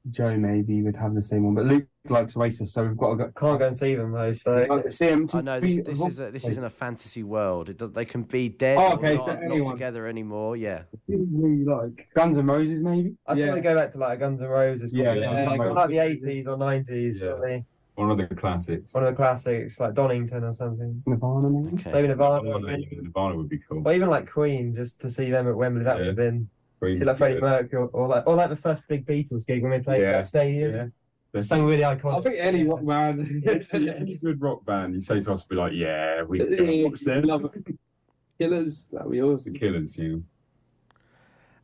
Joe 0.10 0.36
maybe 0.36 0.82
would 0.82 0.96
have 0.96 1.14
the 1.14 1.22
same 1.22 1.44
one, 1.44 1.54
but 1.54 1.66
Luke 1.66 1.86
likes 2.10 2.36
Oasis, 2.36 2.74
so 2.74 2.84
we've 2.84 2.98
got 2.98 3.12
to 3.12 3.16
go. 3.18 3.24
Can't 3.40 3.60
go 3.60 3.68
and 3.68 3.76
see 3.76 3.94
them 3.94 4.12
though. 4.12 4.34
So 4.34 4.84
see 4.90 5.08
him. 5.08 5.30
I 5.34 5.42
know 5.42 5.60
this. 5.60 5.80
This 5.84 6.02
is 6.04 6.20
a, 6.20 6.32
this 6.32 6.48
isn't 6.48 6.64
a 6.64 6.70
fantasy 6.72 7.22
world. 7.22 7.70
It 7.70 7.78
does, 7.78 7.92
they 7.92 8.06
can 8.06 8.24
be 8.24 8.50
dead 8.50 8.78
Oh, 8.80 8.94
okay, 8.94 9.16
not, 9.16 9.26
so 9.26 9.34
not 9.36 9.72
together 9.72 10.08
anymore. 10.08 10.58
Yeah. 10.58 10.84
really 11.08 11.64
like 11.64 12.10
Guns 12.16 12.38
and 12.38 12.48
Roses, 12.48 12.82
maybe. 12.82 13.16
I'd 13.28 13.38
Yeah. 13.38 13.46
probably 13.48 13.62
go 13.62 13.76
back 13.76 13.92
to 13.92 13.98
like 14.00 14.20
Guns 14.20 14.42
and 14.42 14.50
Roses. 14.50 14.92
Yeah, 14.92 15.04
probably. 15.04 15.22
yeah, 15.22 15.50
like, 15.50 15.76
like 15.76 15.90
the 15.90 16.00
eighties 16.00 16.48
or 16.48 16.58
nineties, 16.58 17.20
Yeah. 17.20 17.30
probably. 17.34 17.66
One 17.96 18.10
of 18.10 18.18
the 18.18 18.36
classics. 18.36 18.94
One 18.96 19.04
of 19.06 19.12
the 19.12 19.16
classics, 19.16 19.80
like 19.80 19.94
Donington 19.94 20.44
or 20.44 20.54
something. 20.54 21.04
Nirvana, 21.06 21.50
maybe. 21.50 21.76
Okay. 21.78 21.92
Maybe 21.92 22.08
Nirvana. 22.08 22.42
Nirvana. 22.44 22.78
Nirvana 22.90 23.36
would 23.38 23.50
be 23.50 23.60
cool. 23.70 23.84
Or 23.86 23.94
even 23.94 24.10
like 24.10 24.32
Queen, 24.32 24.74
just 24.76 25.00
to 25.02 25.10
see 25.10 25.30
them 25.30 25.48
at 25.48 25.56
Wembley. 25.56 25.84
That 25.84 25.98
would 25.98 26.08
have 26.08 26.16
been 26.16 26.50
Queen, 26.82 26.98
see 26.98 27.06
like 27.06 27.18
Freddie 27.18 27.36
yeah. 27.36 27.42
Mercury, 27.42 27.84
or, 27.84 27.90
or 27.94 28.08
like 28.08 28.24
or 28.26 28.36
like 28.36 28.50
the 28.50 28.56
first 28.56 28.88
big 28.88 29.06
Beatles 29.06 29.46
gig 29.46 29.62
when 29.62 29.72
they 29.72 29.80
played 29.80 30.02
Yeah. 30.02 30.14
that 30.14 30.26
stadium. 30.26 30.74
Yeah. 30.76 30.88
There's 31.32 31.48
Something 31.48 31.68
really 31.68 31.84
iconic. 31.84 32.18
I 32.18 32.22
think 32.24 32.36
any 32.40 32.64
rock 32.64 32.84
band. 32.84 33.68
any 33.74 34.16
good 34.16 34.42
rock 34.42 34.66
band, 34.66 34.96
you 34.96 35.00
say 35.00 35.22
to 35.22 35.32
us, 35.32 35.44
be 35.44 35.56
like, 35.56 35.72
yeah, 35.74 36.24
we 36.24 36.40
can 36.40 36.58
go 36.58 36.90
watch 36.90 37.02
them. 37.02 37.24
Love 37.24 37.46
it. 37.46 37.76
Killers, 38.38 38.90
that'd 38.92 39.10
be 39.10 39.22
awesome. 39.22 39.54
The 39.54 39.60
Killers, 39.60 39.98
you 39.98 40.10
know. 40.10 40.24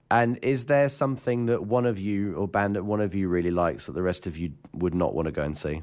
And 0.09 0.39
is 0.41 0.65
there 0.65 0.87
something 0.87 1.47
that 1.47 1.65
one 1.65 1.85
of 1.85 1.99
you 1.99 2.35
or 2.35 2.47
band 2.47 2.77
that 2.77 2.83
one 2.83 3.01
of 3.01 3.13
you 3.13 3.27
really 3.27 3.51
likes 3.51 3.87
that 3.87 3.91
the 3.91 4.01
rest 4.01 4.25
of 4.25 4.37
you 4.37 4.53
would 4.71 4.95
not 4.95 5.13
want 5.13 5.25
to 5.25 5.33
go 5.33 5.41
and 5.41 5.57
see? 5.57 5.81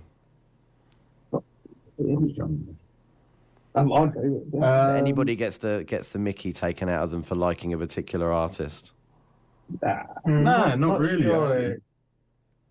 Um, 3.76 3.93
I'd 3.93 4.14
go 4.14 4.20
with 4.20 4.55
it. 4.55 4.62
Um, 4.62 4.97
Anybody 4.97 5.37
gets 5.37 5.59
the 5.59 5.85
gets 5.87 6.11
the 6.11 6.18
Mickey 6.18 6.55
taken 6.55 6.89
out 6.89 7.03
of 7.03 7.11
them 7.11 7.22
for 7.22 7.35
liking 7.35 7.74
a 7.74 7.78
particular 7.78 8.32
artist? 8.32 8.93
Mm, 9.73 10.43
Nah, 10.43 10.75
not 10.77 11.01
really, 11.01 11.23
sure. 11.23 11.77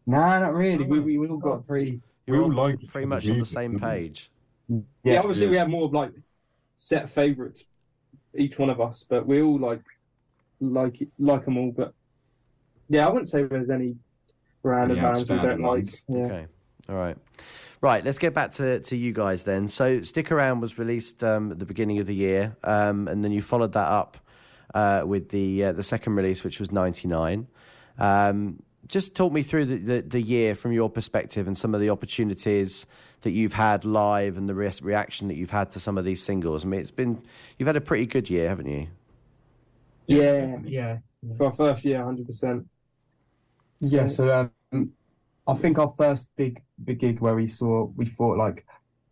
Nah, 0.06 0.40
not 0.40 0.54
really. 0.54 0.84
We, 0.84 1.00
we, 1.00 1.18
we 1.18 1.28
all 1.28 1.38
got 1.38 1.66
pretty. 1.66 2.02
We 2.28 2.38
all 2.40 2.52
like 2.52 2.80
pretty 2.88 3.08
much 3.08 3.30
on 3.30 3.40
the 3.40 3.46
same 3.46 3.80
page. 3.80 4.32
Yeah, 5.04 5.20
obviously 5.20 5.46
yeah. 5.46 5.52
we 5.52 5.58
have 5.58 5.70
more 5.70 5.86
of 5.86 5.94
like 5.94 6.12
set 6.76 7.10
favourites, 7.10 7.64
each 8.36 8.58
one 8.58 8.70
of 8.70 8.80
us, 8.80 9.04
but 9.08 9.28
we 9.28 9.42
all 9.42 9.60
like 9.60 9.82
like 10.62 11.02
it- 11.02 11.12
like 11.20 11.46
them 11.46 11.58
all. 11.58 11.72
But 11.72 11.94
yeah, 12.90 13.06
I 13.06 13.10
wouldn't 13.10 13.30
say 13.30 13.44
there's 13.44 13.70
any 13.70 13.96
random 14.64 14.98
Any 14.98 15.02
bands 15.06 15.30
we 15.30 15.36
don't 15.36 15.66
outstanding 15.66 15.66
like. 15.66 15.88
Yeah. 16.08 16.26
Okay. 16.26 16.48
All 16.90 16.96
right. 16.96 17.18
Right, 17.82 18.06
let's 18.06 18.18
get 18.18 18.34
back 18.34 18.54
to, 18.54 18.80
to 18.80 18.96
you 18.96 19.12
guys 19.12 19.44
then. 19.44 19.68
So, 19.68 20.02
Stick 20.04 20.32
Around 20.32 20.62
was 20.62 20.80
released 20.80 21.22
um, 21.22 21.52
at 21.52 21.60
the 21.60 21.66
beginning 21.66 22.00
of 22.00 22.08
the 22.08 22.16
year, 22.16 22.56
um, 22.64 23.10
and 23.10 23.22
then 23.26 23.34
you 23.34 23.42
followed 23.42 23.74
that 23.74 23.88
up 23.90 24.18
uh, 24.74 25.04
with 25.06 25.30
the 25.30 25.66
uh, 25.66 25.72
the 25.74 25.84
second 25.84 26.16
release, 26.16 26.44
which 26.44 26.60
was 26.60 26.72
99. 26.72 27.48
Um, 27.98 28.62
just 28.88 29.16
talk 29.16 29.32
me 29.32 29.44
through 29.44 29.66
the, 29.66 29.78
the, 29.78 30.02
the 30.02 30.22
year 30.22 30.56
from 30.56 30.74
your 30.74 30.90
perspective 30.90 31.48
and 31.48 31.58
some 31.58 31.74
of 31.74 31.80
the 31.80 31.90
opportunities 31.90 32.86
that 33.22 33.32
you've 33.32 33.54
had 33.54 33.86
live 33.86 34.36
and 34.36 34.50
the 34.50 34.54
re- 34.54 34.72
reaction 34.82 35.30
that 35.30 35.36
you've 35.36 35.52
had 35.52 35.72
to 35.72 35.80
some 35.80 35.98
of 35.98 36.04
these 36.04 36.22
singles. 36.22 36.66
I 36.66 36.68
mean, 36.68 36.82
it's 36.82 36.92
been, 36.92 37.22
you've 37.58 37.68
had 37.68 37.78
a 37.78 37.82
pretty 37.82 38.06
good 38.06 38.30
year, 38.30 38.50
haven't 38.50 38.68
you? 38.68 38.88
Yeah, 40.06 40.58
Yeah. 40.66 40.98
for 41.38 41.46
our 41.46 41.52
first 41.54 41.86
year, 41.86 42.04
hundred 42.04 42.28
percent. 42.28 42.68
Yeah, 43.80 44.08
so 44.08 44.50
um, 44.74 44.92
I 45.48 45.54
think 45.54 45.78
our 45.78 45.94
first 45.98 46.30
big 46.36 46.62
big 46.84 47.00
gig 47.00 47.20
where 47.22 47.36
we 47.36 47.48
saw 47.48 47.86
we 47.96 48.06
thought 48.06 48.38
like, 48.38 48.66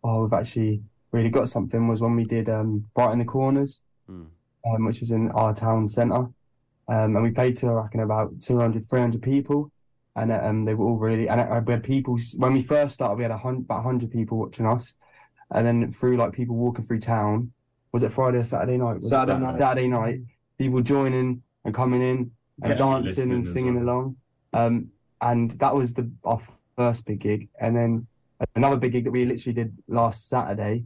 oh, 0.04 0.22
we've 0.22 0.32
actually 0.34 0.82
really 1.12 1.30
got 1.30 1.48
something 1.48 1.88
was 1.88 2.00
when 2.02 2.14
we 2.16 2.24
did 2.24 2.48
um, 2.50 2.86
Brighten 2.94 3.18
the 3.18 3.24
Corners, 3.24 3.80
Mm. 4.10 4.26
Um, 4.66 4.84
which 4.84 5.00
was 5.00 5.10
in 5.10 5.30
our 5.32 5.54
town 5.54 5.88
centre, 5.88 6.14
um, 6.14 6.34
and 6.88 7.22
we 7.22 7.30
played 7.30 7.56
to 7.56 7.68
I 7.68 7.72
reckon 7.72 8.00
about 8.00 8.40
200, 8.40 8.88
300 8.88 9.22
people, 9.22 9.70
and 10.16 10.30
um, 10.32 10.64
they 10.64 10.74
were 10.74 10.86
all 10.86 10.96
really 10.98 11.28
and 11.28 11.40
uh, 11.40 11.60
we 11.64 11.72
had 11.72 11.82
people 11.82 12.18
when 12.36 12.52
we 12.52 12.62
first 12.62 12.94
started 12.94 13.16
we 13.16 13.22
had 13.22 13.32
a 13.32 13.38
hundred, 13.38 13.62
about 13.62 13.82
hundred 13.82 14.10
people 14.10 14.38
watching 14.38 14.66
us, 14.66 14.94
and 15.50 15.66
then 15.66 15.92
through 15.92 16.16
like 16.16 16.32
people 16.32 16.56
walking 16.56 16.84
through 16.84 17.00
town, 17.00 17.52
was 17.92 18.02
it 18.02 18.12
Friday 18.12 18.38
or 18.38 18.44
Saturday 18.44 18.78
night? 18.78 18.96
Was 18.96 19.06
it 19.06 19.10
Saturday 19.10 19.40
night. 19.40 19.58
Saturday 19.58 19.88
night, 19.88 20.20
people 20.58 20.80
joining 20.80 21.42
and 21.64 21.74
coming 21.74 22.02
in 22.02 22.30
and 22.62 22.70
Yeah. 22.70 22.74
dancing 22.76 23.32
and 23.32 23.46
singing 23.46 23.74
well. 23.76 23.84
along. 23.84 24.16
Um, 24.52 24.88
and 25.20 25.52
that 25.52 25.74
was 25.74 25.94
the 25.94 26.10
our 26.24 26.40
first 26.76 27.04
big 27.04 27.20
gig, 27.20 27.48
and 27.60 27.76
then 27.76 28.06
another 28.56 28.76
big 28.76 28.92
gig 28.92 29.04
that 29.04 29.10
we 29.12 29.24
literally 29.24 29.54
did 29.54 29.76
last 29.88 30.28
Saturday, 30.28 30.84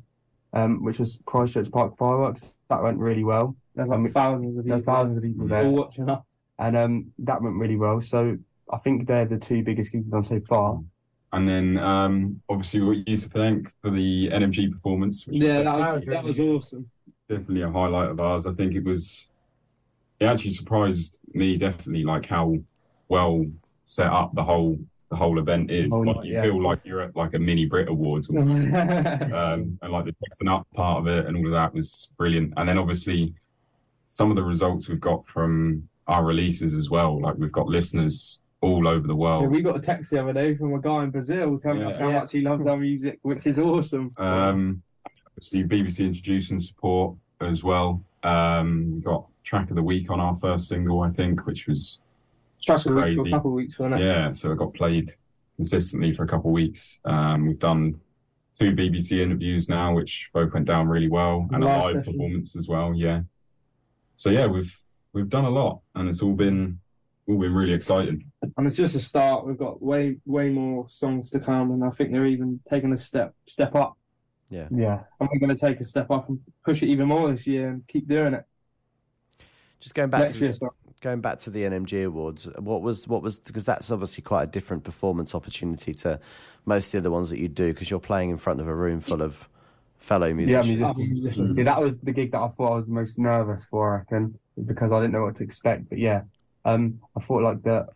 um, 0.57 0.83
which 0.83 0.99
was 0.99 1.19
Christchurch 1.27 1.71
Park 1.71 1.97
fireworks. 1.99 2.57
That 2.71 2.83
went 2.83 2.99
really 2.99 3.25
well. 3.25 3.57
There's 3.75 3.91
Um, 3.91 4.05
like 4.05 4.13
thousands 4.13 4.59
of 4.59 4.65
people 4.65 4.79
were 4.79 4.85
thousands 4.85 5.17
of 5.19 5.23
people 5.23 5.43
all 5.43 5.49
there, 5.49 5.71
watching 5.71 6.09
us. 6.11 6.23
and 6.59 6.77
um, 6.77 7.13
that 7.21 7.43
went 7.43 7.57
really 7.57 7.77
well. 7.77 8.01
So 8.01 8.39
I 8.73 8.79
think 8.79 9.07
they're 9.07 9.27
the 9.27 9.39
two 9.39 9.63
biggest 9.63 9.93
gigs 9.93 10.05
we've 10.05 10.13
done 10.13 10.23
so 10.23 10.41
far. 10.49 10.81
And 11.33 11.47
then 11.49 11.79
um, 11.79 12.41
obviously 12.49 12.81
we 12.81 13.05
you 13.07 13.17
to 13.19 13.29
thank 13.29 13.71
for 13.83 13.91
the 13.91 14.29
NMG 14.33 14.73
performance, 14.73 15.27
which 15.27 15.37
Yeah, 15.43 15.63
that 15.63 15.65
That 15.65 15.95
was, 15.95 16.05
was 16.07 16.15
that 16.15 16.25
was 16.25 16.41
awesome. 16.41 16.91
definitely 17.29 17.63
a 17.63 17.71
highlight 17.71 18.11
of 18.11 18.21
ours. 18.21 18.47
I 18.47 18.53
think 18.55 18.75
it 18.75 18.85
was. 18.85 19.29
It 20.19 20.25
actually 20.27 20.53
surprised 20.53 21.19
me 21.35 21.59
definitely, 21.59 22.05
like 22.05 22.25
how 22.27 22.57
well 23.09 23.45
set 23.85 24.07
up 24.07 24.35
the 24.35 24.43
whole 24.43 24.79
the 25.11 25.17
whole 25.17 25.39
event 25.39 25.71
is. 25.71 25.93
Oh, 25.93 26.01
like, 26.01 26.25
you 26.25 26.35
yeah. 26.35 26.43
feel 26.43 26.61
like 26.63 26.81
you're 26.85 27.01
at 27.01 27.15
like 27.15 27.35
a 27.35 27.39
mini 27.39 27.67
Brit 27.67 27.89
Awards, 27.89 28.29
almost. 28.29 28.67
um, 29.33 29.79
and 29.83 29.93
like 29.93 30.05
the 30.05 30.15
dressing 30.25 30.49
up 30.49 30.67
part 30.75 30.99
of 31.01 31.07
it 31.07 31.27
and 31.27 31.37
all 31.37 31.47
of 31.47 31.53
that 31.53 31.73
was 31.73 32.11
brilliant. 32.17 32.53
And 32.57 32.69
then 32.69 32.79
obviously 32.79 33.33
some 34.09 34.31
of 34.31 34.37
the 34.37 34.43
results 34.43 34.89
we've 34.89 35.01
got 35.01 35.27
from 35.27 35.89
our 36.09 36.25
releases 36.25 36.75
as 36.75 36.91
well. 36.91 37.21
Like 37.21 37.37
we've 37.37 37.53
got 37.53 37.67
listeners 37.67 38.41
all 38.63 38.89
over 38.89 39.07
the 39.07 39.15
Yeah, 39.15 39.19
world. 39.21 39.51
we 39.51 39.63
got 39.63 39.77
a 39.77 39.81
text 39.81 40.11
the 40.11 40.21
other 40.21 40.33
day 40.33 40.57
from 40.57 40.75
a 40.75 40.81
guy 40.81 41.05
in 41.05 41.11
Brazil 41.11 41.59
telling 41.59 41.81
Yeah. 41.83 41.89
us 41.89 41.99
how 41.99 42.09
Yeah. 42.09 42.21
much 42.21 42.33
he 42.33 42.41
loves 42.41 42.67
our 42.67 42.77
music, 42.77 43.19
which 43.23 43.47
is 43.47 43.59
awesome. 43.59 44.13
Um, 44.17 44.83
obviously 45.27 45.65
BBC 45.65 46.05
introducing 46.07 46.59
support 46.59 47.17
as 47.41 47.63
well. 47.63 48.03
Um, 48.23 48.93
we 48.97 49.01
got 49.03 49.27
track 49.45 49.71
of 49.71 49.77
the 49.77 49.83
week 49.83 50.11
on 50.11 50.19
our 50.19 50.35
first 50.35 50.69
single, 50.69 51.03
I 51.03 51.11
think, 51.11 51.47
which 51.47 51.67
was 51.69 52.01
Trust 52.67 52.87
me, 52.89 53.15
for 53.15 53.23
a 53.27 53.31
couple 53.31 53.51
of 53.53 53.55
weeks, 53.55 53.79
wasn't 53.79 54.01
it? 54.01 54.05
yeah. 54.05 54.31
So 54.33 54.51
it 54.51 54.59
got 54.59 54.75
played 54.75 55.15
consistently 55.57 56.13
for 56.13 56.25
a 56.25 56.27
couple 56.27 56.51
of 56.51 56.55
weeks. 56.55 56.99
Um, 57.05 57.47
we've 57.47 57.59
done 57.59 58.01
two 58.59 58.73
BBC 58.73 59.21
interviews 59.23 59.69
now, 59.69 59.95
which 59.95 60.31
both 60.35 60.53
went 60.53 60.67
down 60.67 60.89
really 60.89 61.09
well, 61.09 61.47
and 61.53 61.63
a 61.63 61.67
Live 61.67 61.79
live 61.83 61.95
session. 61.97 62.13
performance 62.13 62.57
as 62.57 62.69
well. 62.69 62.93
Yeah. 62.95 63.21
So 64.17 64.31
yeah, 64.31 64.47
we've 64.47 64.79
we've 65.13 65.29
done 65.29 65.45
a 65.45 65.51
lot, 65.51 65.81
and 65.95 66.09
it's 66.09 66.23
all 66.23 66.33
been 66.35 66.81
all 67.29 67.39
been 67.39 67.55
really 67.55 67.73
exciting. 67.73 68.31
And 68.57 68.67
it's 68.67 68.77
just 68.77 68.95
a 68.97 69.01
start. 69.01 69.47
We've 69.47 69.59
got 69.59 69.83
way, 69.83 70.17
way 70.27 70.49
more 70.49 70.89
songs 70.89 71.31
to 71.31 71.41
come, 71.41 71.71
and 71.73 71.85
I 71.85 71.91
think 71.91 72.13
they're 72.13 72.27
even 72.27 72.61
taking 72.71 72.93
a 72.93 72.97
step, 72.97 73.35
step 73.49 73.75
up. 73.75 73.97
Yeah. 74.49 74.69
And 74.71 75.29
we're 75.33 75.41
going 75.41 75.57
to 75.57 75.67
take 75.67 75.81
a 75.81 75.85
step 75.85 76.09
up 76.13 76.29
and 76.29 76.39
push 76.65 76.85
it 76.85 76.87
even 76.87 77.09
more 77.09 77.33
this 77.33 77.47
year 77.49 77.71
and 77.71 77.87
keep 77.89 78.07
doing 78.07 78.33
it 78.35 78.45
Just 79.81 79.95
going 79.95 80.11
back 80.11 80.21
next 80.23 80.35
to 80.35 80.39
year. 80.45 80.53
Sorry. 80.53 80.71
going 81.01 81.21
back 81.21 81.39
to 81.41 81.51
the 81.51 81.63
NMG 81.65 82.07
Awards, 82.07 82.49
what 82.59 82.83
was 82.83 83.07
what 83.07 83.23
was 83.23 83.39
because 83.39 83.65
that's 83.65 83.91
obviously 83.91 84.23
quite 84.23 84.45
a 84.45 84.47
different 84.47 84.85
performance 84.85 85.35
opportunity 85.35 85.95
to 85.95 86.19
most 86.65 86.87
of 86.87 86.93
the 86.93 86.99
other 86.99 87.11
ones 87.11 87.31
that 87.31 87.39
you 87.39 87.49
do 87.49 87.73
because 87.73 87.91
you're 87.91 88.01
playing 88.01 88.31
in 88.31 88.37
front 88.39 88.61
of 88.61 88.69
a 88.69 88.75
room 88.75 89.01
full 89.01 89.23
of 89.23 89.49
fellow 89.99 90.27
Yeah, 90.27 90.33
musicians. 90.63 90.99
musicians. 90.99 91.59
Yeah, 91.59 91.65
that 91.65 91.81
was 91.81 91.97
the 91.99 92.13
gig 92.13 92.33
that 92.33 92.41
I 92.41 92.49
thought 92.49 92.73
I 92.73 92.75
was 92.77 92.87
the 92.87 92.93
most 92.93 93.19
nervous 93.19 93.65
for, 93.71 93.95
I 93.95 93.99
reckon, 93.99 94.39
because 94.65 94.93
I 94.93 95.01
didn't 95.01 95.13
know 95.13 95.23
what 95.23 95.37
to 95.37 95.45
expect. 95.45 95.89
But 95.89 95.99
yeah, 95.99 96.23
um, 96.65 97.01
I 97.17 97.21
thought 97.21 97.43
like 97.43 97.63
the 97.63 97.87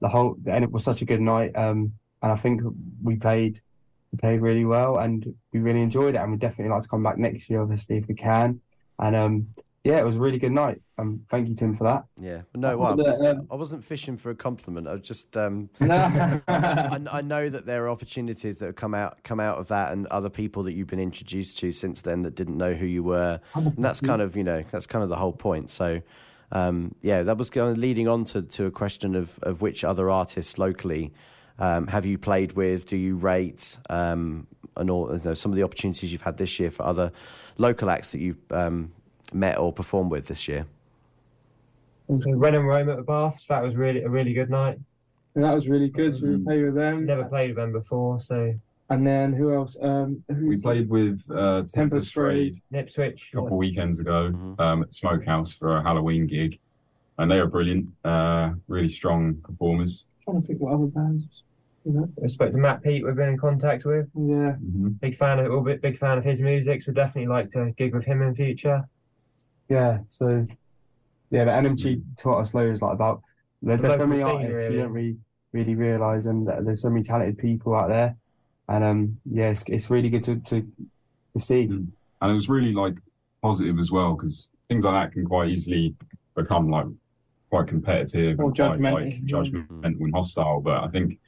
the 0.00 0.08
whole 0.08 0.36
and 0.46 0.64
it 0.64 0.72
was 0.72 0.82
such 0.84 1.02
a 1.02 1.04
good 1.04 1.20
night. 1.20 1.54
Um, 1.56 1.92
and 2.22 2.32
I 2.32 2.36
think 2.36 2.62
we 3.02 3.16
played 3.16 3.60
we 4.12 4.18
played 4.18 4.40
really 4.40 4.64
well, 4.64 4.98
and 4.98 5.34
we 5.52 5.60
really 5.60 5.82
enjoyed 5.82 6.14
it. 6.14 6.18
And 6.18 6.30
we 6.32 6.38
definitely 6.38 6.72
like 6.72 6.82
to 6.82 6.88
come 6.88 7.02
back 7.02 7.18
next 7.18 7.48
year, 7.50 7.60
obviously, 7.62 7.98
if 7.98 8.08
we 8.08 8.14
can. 8.14 8.60
And 8.98 9.16
um, 9.16 9.46
yeah, 9.84 9.98
it 9.98 10.04
was 10.04 10.16
a 10.16 10.20
really 10.20 10.38
good 10.38 10.52
night. 10.52 10.80
Um, 10.96 11.24
thank 11.28 11.48
you, 11.48 11.56
Tim, 11.56 11.76
for 11.76 11.84
that. 11.84 12.04
Yeah, 12.20 12.42
I 12.54 12.58
no, 12.58 12.78
well, 12.78 12.96
thought 12.96 13.18
that, 13.20 13.30
um, 13.30 13.48
I 13.50 13.56
wasn't 13.56 13.82
fishing 13.82 14.16
for 14.16 14.30
a 14.30 14.34
compliment. 14.34 14.86
I 14.86 14.92
was 14.92 15.02
just 15.02 15.36
um, 15.36 15.70
I, 15.80 16.40
I 17.10 17.20
know 17.20 17.48
that 17.48 17.66
there 17.66 17.84
are 17.84 17.90
opportunities 17.90 18.58
that 18.58 18.66
have 18.66 18.76
come 18.76 18.94
out 18.94 19.22
come 19.24 19.40
out 19.40 19.58
of 19.58 19.68
that, 19.68 19.92
and 19.92 20.06
other 20.06 20.30
people 20.30 20.62
that 20.64 20.72
you've 20.72 20.86
been 20.86 21.00
introduced 21.00 21.58
to 21.58 21.72
since 21.72 22.00
then 22.00 22.20
that 22.20 22.36
didn't 22.36 22.56
know 22.56 22.74
who 22.74 22.86
you 22.86 23.02
were, 23.02 23.40
and 23.54 23.84
that's 23.84 24.00
kind 24.00 24.22
of 24.22 24.36
you 24.36 24.44
know 24.44 24.62
that's 24.70 24.86
kind 24.86 25.02
of 25.02 25.08
the 25.08 25.16
whole 25.16 25.32
point. 25.32 25.70
So. 25.70 26.00
Um, 26.54 26.94
yeah, 27.00 27.22
that 27.22 27.38
was 27.38 27.48
kind 27.48 27.70
of 27.70 27.78
leading 27.78 28.08
on 28.08 28.26
to, 28.26 28.42
to 28.42 28.66
a 28.66 28.70
question 28.70 29.14
of, 29.14 29.38
of 29.42 29.62
which 29.62 29.84
other 29.84 30.10
artists 30.10 30.58
locally 30.58 31.10
um, 31.58 31.86
have 31.86 32.04
you 32.04 32.18
played 32.18 32.52
with? 32.52 32.84
Do 32.84 32.98
you 32.98 33.16
rate? 33.16 33.78
Um, 33.88 34.46
and 34.76 34.90
all 34.90 35.10
you 35.10 35.20
know, 35.24 35.32
some 35.32 35.50
of 35.50 35.56
the 35.56 35.62
opportunities 35.62 36.12
you've 36.12 36.20
had 36.20 36.36
this 36.36 36.60
year 36.60 36.70
for 36.70 36.84
other 36.84 37.10
local 37.56 37.88
acts 37.88 38.10
that 38.10 38.20
you've 38.20 38.36
um, 38.50 38.92
met 39.34 39.58
or 39.58 39.72
performed 39.72 40.10
with 40.10 40.26
this 40.28 40.48
year. 40.48 40.66
Also, 42.08 42.30
Ren 42.32 42.54
and 42.54 42.66
Rome 42.66 42.88
at 42.90 42.96
the 42.96 43.02
Baths. 43.02 43.46
That 43.48 43.62
was 43.62 43.74
really 43.76 44.02
a 44.02 44.08
really 44.08 44.32
good 44.32 44.50
night. 44.50 44.78
And 45.34 45.44
that 45.44 45.54
was 45.54 45.68
really 45.68 45.88
good. 45.88 46.12
So 46.14 46.26
we 46.26 46.34
Mhm. 46.36 46.44
played 46.44 46.64
with 46.64 46.74
them. 46.74 47.06
Never 47.06 47.24
played 47.24 47.50
with 47.50 47.56
them 47.56 47.72
before, 47.72 48.20
so 48.20 48.54
And 48.90 49.06
then 49.06 49.32
who 49.32 49.54
else? 49.54 49.74
Um, 49.80 50.22
who's 50.28 50.44
We 50.56 50.60
played 50.60 50.90
with 50.90 51.22
uh, 51.30 51.60
Tempest 51.60 51.74
Tempest 51.74 52.12
Frayed. 52.12 52.52
Frayed 52.52 52.62
Nipswich. 52.70 53.30
a 53.32 53.36
couple 53.36 53.52
of 53.52 53.54
weekends 53.54 54.00
ago 54.00 54.32
Mhm. 54.34 54.60
um, 54.60 54.82
at 54.82 54.92
Smokehouse 54.92 55.54
for 55.54 55.76
a 55.78 55.82
Halloween 55.82 56.26
gig, 56.26 56.58
and 57.16 57.30
they 57.30 57.40
were 57.40 57.46
brilliant. 57.46 57.88
Uh, 58.04 58.52
really 58.68 58.88
strong 58.88 59.36
performers. 59.36 60.04
trying 60.24 60.42
to 60.42 60.46
think 60.46 60.60
what 60.60 60.74
other 60.74 60.86
bands. 60.86 61.42
You 61.86 61.92
know? 61.92 62.08
I 62.22 62.26
spoke 62.26 62.52
to 62.52 62.58
Matt 62.58 62.82
Pete. 62.82 63.02
We've 63.04 63.16
been 63.16 63.30
in 63.30 63.38
contact 63.38 63.84
with. 63.86 64.08
Yeah. 64.14 64.56
Big 65.00 65.16
fan 65.16 65.38
of, 65.40 65.50
all 65.50 65.62
big 65.62 65.96
fan 65.96 66.18
of 66.18 66.22
his 66.24 66.40
music. 66.42 66.82
So 66.82 66.92
definitely 66.92 67.28
like 67.28 67.50
to 67.52 67.72
gig 67.78 67.94
with 67.94 68.04
him 68.04 68.20
in 68.22 68.34
future. 68.34 68.86
Yeah, 69.68 69.98
so 70.08 70.46
yeah, 71.30 71.44
the 71.44 71.50
NMG 71.50 72.02
taught 72.18 72.40
us 72.42 72.54
loads 72.54 72.82
like 72.82 72.92
about 72.92 73.22
there, 73.62 73.76
The 73.76 73.82
there's 73.84 73.96
so 73.98 74.06
many 74.06 74.22
scene, 74.22 74.30
artists 74.30 74.52
really. 74.54 74.74
you 74.74 74.82
don't 74.82 74.92
really 74.92 75.16
really 75.52 75.74
realize, 75.74 76.26
and 76.26 76.46
that 76.48 76.64
there's 76.64 76.82
so 76.82 76.90
many 76.90 77.02
talented 77.02 77.38
people 77.38 77.74
out 77.74 77.88
there, 77.88 78.16
and 78.68 78.84
um 78.84 79.18
yeah, 79.30 79.48
it's, 79.50 79.62
it's 79.68 79.90
really 79.90 80.10
good 80.10 80.24
to 80.24 80.36
to, 80.40 80.66
to 81.34 81.40
see. 81.40 81.66
Mm. 81.68 81.88
and 82.20 82.30
it 82.30 82.34
was 82.34 82.48
really 82.48 82.72
like 82.72 82.94
positive 83.42 83.78
as 83.78 83.90
well 83.90 84.14
because 84.14 84.50
things 84.68 84.84
like 84.84 84.94
that 84.94 85.12
can 85.12 85.24
quite 85.26 85.48
easily 85.48 85.94
become 86.34 86.68
like 86.70 86.86
quite 87.50 87.66
competitive 87.66 88.38
Or 88.40 88.46
and 88.46 88.56
quite 88.56 88.78
judgmental, 88.80 88.92
like 88.92 89.12
yeah. 89.12 89.18
judgmental 89.36 89.84
and 89.84 90.14
hostile. 90.14 90.60
But 90.60 90.84
I 90.84 90.88
think 90.88 91.18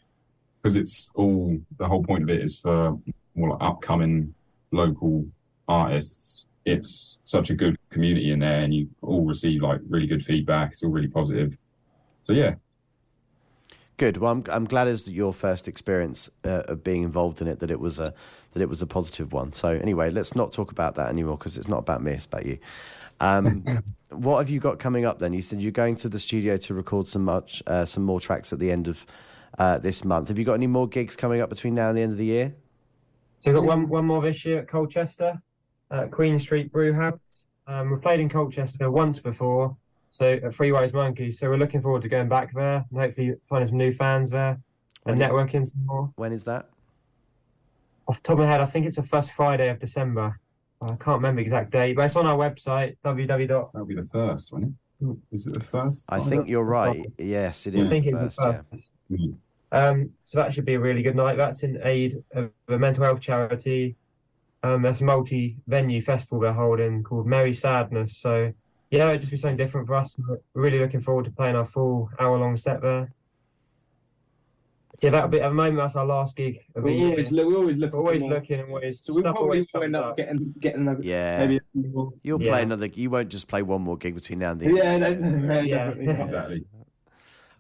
because 0.63 0.77
it's 0.77 1.11
all 1.15 1.59
the 1.79 1.87
whole 1.87 2.03
point 2.03 2.23
of 2.23 2.31
it 2.31 2.43
is 2.43 2.59
for 2.59 2.99
more 3.35 3.51
like 3.51 3.59
upcoming 3.61 4.35
local 4.71 5.27
artists. 5.69 6.47
It's 6.65 7.21
such 7.25 7.51
a 7.51 7.55
good 7.55 7.77
community 7.91 8.31
in 8.31 8.39
there, 8.39 8.61
and 8.61 8.75
you 8.75 8.89
all 9.03 9.25
receive 9.25 9.63
like 9.63 9.81
really 9.89 10.07
good 10.07 10.25
feedback. 10.25 10.73
It's 10.73 10.83
all 10.83 10.91
really 10.91 11.09
positive. 11.09 11.57
So 12.23 12.33
yeah, 12.33 12.55
Good. 13.97 14.17
Well, 14.17 14.33
I'm 14.33 14.45
I'm 14.49 14.65
glad 14.65 14.89
as 14.89 15.09
your 15.09 15.33
first 15.33 15.69
experience 15.69 16.29
uh, 16.45 16.63
of 16.67 16.83
being 16.83 17.05
involved 17.05 17.41
in 17.41 17.47
it 17.47 17.61
that 17.61 17.71
it 17.71 17.79
was 17.79 18.01
a 18.01 18.13
that 18.53 18.61
it 18.61 18.69
was 18.69 18.83
a 18.83 18.87
positive 18.87 19.33
one. 19.33 19.53
So 19.53 19.69
anyway, 19.69 20.11
let's 20.11 20.35
not 20.35 20.53
talk 20.53 20.73
about 20.73 20.97
that 20.97 21.09
anymore 21.09 21.39
because 21.39 21.57
it's 21.57 21.69
not 21.69 21.79
about 21.79 22.03
me, 22.03 22.13
it's 22.13 22.27
about 22.27 22.45
you. 22.45 22.59
Um, 23.21 23.65
what 24.11 24.39
have 24.39 24.51
you 24.51 24.59
got 24.59 24.81
coming 24.81 25.05
up 25.05 25.21
then? 25.21 25.33
You 25.33 25.43
said 25.43 25.63
you're 25.63 25.71
going 25.71 25.95
to 25.97 26.09
the 26.09 26.19
studio 26.19 26.57
to 26.57 26.75
record 26.75 27.07
some 27.07 27.25
much 27.25 27.63
uh, 27.69 27.85
some 27.85 28.03
more 28.03 28.19
tracks 28.19 28.53
at 28.53 28.59
the 28.59 28.73
end 28.73 28.89
of 28.89 29.07
uh, 29.59 29.79
this 29.79 30.05
month. 30.05 30.27
Have 30.27 30.41
you 30.41 30.45
got 30.45 30.55
any 30.55 30.67
more 30.67 30.89
gigs 30.89 31.15
coming 31.15 31.41
up 31.41 31.49
between 31.49 31.77
now 31.77 31.89
and 31.89 31.97
the 31.97 32.03
end 32.03 32.11
of 32.11 32.19
the 32.19 32.27
year? 32.27 32.53
So 33.43 33.53
we've 33.53 33.55
got 33.55 33.65
one 33.65 33.89
one 33.89 34.07
more 34.07 34.23
this 34.23 34.45
year 34.45 34.59
at 34.59 34.69
Colchester, 34.69 35.41
at 35.95 36.11
Queen 36.11 36.39
Street 36.39 36.73
Brew 36.73 36.93
House. 36.93 37.19
Um, 37.67 37.91
we've 37.91 38.03
played 38.03 38.21
in 38.21 38.29
Colchester 38.29 38.91
once 38.91 39.19
before, 39.19 39.77
so 40.11 40.33
at 40.33 40.55
Three 40.55 40.73
Wise 40.73 40.93
Monkeys. 40.93 41.39
So 41.39 41.49
we're 41.49 41.57
looking 41.57 41.81
forward 41.81 42.03
to 42.03 42.09
going 42.09 42.29
back 42.29 42.53
there 42.55 42.85
and 42.91 42.99
hopefully 43.01 43.35
finding 43.49 43.69
some 43.69 43.79
new 43.79 43.93
fans 43.93 44.31
there 44.31 44.59
and 45.07 45.19
When 45.19 45.23
is- 45.23 45.33
networking 45.33 45.65
some 45.67 45.87
more. 45.87 46.11
When 46.17 46.33
is 46.33 46.45
that? 46.45 46.69
Off 48.07 48.17
the 48.17 48.23
top 48.23 48.33
of 48.35 48.45
my 48.45 48.51
head, 48.51 48.61
I 48.61 48.67
think 48.67 48.87
it's 48.87 48.97
the 48.97 49.03
first 49.03 49.33
Friday 49.33 49.71
of 49.71 49.79
December. 49.79 50.39
I 50.83 50.89
can't 50.89 51.17
remember 51.17 51.41
the 51.41 51.45
exact 51.47 51.71
date, 51.71 51.97
but 51.97 52.05
it's 52.05 52.17
on 52.17 52.27
our 52.27 52.37
website 52.37 52.97
www. 53.03 53.73
that'll 53.73 53.87
be 53.87 53.95
the 53.95 54.05
first, 54.05 54.53
won't 54.53 54.65
it? 55.01 55.17
Is 55.33 55.47
it 55.47 55.55
the 55.55 55.61
first? 55.65 56.05
I 56.11 56.19
Oh, 56.19 56.21
think 56.21 56.47
you're 56.49 56.65
right. 56.65 56.97
first. 56.99 57.09
Yes, 57.19 57.67
it 57.67 57.75
I 57.75 57.79
is 57.81 57.91
think 57.91 58.05
the 58.05 58.25
it's 58.27 58.37
first. 58.37 58.59
the 58.71 58.77
first. 58.77 58.91
Mm. 59.11 59.37
Um, 59.73 60.11
so 60.25 60.39
that 60.39 60.53
should 60.53 60.67
be 60.67 60.75
a 60.75 60.81
really 60.81 61.03
good 61.03 61.17
night. 61.17 61.37
That's 61.39 61.63
in 61.63 61.81
aid 61.83 62.23
of 62.35 62.51
a 62.69 62.79
mental 62.79 63.05
health 63.05 63.21
charity. 63.21 63.97
Um, 64.65 64.81
there's 64.81 65.03
a 65.03 65.05
multi-venue 65.05 66.01
festival 66.01 66.41
they're 66.41 66.53
holding 66.55 67.03
called 67.03 67.27
Merry 67.27 67.53
Sadness. 67.53 68.17
So 68.17 68.51
yeah, 68.91 69.09
it'll 69.09 69.19
just 69.19 69.31
be 69.31 69.37
something 69.37 69.59
different 69.59 69.87
for 69.87 69.95
us. 69.95 70.15
We're 70.19 70.39
really 70.55 70.79
looking 70.79 71.03
forward 71.03 71.27
to 71.27 71.31
playing 71.31 71.55
our 71.55 71.67
full 71.67 72.09
hour-long 72.19 72.57
set 72.57 72.81
there. 72.81 73.13
Yeah, 75.03 75.11
that'll 75.11 75.29
be 75.29 75.41
at 75.43 75.49
the 75.49 75.55
moment. 75.55 75.77
That's 75.77 75.97
our 75.97 76.07
last 76.07 76.35
gig 76.35 76.61
of 76.75 76.83
the 76.83 76.89
We 76.91 76.95
year. 76.97 77.09
always 77.11 77.31
look. 77.31 77.47
We 77.47 77.55
always 77.57 77.77
look. 77.77 77.93
We're 77.93 77.99
always 77.99 78.23
looking 78.23 78.61
and 78.61 78.69
always. 78.71 79.05
So 79.05 79.13
we 79.13 79.21
stuff 79.21 79.35
probably 79.35 79.67
will 79.75 79.83
end 79.83 79.93
comes 79.93 80.07
up 80.07 80.17
getting 80.17 80.55
getting 80.61 80.89
a, 80.89 80.97
Yeah. 81.03 81.39
maybe 81.41 81.57
a 81.59 81.61
more. 81.89 82.13
You'll 82.23 82.41
Yeah. 82.41 82.53
play 82.53 82.63
another. 82.63 82.87
You 82.87 83.11
won't 83.11 83.29
just 83.29 83.47
play 83.49 83.61
one 83.61 83.83
more 83.83 83.99
gig 83.99 84.15
between 84.15 84.39
now 84.39 84.53
and 84.53 84.61
the 84.61 84.67
end. 84.67 84.77
Yeah, 84.79 84.97
no, 84.97 85.15
no, 85.15 85.29
no, 85.31 85.61
Yeah. 85.61 85.77
definitely 85.89 86.07
not. 86.07 86.21
Exactly. 86.25 86.65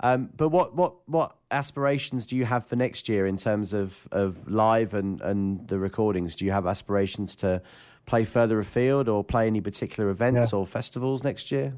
Um, 0.00 0.30
but 0.36 0.48
what, 0.48 0.74
what, 0.74 1.08
what 1.08 1.36
aspirations 1.54 2.26
do 2.26 2.36
you 2.36 2.44
have 2.44 2.66
for 2.66 2.76
next 2.76 3.08
year 3.08 3.26
in 3.26 3.36
terms 3.36 3.72
of, 3.72 4.08
of 4.10 4.50
live 4.50 4.92
and, 4.92 5.20
and 5.20 5.66
the 5.68 5.78
recordings? 5.78 6.34
Do 6.36 6.44
you 6.44 6.50
have 6.50 6.66
aspirations 6.66 7.34
to 7.36 7.62
play 8.06 8.24
further 8.24 8.58
afield 8.58 9.08
or 9.08 9.24
play 9.24 9.46
any 9.46 9.60
particular 9.60 10.10
events 10.10 10.52
or 10.52 10.66
festivals 10.66 11.22
next 11.24 11.50
year? 11.50 11.74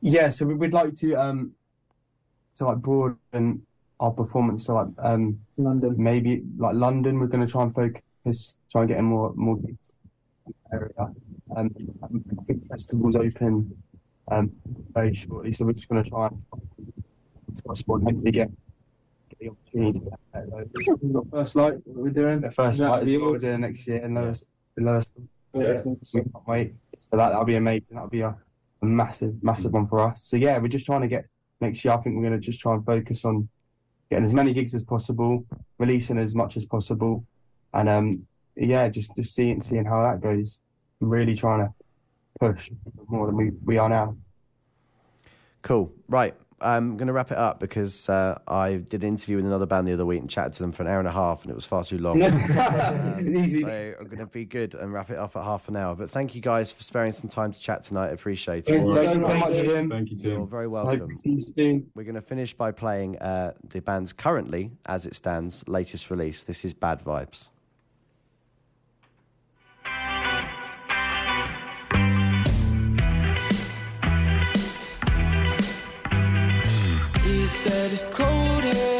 Yeah, 0.00 0.30
so 0.30 0.46
we- 0.46 0.54
we'd 0.54 0.72
like 0.72 0.94
to 0.96 1.14
um 1.14 1.52
to 2.56 2.64
like 2.66 2.78
broaden 2.78 3.62
our 4.00 4.10
performance 4.12 4.64
to 4.66 4.72
like 4.74 4.88
um 4.98 5.40
London. 5.56 5.94
maybe 5.98 6.42
like 6.56 6.74
London. 6.74 7.18
We're 7.20 7.26
going 7.26 7.44
to 7.46 7.50
try 7.52 7.62
and 7.64 7.74
focus, 7.74 8.56
try 8.72 8.82
and 8.82 8.88
get 8.88 8.98
in 8.98 9.04
more 9.04 9.32
more 9.34 9.56
gigs 9.56 9.92
in 10.46 10.52
the 10.70 10.76
area. 10.76 11.12
Um, 11.56 11.70
I 12.02 12.44
think 12.46 12.66
festivals 12.68 13.16
open 13.16 13.76
um 14.30 14.52
very 14.92 15.14
shortly, 15.14 15.52
so 15.52 15.64
we're 15.64 15.72
just 15.72 15.88
going 15.88 16.02
to 16.02 16.08
try 16.10 16.28
and 16.28 16.42
to 17.58 17.68
our 17.68 17.74
spot 17.74 18.02
hopefully 18.02 18.30
get, 18.30 18.50
get 19.28 19.38
the 19.40 19.48
opportunity 19.50 19.98
to 19.98 20.04
get. 20.04 20.18
So 20.34 20.96
We've 21.00 21.12
got 21.12 21.30
first 21.30 21.56
light. 21.56 21.74
What 21.84 21.96
we're 21.96 22.10
doing. 22.10 22.40
the 22.40 22.50
first 22.50 22.74
Is 22.74 22.78
that 22.80 22.88
fight 22.88 23.02
is 23.02 23.08
the 23.08 23.18
what 23.18 23.30
we're 23.32 23.38
doing 23.38 23.60
next 23.60 23.86
year 23.86 24.04
in 24.04 24.14
Lewis, 24.14 24.44
in 24.76 24.86
Lewis. 24.86 25.12
Yeah. 25.54 25.82
We 25.84 26.20
can't 26.20 26.48
wait. 26.48 26.74
So 27.10 27.16
that 27.16 27.30
that'll 27.30 27.44
be 27.44 27.56
amazing. 27.56 27.86
That'll 27.90 28.08
be 28.08 28.20
a, 28.20 28.36
a 28.82 28.86
massive, 28.86 29.42
massive 29.42 29.72
one 29.72 29.88
for 29.88 30.00
us. 30.00 30.22
So 30.24 30.36
yeah, 30.36 30.58
we're 30.58 30.68
just 30.68 30.86
trying 30.86 31.02
to 31.02 31.08
get 31.08 31.26
next 31.60 31.84
year. 31.84 31.94
I 31.94 31.96
think 31.98 32.16
we're 32.16 32.22
going 32.28 32.40
to 32.40 32.46
just 32.46 32.60
try 32.60 32.74
and 32.74 32.84
focus 32.84 33.24
on 33.24 33.48
getting 34.10 34.24
as 34.24 34.32
many 34.32 34.52
gigs 34.52 34.74
as 34.74 34.82
possible, 34.82 35.46
releasing 35.78 36.18
as 36.18 36.34
much 36.34 36.56
as 36.56 36.64
possible, 36.64 37.24
and 37.74 37.88
um, 37.88 38.26
yeah, 38.56 38.88
just 38.88 39.10
just 39.16 39.34
seeing 39.34 39.62
seeing 39.62 39.84
how 39.84 40.02
that 40.02 40.20
goes. 40.20 40.58
Really 41.00 41.36
trying 41.36 41.60
to 41.60 41.72
push 42.40 42.70
more 43.08 43.26
than 43.26 43.36
we, 43.36 43.50
we 43.64 43.78
are 43.78 43.88
now. 43.88 44.16
Cool. 45.62 45.92
Right. 46.08 46.34
I'm 46.60 46.96
going 46.96 47.06
to 47.06 47.12
wrap 47.12 47.30
it 47.30 47.38
up 47.38 47.60
because 47.60 48.08
uh, 48.08 48.38
I 48.48 48.76
did 48.76 49.02
an 49.02 49.08
interview 49.08 49.36
with 49.36 49.46
another 49.46 49.66
band 49.66 49.86
the 49.86 49.92
other 49.92 50.06
week 50.06 50.20
and 50.20 50.28
chatted 50.28 50.54
to 50.54 50.62
them 50.62 50.72
for 50.72 50.82
an 50.82 50.88
hour 50.88 50.98
and 50.98 51.06
a 51.08 51.12
half, 51.12 51.42
and 51.42 51.50
it 51.50 51.54
was 51.54 51.64
far 51.64 51.84
too 51.84 51.98
long. 51.98 52.22
Um, 52.58 53.34
So 53.60 53.94
I'm 54.00 54.06
going 54.06 54.18
to 54.18 54.26
be 54.26 54.44
good 54.44 54.74
and 54.74 54.92
wrap 54.92 55.10
it 55.10 55.18
up 55.18 55.36
at 55.36 55.44
half 55.44 55.68
an 55.68 55.76
hour. 55.76 55.94
But 55.94 56.10
thank 56.10 56.34
you 56.34 56.40
guys 56.40 56.72
for 56.72 56.82
sparing 56.82 57.12
some 57.12 57.28
time 57.28 57.52
to 57.52 57.60
chat 57.60 57.84
tonight. 57.84 58.08
I 58.08 58.10
appreciate 58.10 58.68
it. 58.68 58.72
Thank 58.72 58.86
you 58.86 58.94
Thank 58.94 59.16
you 59.16 59.22
so 59.22 59.34
much, 59.34 59.56
you. 59.58 59.62
Jim. 59.64 59.90
Thank 59.90 60.10
you, 60.10 60.16
You're 60.18 60.36
Tim. 60.38 60.48
very 60.48 60.64
So 60.66 60.70
welcome. 60.70 61.00
hope 61.00 61.10
you. 61.56 61.86
We're 61.94 62.02
going 62.04 62.14
to 62.14 62.20
finish 62.22 62.54
by 62.54 62.72
playing 62.72 63.18
uh, 63.18 63.52
the 63.68 63.80
band's 63.80 64.12
currently, 64.12 64.72
as 64.86 65.06
it 65.06 65.14
stands, 65.14 65.66
latest 65.68 66.10
release. 66.10 66.42
This 66.42 66.64
is 66.64 66.74
Bad 66.74 67.02
Vibes. 67.02 67.48
Said 77.70 77.92
it's 77.92 78.04
cold 78.04 78.64
here 78.64 78.98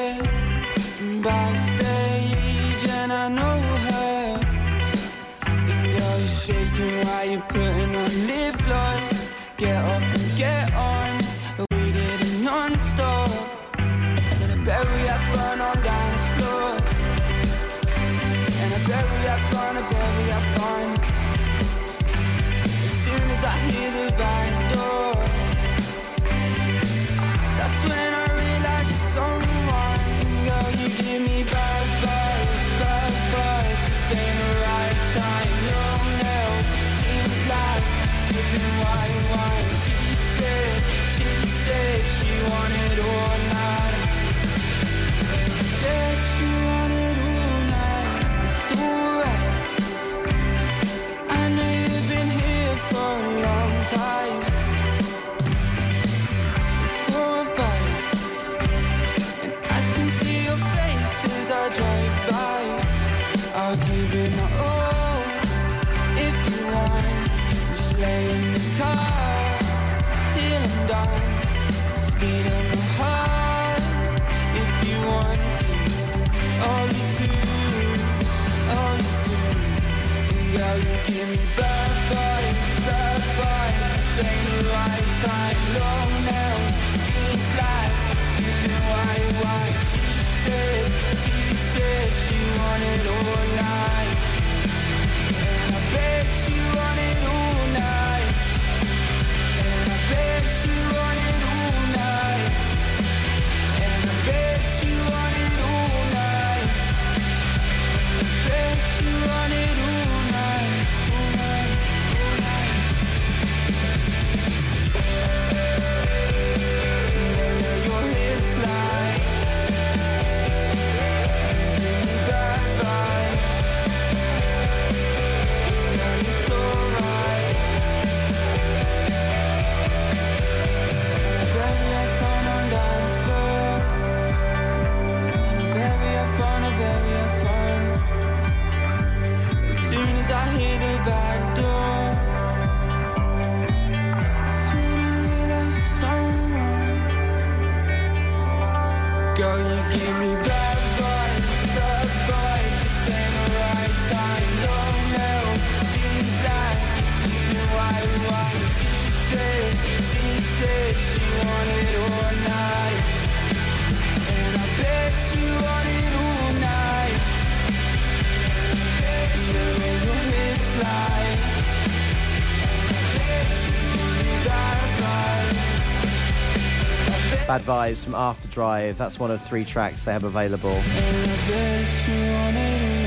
Vibes 177.68 178.02
from 178.02 178.14
Afterdrive. 178.14 178.96
That's 178.96 179.18
one 179.18 179.30
of 179.30 179.44
three 179.44 179.62
tracks 179.62 180.02
they 180.04 180.12
have 180.12 180.24
available. 180.24 180.72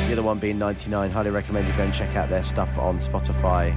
The 0.04 0.10
other 0.12 0.22
one 0.22 0.38
being 0.38 0.60
99. 0.60 1.10
Highly 1.10 1.32
recommend 1.32 1.68
you 1.68 1.74
go 1.74 1.82
and 1.82 1.92
check 1.92 2.16
out 2.16 2.30
their 2.30 2.44
stuff 2.44 2.78
on 2.78 3.00
Spotify. 3.00 3.76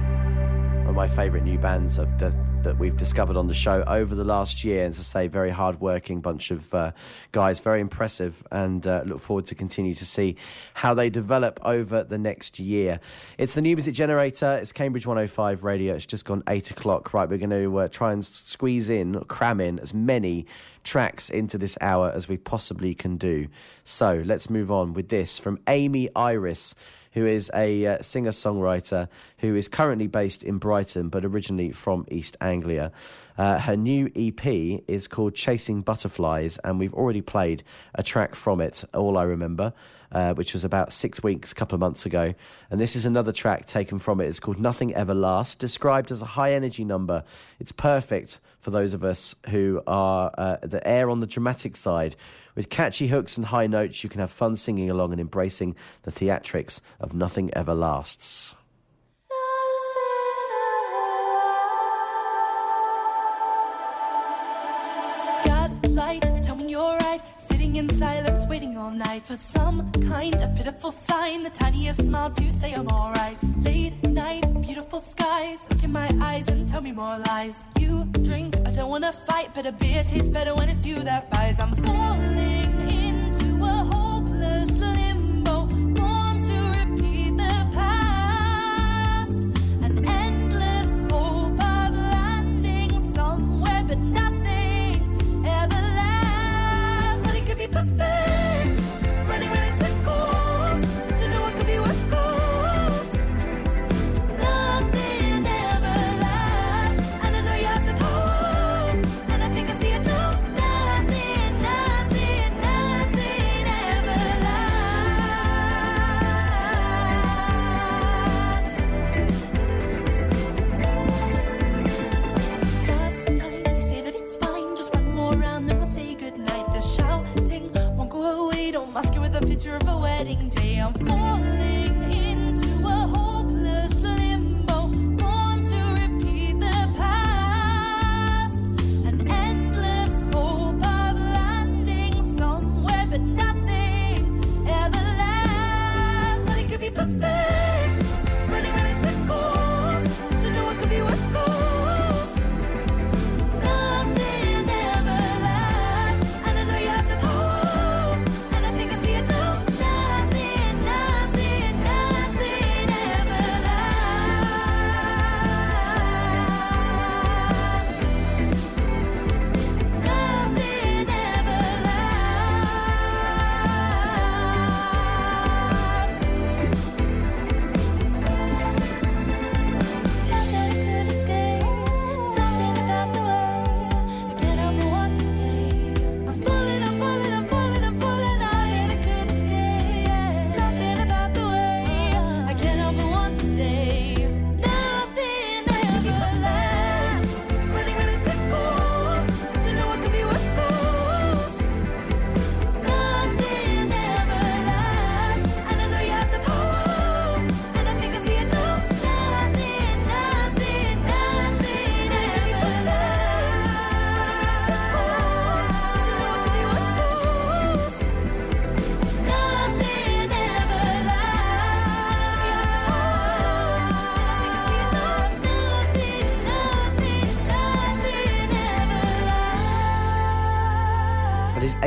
One 0.81 0.89
of 0.89 0.93
my 0.93 1.07
favourite 1.07 1.43
new 1.43 1.57
bands 1.57 1.97
of 1.97 2.15
the, 2.19 2.29
that 2.65 2.79
we've 2.79 2.97
discovered 2.97 3.37
on 3.37 3.47
the 3.47 3.53
show 3.53 3.83
over 3.85 4.15
the 4.15 4.23
last 4.23 4.63
year. 4.63 4.85
And 4.85 4.91
as 4.91 4.99
I 4.99 5.03
say, 5.03 5.27
very 5.27 5.51
hard-working 5.51 6.19
bunch 6.19 6.49
of 6.49 6.73
uh, 6.73 6.93
guys, 7.31 7.59
very 7.59 7.79
impressive, 7.79 8.43
and 8.51 8.85
uh, 8.87 9.03
look 9.05 9.19
forward 9.19 9.45
to 9.45 9.55
continue 9.55 9.93
to 9.93 10.03
see 10.03 10.35
how 10.73 10.95
they 10.95 11.11
develop 11.11 11.59
over 11.63 12.03
the 12.03 12.17
next 12.17 12.59
year. 12.59 12.99
It's 13.37 13.53
the 13.53 13.61
New 13.61 13.75
Music 13.75 13.93
Generator. 13.93 14.57
It's 14.59 14.71
Cambridge 14.71 15.05
105 15.05 15.63
Radio. 15.63 15.93
It's 15.93 16.07
just 16.07 16.25
gone 16.25 16.41
eight 16.49 16.71
o'clock. 16.71 17.13
Right, 17.13 17.29
we're 17.29 17.37
going 17.37 17.51
to 17.51 17.77
uh, 17.77 17.87
try 17.87 18.11
and 18.11 18.25
squeeze 18.25 18.89
in, 18.89 19.23
cram 19.25 19.61
in 19.61 19.77
as 19.77 19.93
many 19.93 20.47
tracks 20.83 21.29
into 21.29 21.59
this 21.59 21.77
hour 21.81 22.11
as 22.15 22.27
we 22.27 22.37
possibly 22.37 22.95
can 22.95 23.17
do. 23.17 23.47
So 23.83 24.23
let's 24.25 24.49
move 24.49 24.71
on 24.71 24.93
with 24.93 25.09
this 25.09 25.37
from 25.37 25.59
Amy 25.67 26.09
Iris 26.15 26.73
who 27.15 27.25
is 27.25 27.49
a 27.55 27.87
uh, 27.87 28.01
singer 28.01 28.31
songwriter 28.31 29.07
who 29.39 29.55
is 29.55 29.67
currently 29.67 30.05
based 30.05 30.43
in 30.43 30.59
Brighton 30.59 31.09
but 31.09 31.25
originally 31.25 31.71
from 31.71 32.05
East 32.11 32.37
Anglia. 32.39 32.91
Uh, 33.37 33.57
her 33.57 33.75
new 33.75 34.11
EP 34.15 34.81
is 34.87 35.07
called 35.07 35.33
Chasing 35.33 35.81
Butterflies, 35.81 36.57
and 36.63 36.79
we've 36.79 36.93
already 36.93 37.21
played 37.21 37.63
a 37.93 38.03
track 38.03 38.35
from 38.35 38.61
it, 38.61 38.83
All 38.93 39.17
I 39.17 39.23
Remember, 39.23 39.73
uh, 40.11 40.33
which 40.33 40.53
was 40.53 40.63
about 40.63 40.93
six 40.93 41.21
weeks, 41.21 41.51
a 41.51 41.55
couple 41.55 41.75
of 41.75 41.81
months 41.81 42.05
ago. 42.05 42.33
And 42.69 42.79
this 42.79 42.95
is 42.95 43.05
another 43.05 43.33
track 43.33 43.65
taken 43.65 43.99
from 43.99 44.21
it. 44.21 44.27
It's 44.27 44.39
called 44.39 44.59
Nothing 44.59 44.93
Ever 44.93 45.13
Lasts, 45.13 45.55
described 45.55 46.11
as 46.11 46.21
a 46.21 46.25
high 46.25 46.53
energy 46.53 46.85
number. 46.85 47.23
It's 47.59 47.73
perfect 47.73 48.39
for 48.59 48.71
those 48.71 48.93
of 48.93 49.03
us 49.03 49.35
who 49.49 49.81
are 49.85 50.31
uh, 50.37 50.57
the 50.63 50.85
err 50.87 51.09
on 51.09 51.19
the 51.19 51.27
dramatic 51.27 51.75
side. 51.75 52.15
With 52.55 52.69
catchy 52.69 53.07
hooks 53.07 53.35
and 53.37 53.47
high 53.47 53.67
notes, 53.67 54.03
you 54.03 54.09
can 54.09 54.21
have 54.21 54.31
fun 54.31 54.55
singing 54.55 54.89
along 54.89 55.11
and 55.11 55.19
embracing 55.19 55.75
the 56.03 56.11
theatrics 56.11 56.79
of 56.99 57.13
Nothing 57.13 57.53
Ever 57.53 57.75
Lasts. 57.75 58.55
In 67.75 67.89
silence, 67.99 68.45
waiting 68.47 68.77
all 68.77 68.91
night 68.91 69.27
for 69.27 69.35
some 69.35 69.91
kind 70.07 70.33
of 70.41 70.55
pitiful 70.55 70.93
sign. 70.93 71.43
The 71.43 71.49
tiniest 71.49 72.05
smile 72.05 72.29
to 72.29 72.53
say 72.53 72.71
I'm 72.71 72.87
alright. 72.87 73.37
Late 73.59 74.01
night, 74.03 74.45
beautiful 74.61 75.01
skies. 75.01 75.59
Look 75.69 75.83
in 75.83 75.91
my 75.91 76.09
eyes 76.21 76.47
and 76.47 76.65
tell 76.65 76.79
me 76.79 76.93
more 76.93 77.17
lies. 77.17 77.65
You 77.77 78.05
drink, 78.05 78.55
I 78.65 78.71
don't 78.71 78.89
wanna 78.89 79.11
fight, 79.11 79.49
but 79.53 79.65
a 79.65 79.73
beer 79.73 80.05
tastes 80.05 80.29
better 80.29 80.55
when 80.55 80.69
it's 80.69 80.85
you 80.85 81.03
that 81.03 81.29
buys. 81.29 81.59
I'm 81.59 81.75
falling 81.75 82.44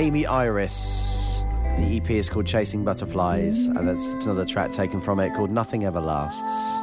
Amy 0.09 0.24
Iris. 0.24 1.44
The 1.76 1.98
EP 1.98 2.11
is 2.12 2.30
called 2.30 2.46
Chasing 2.46 2.82
Butterflies, 2.82 3.66
and 3.66 3.86
that's 3.86 4.12
another 4.24 4.46
track 4.46 4.72
taken 4.72 5.02
from 5.02 5.20
it 5.20 5.34
called 5.34 5.50
Nothing 5.50 5.84
Ever 5.84 6.00
Lasts. 6.00 6.80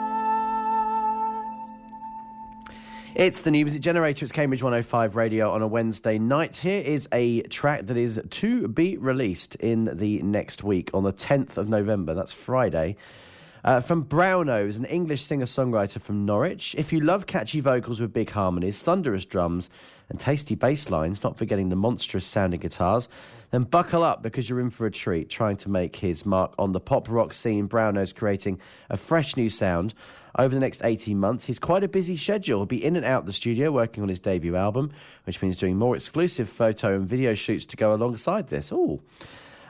It's 3.16 3.42
the 3.42 3.50
New 3.50 3.66
Music 3.66 3.82
Generator. 3.82 4.26
It's 4.26 4.32
Cambridge 4.32 4.62
105 4.62 5.16
Radio 5.16 5.50
on 5.50 5.64
a 5.64 5.68
Wednesday 5.68 6.20
night. 6.20 6.58
Here 6.58 6.84
is 6.84 7.10
a 7.12 7.42
track 7.42 7.88
that 7.88 7.98
is 7.98 8.22
to 8.30 8.68
be 8.68 8.96
released 8.96 9.56
in 9.56 9.90
the 9.92 10.22
next 10.22 10.64
week 10.64 10.92
on 10.94 11.04
the 11.04 11.12
10th 11.12 11.58
of 11.58 11.68
November. 11.68 12.14
That's 12.14 12.32
Friday. 12.32 12.96
Uh, 13.64 13.82
from 13.82 14.06
Brownose, 14.06 14.78
an 14.78 14.86
English 14.86 15.24
singer 15.24 15.46
songwriter 15.46 16.00
from 16.00 16.28
Norwich. 16.28 16.76
If 16.78 16.94
you 16.94 17.00
love 17.00 17.26
catchy 17.26 17.60
vocals 17.60 18.00
with 18.00 18.14
big 18.14 18.30
harmonies, 18.30 18.84
thunderous 18.84 19.26
drums, 19.26 19.72
and 20.10 20.20
tasty 20.20 20.56
bass 20.56 20.90
lines, 20.90 21.24
not 21.24 21.38
forgetting 21.38 21.70
the 21.70 21.76
monstrous 21.76 22.26
sounding 22.26 22.60
guitars, 22.60 23.10
then 23.52 23.64
buckle 23.64 24.04
up 24.04 24.22
because 24.22 24.50
you're 24.50 24.60
in 24.60 24.70
for 24.70 24.86
a 24.86 24.92
treat 24.92 25.30
trying 25.30 25.58
to 25.58 25.70
make 25.70 25.96
his 25.96 26.26
mark 26.26 26.54
on 26.58 26.72
the 26.72 26.80
pop 26.80 27.10
rock 27.10 27.34
scene. 27.34 27.68
Brownose 27.68 28.14
creating 28.14 28.60
a 28.90 28.98
fresh 28.98 29.36
new 29.36 29.50
sound. 29.50 29.94
Over 30.38 30.54
the 30.54 30.60
next 30.60 30.82
18 30.84 31.18
months, 31.18 31.46
he's 31.46 31.60
quite 31.60 31.84
a 31.84 31.88
busy 31.88 32.18
schedule. 32.18 32.60
He'll 32.60 32.66
be 32.66 32.84
in 32.84 32.98
and 32.98 33.06
out 33.06 33.26
the 33.26 33.32
studio 33.32 33.72
working 33.72 34.04
on 34.04 34.10
his 34.10 34.20
debut 34.20 34.58
album, 34.58 34.92
which 35.24 35.42
means 35.42 35.56
doing 35.56 35.78
more 35.78 35.96
exclusive 35.96 36.50
photo 36.50 36.96
and 36.96 37.08
video 37.08 37.34
shoots 37.36 37.64
to 37.68 37.78
go 37.78 37.94
alongside 37.94 38.50
this. 38.50 38.72
Ooh. 38.74 39.02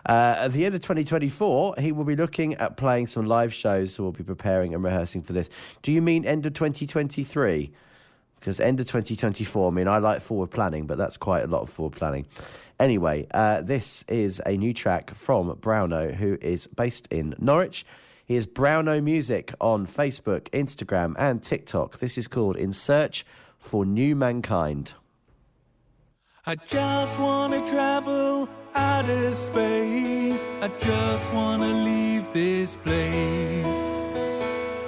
Uh, 0.07 0.35
at 0.37 0.51
the 0.53 0.65
end 0.65 0.75
of 0.75 0.81
2024, 0.81 1.75
he 1.79 1.91
will 1.91 2.03
be 2.03 2.15
looking 2.15 2.55
at 2.55 2.77
playing 2.77 3.07
some 3.07 3.25
live 3.25 3.53
shows, 3.53 3.93
so 3.93 4.03
we'll 4.03 4.11
be 4.11 4.23
preparing 4.23 4.73
and 4.73 4.83
rehearsing 4.83 5.21
for 5.21 5.33
this. 5.33 5.49
Do 5.81 5.91
you 5.91 6.01
mean 6.01 6.25
end 6.25 6.45
of 6.45 6.53
2023? 6.53 7.71
Because 8.45 8.59
end 8.59 8.79
of 8.79 8.85
2024, 8.85 9.71
I 9.71 9.73
mean, 9.73 9.87
I 9.87 9.97
like 9.97 10.21
forward 10.21 10.51
planning, 10.51 10.85
but 10.85 10.99
that's 10.99 11.17
quite 11.17 11.43
a 11.43 11.47
lot 11.47 11.63
of 11.63 11.69
forward 11.71 11.95
planning. 11.95 12.27
Anyway, 12.79 13.25
uh, 13.33 13.61
this 13.61 14.05
is 14.07 14.39
a 14.45 14.55
new 14.55 14.71
track 14.71 15.15
from 15.15 15.51
Browno, 15.55 16.13
who 16.13 16.37
is 16.39 16.67
based 16.67 17.07
in 17.09 17.33
Norwich. 17.39 17.87
He 18.23 18.35
is 18.35 18.45
Browno 18.45 19.01
Music 19.01 19.51
on 19.59 19.87
Facebook, 19.87 20.41
Instagram, 20.51 21.15
and 21.17 21.41
TikTok. 21.41 21.97
This 21.97 22.19
is 22.19 22.27
called 22.27 22.55
In 22.55 22.71
Search 22.71 23.25
for 23.57 23.83
New 23.83 24.15
Mankind. 24.15 24.93
I 26.45 26.53
just 26.53 27.19
wanna 27.19 27.67
travel 27.67 28.47
outer 28.75 29.33
space. 29.33 30.45
I 30.61 30.67
just 30.77 31.33
wanna 31.33 31.83
leave 31.83 32.31
this 32.31 32.75
place. 32.75 33.95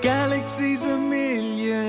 Galaxies 0.04 0.86
a 0.86 0.96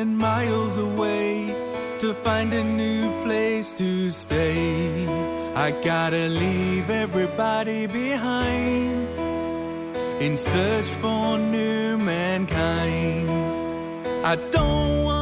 miles 0.04 0.76
away 0.76 1.54
to 1.98 2.14
find 2.14 2.52
a 2.52 2.64
new 2.64 3.02
place 3.24 3.74
to 3.74 4.10
stay. 4.10 5.06
I 5.54 5.70
gotta 5.82 6.28
leave 6.28 6.90
everybody 6.90 7.86
behind 7.86 9.08
in 10.20 10.36
search 10.36 10.90
for 11.00 11.38
new 11.38 11.98
mankind. 11.98 13.28
I 14.24 14.36
don't 14.50 15.04
wanna 15.04 15.17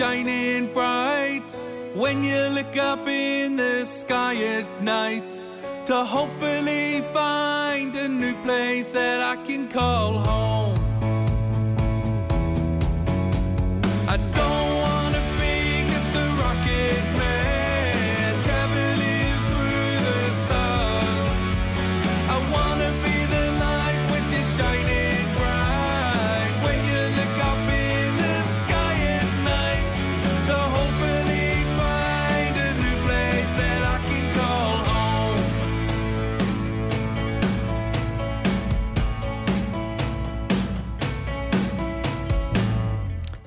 shining 0.00 0.72
bright 0.72 1.44
when 1.92 2.24
you 2.24 2.40
look 2.56 2.74
up 2.78 3.06
in 3.06 3.56
the 3.56 3.84
sky 3.84 4.34
at 4.56 4.82
night 4.82 5.30
to 5.84 5.94
hopefully 5.94 7.02
find 7.12 7.94
a 7.94 8.08
new 8.08 8.34
place 8.42 8.92
that 8.92 9.20
I 9.20 9.36
can 9.44 9.68
call 9.68 10.20
home. 10.20 10.79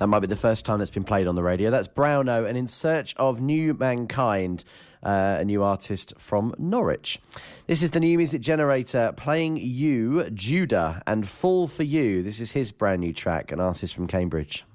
That 0.04 0.08
might 0.08 0.20
be 0.20 0.26
the 0.26 0.36
first 0.36 0.66
time 0.66 0.80
that's 0.80 0.90
been 0.90 1.04
played 1.04 1.26
on 1.26 1.34
the 1.34 1.42
radio. 1.42 1.70
That's 1.70 1.88
Browno 1.88 2.46
and 2.46 2.58
In 2.58 2.66
Search 2.66 3.16
of 3.16 3.40
New 3.40 3.72
Mankind. 3.72 4.62
Uh, 5.02 5.38
a 5.38 5.44
new 5.46 5.62
artist 5.62 6.12
from 6.18 6.54
Norwich. 6.58 7.20
This 7.66 7.82
is 7.82 7.92
the 7.92 8.00
new 8.00 8.18
music 8.18 8.42
generator 8.42 9.14
playing 9.16 9.56
you, 9.56 10.28
Judah, 10.28 11.02
and 11.06 11.26
Fall 11.26 11.68
for 11.68 11.84
You. 11.84 12.22
This 12.22 12.38
is 12.38 12.52
his 12.52 12.70
brand 12.70 13.00
new 13.00 13.14
track, 13.14 13.50
an 13.50 13.60
artist 13.60 13.94
from 13.94 14.06
Cambridge. 14.06 14.66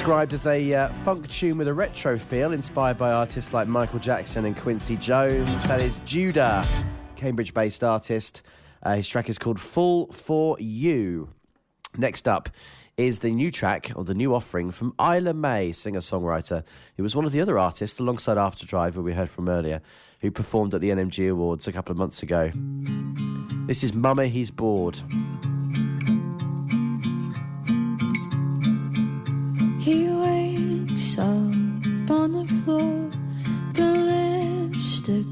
described 0.00 0.32
as 0.32 0.46
a 0.46 0.72
uh, 0.72 0.88
funk 1.04 1.28
tune 1.28 1.58
with 1.58 1.68
a 1.68 1.74
retro 1.74 2.18
feel 2.18 2.54
inspired 2.54 2.96
by 2.96 3.12
artists 3.12 3.52
like 3.52 3.68
Michael 3.68 3.98
Jackson 3.98 4.46
and 4.46 4.56
Quincy 4.56 4.96
Jones. 4.96 5.62
That 5.64 5.82
is 5.82 6.00
Judah, 6.06 6.66
Cambridge 7.16 7.52
based 7.52 7.84
artist. 7.84 8.40
Uh, 8.82 8.94
his 8.94 9.06
track 9.06 9.28
is 9.28 9.36
called 9.36 9.60
Full 9.60 10.10
for 10.10 10.58
You. 10.58 11.28
Next 11.98 12.26
up 12.26 12.48
is 12.96 13.18
the 13.18 13.30
new 13.30 13.50
track 13.50 13.92
or 13.94 14.04
the 14.04 14.14
new 14.14 14.34
offering 14.34 14.70
from 14.70 14.94
Isla 14.98 15.34
May, 15.34 15.70
singer 15.70 16.00
songwriter, 16.00 16.64
who 16.96 17.02
was 17.02 17.14
one 17.14 17.26
of 17.26 17.32
the 17.32 17.42
other 17.42 17.58
artists 17.58 17.98
alongside 17.98 18.38
Afterdrive, 18.38 18.94
who 18.94 19.02
we 19.02 19.12
heard 19.12 19.28
from 19.28 19.50
earlier, 19.50 19.82
who 20.22 20.30
performed 20.30 20.72
at 20.72 20.80
the 20.80 20.88
NMG 20.88 21.30
Awards 21.30 21.68
a 21.68 21.72
couple 21.72 21.92
of 21.92 21.98
months 21.98 22.22
ago. 22.22 22.50
This 23.66 23.84
is 23.84 23.92
Mama, 23.92 24.28
He's 24.28 24.50
Bored. 24.50 24.98
He 29.80 30.06
wakes 30.08 31.16
up 31.16 32.10
on 32.10 32.32
the 32.32 32.46
floor. 32.60 33.10
The 33.72 33.90
lipstick 34.10 35.26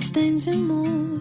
stains 0.00 0.46
him 0.46 0.68
more 0.68 1.18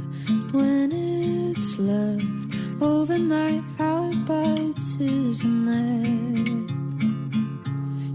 when 0.52 0.92
it's 0.92 1.80
left 1.80 2.56
overnight. 2.80 3.64
How 3.80 4.12
it 4.12 4.24
bites 4.28 4.94
his 4.94 5.44
neck. 5.44 6.06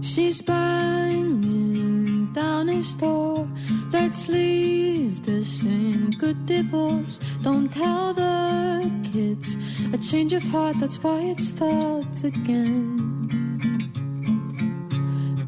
She's 0.01 0.41
banging 0.41 2.31
down 2.31 2.69
his 2.69 2.95
door. 2.95 3.45
Let's 3.91 4.29
leave 4.29 5.25
this 5.25 5.63
in 5.63 6.11
good 6.11 6.45
divorce. 6.45 7.19
Don't 7.41 7.69
tell 7.69 8.13
the 8.13 8.89
kids 9.11 9.57
a 9.91 9.97
change 9.97 10.31
of 10.31 10.43
heart. 10.43 10.79
That's 10.79 11.03
why 11.03 11.19
it 11.19 11.41
starts 11.41 12.23
again. 12.23 13.52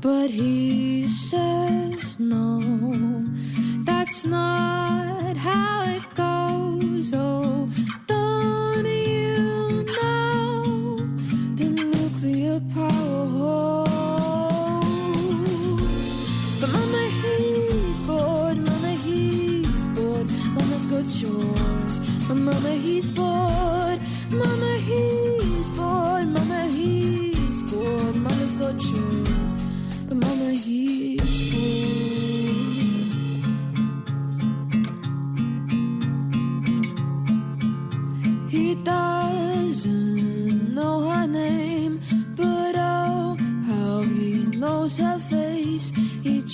But 0.06 0.30
he 0.30 1.07
says 1.07 2.19
no, 2.19 2.61
that's 3.86 4.23
not 4.23 5.36
how 5.36 5.82
it 5.82 6.03
goes. 6.14 7.11
Oh, 7.11 7.44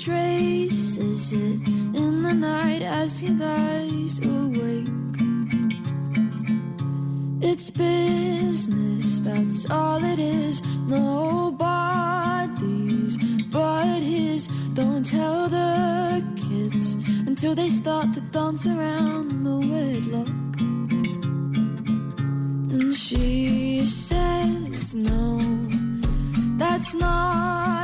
traces 0.02 1.32
it 1.32 1.68
in 1.94 2.24
the 2.24 2.34
night 2.34 2.82
as 2.82 3.20
he 3.20 3.30
lies 3.30 4.18
awake. 4.26 4.90
It's 7.40 7.70
business, 7.70 9.22
that's 9.22 9.70
all 9.70 10.04
it 10.04 10.18
is. 10.18 10.64
Nobody's 10.88 11.56
but 13.52 14.00
his. 14.00 14.48
Don't 14.74 15.06
tell 15.06 15.48
the 15.48 16.26
kids 16.36 16.96
until 17.28 17.54
they 17.54 17.68
start 17.68 18.12
to 18.16 18.22
dance 18.22 18.66
around 18.66 19.44
the 19.44 19.58
wedlock. 19.72 20.30
And 22.74 22.96
she 22.96 23.86
says, 23.86 24.96
No, 24.96 25.38
that's 26.58 26.96
not 26.96 27.81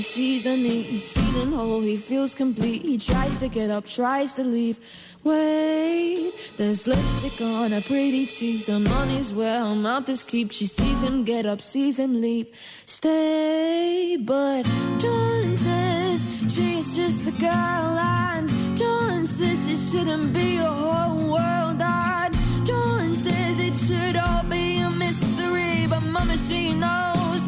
he 0.00 0.04
sees 0.04 0.46
a 0.46 0.56
need. 0.56 0.86
He's 0.86 1.12
feeling 1.12 1.52
whole. 1.52 1.82
He 1.82 1.98
feels 1.98 2.34
complete. 2.34 2.80
He 2.80 2.96
tries 2.96 3.36
to 3.36 3.48
get 3.48 3.68
up, 3.68 3.84
tries 3.84 4.32
to 4.32 4.42
leave. 4.42 4.80
Wait, 5.24 6.32
there's 6.56 6.86
lipstick 6.86 7.38
on 7.46 7.72
her 7.72 7.82
pretty 7.82 8.24
teeth. 8.24 8.68
Her 8.68 8.78
money's 8.78 9.30
where 9.30 9.60
her 9.60 9.74
mouth 9.74 10.08
is 10.08 10.24
keep. 10.24 10.52
She 10.52 10.64
sees 10.64 11.02
him 11.02 11.24
get 11.24 11.44
up, 11.44 11.60
sees 11.60 11.98
him 11.98 12.18
leave. 12.18 12.48
Stay, 12.86 14.16
but 14.18 14.62
John 15.00 15.54
says 15.54 16.26
she's 16.48 16.96
just 16.96 17.26
a 17.26 17.32
girl, 17.32 17.50
and 17.50 18.48
John 18.78 19.26
says 19.26 19.68
it 19.68 19.76
shouldn't 19.90 20.32
be 20.32 20.56
a 20.56 20.64
whole 20.64 21.26
world. 21.34 21.82
And 21.82 22.34
John 22.66 23.14
says 23.16 23.58
it 23.58 23.74
should 23.84 24.16
all 24.16 24.44
be 24.44 24.78
a 24.78 24.88
mystery, 24.88 25.86
but 25.90 26.00
Mama 26.00 26.38
she 26.38 26.72
knows, 26.72 27.42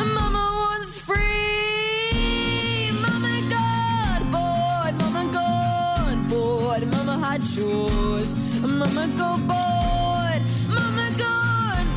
and 0.00 0.14
Mama 0.14 0.47
bored, 7.28 7.40
Mama 7.40 7.40
had 7.40 7.42
chores, 7.54 8.34
Mama 8.62 9.06
go 9.16 9.36
bored, 9.46 10.42
Mama 10.68 11.10
go 11.16 11.34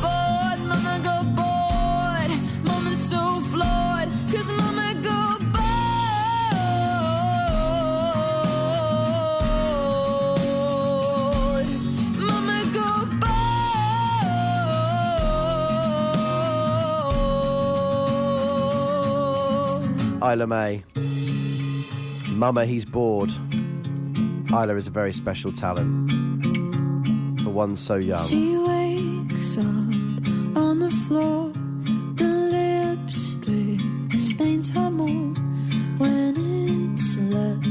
bored, 0.02 0.60
Mama 0.68 1.00
got 1.02 1.24
bored, 1.36 2.30
Mama's 2.64 2.98
so 3.08 3.40
flawed, 3.50 4.08
'cause 4.30 4.48
Mama 4.52 4.94
got 5.02 5.40
bored. 5.52 5.66
Mama 12.18 12.64
got 12.74 13.08
Isla 20.32 20.46
May. 20.46 20.82
Mama, 22.30 22.64
he's 22.64 22.84
bored. 22.84 23.32
Isla 24.52 24.76
is 24.76 24.86
a 24.86 24.90
very 24.90 25.14
special 25.14 25.50
talent 25.50 26.12
for 27.40 27.48
one 27.48 27.74
so 27.74 27.94
young. 27.94 28.26
She 28.26 28.54
wakes 28.58 29.56
up 29.56 29.64
on 29.64 30.78
the 30.78 30.90
floor. 31.08 31.50
The 32.16 32.50
lipstick 32.52 33.80
stains 34.20 34.68
her 34.72 34.90
more 34.90 35.32
when 35.96 36.34
it's 36.36 37.16
left 37.16 37.66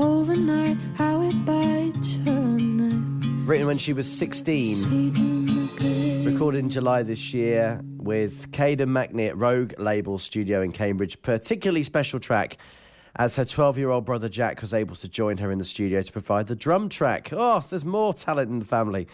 overnight. 0.00 0.76
How 0.96 1.22
it 1.22 1.44
bites 1.44 2.16
her 2.24 2.58
neck. 2.58 3.24
Written 3.46 3.68
when 3.68 3.78
she 3.78 3.92
was 3.92 4.10
16. 4.10 6.24
Recorded 6.24 6.58
in 6.58 6.70
July 6.70 7.04
this 7.04 7.32
year 7.32 7.80
with 7.98 8.50
Caden 8.50 8.88
Mackney 8.88 9.28
at 9.28 9.38
Rogue 9.38 9.74
Label 9.78 10.18
Studio 10.18 10.60
in 10.60 10.72
Cambridge. 10.72 11.22
Particularly 11.22 11.84
special 11.84 12.18
track 12.18 12.58
as 13.16 13.36
her 13.36 13.44
12 13.44 13.78
year 13.78 13.90
old 13.90 14.04
brother 14.04 14.28
Jack 14.28 14.60
was 14.60 14.74
able 14.74 14.94
to 14.96 15.08
join 15.08 15.38
her 15.38 15.50
in 15.50 15.58
the 15.58 15.64
studio 15.64 16.02
to 16.02 16.12
provide 16.12 16.46
the 16.46 16.56
drum 16.56 16.88
track. 16.88 17.30
Oh, 17.32 17.64
there's 17.68 17.84
more 17.84 18.14
talent 18.14 18.50
in 18.50 18.58
the 18.58 18.64
family. 18.64 19.08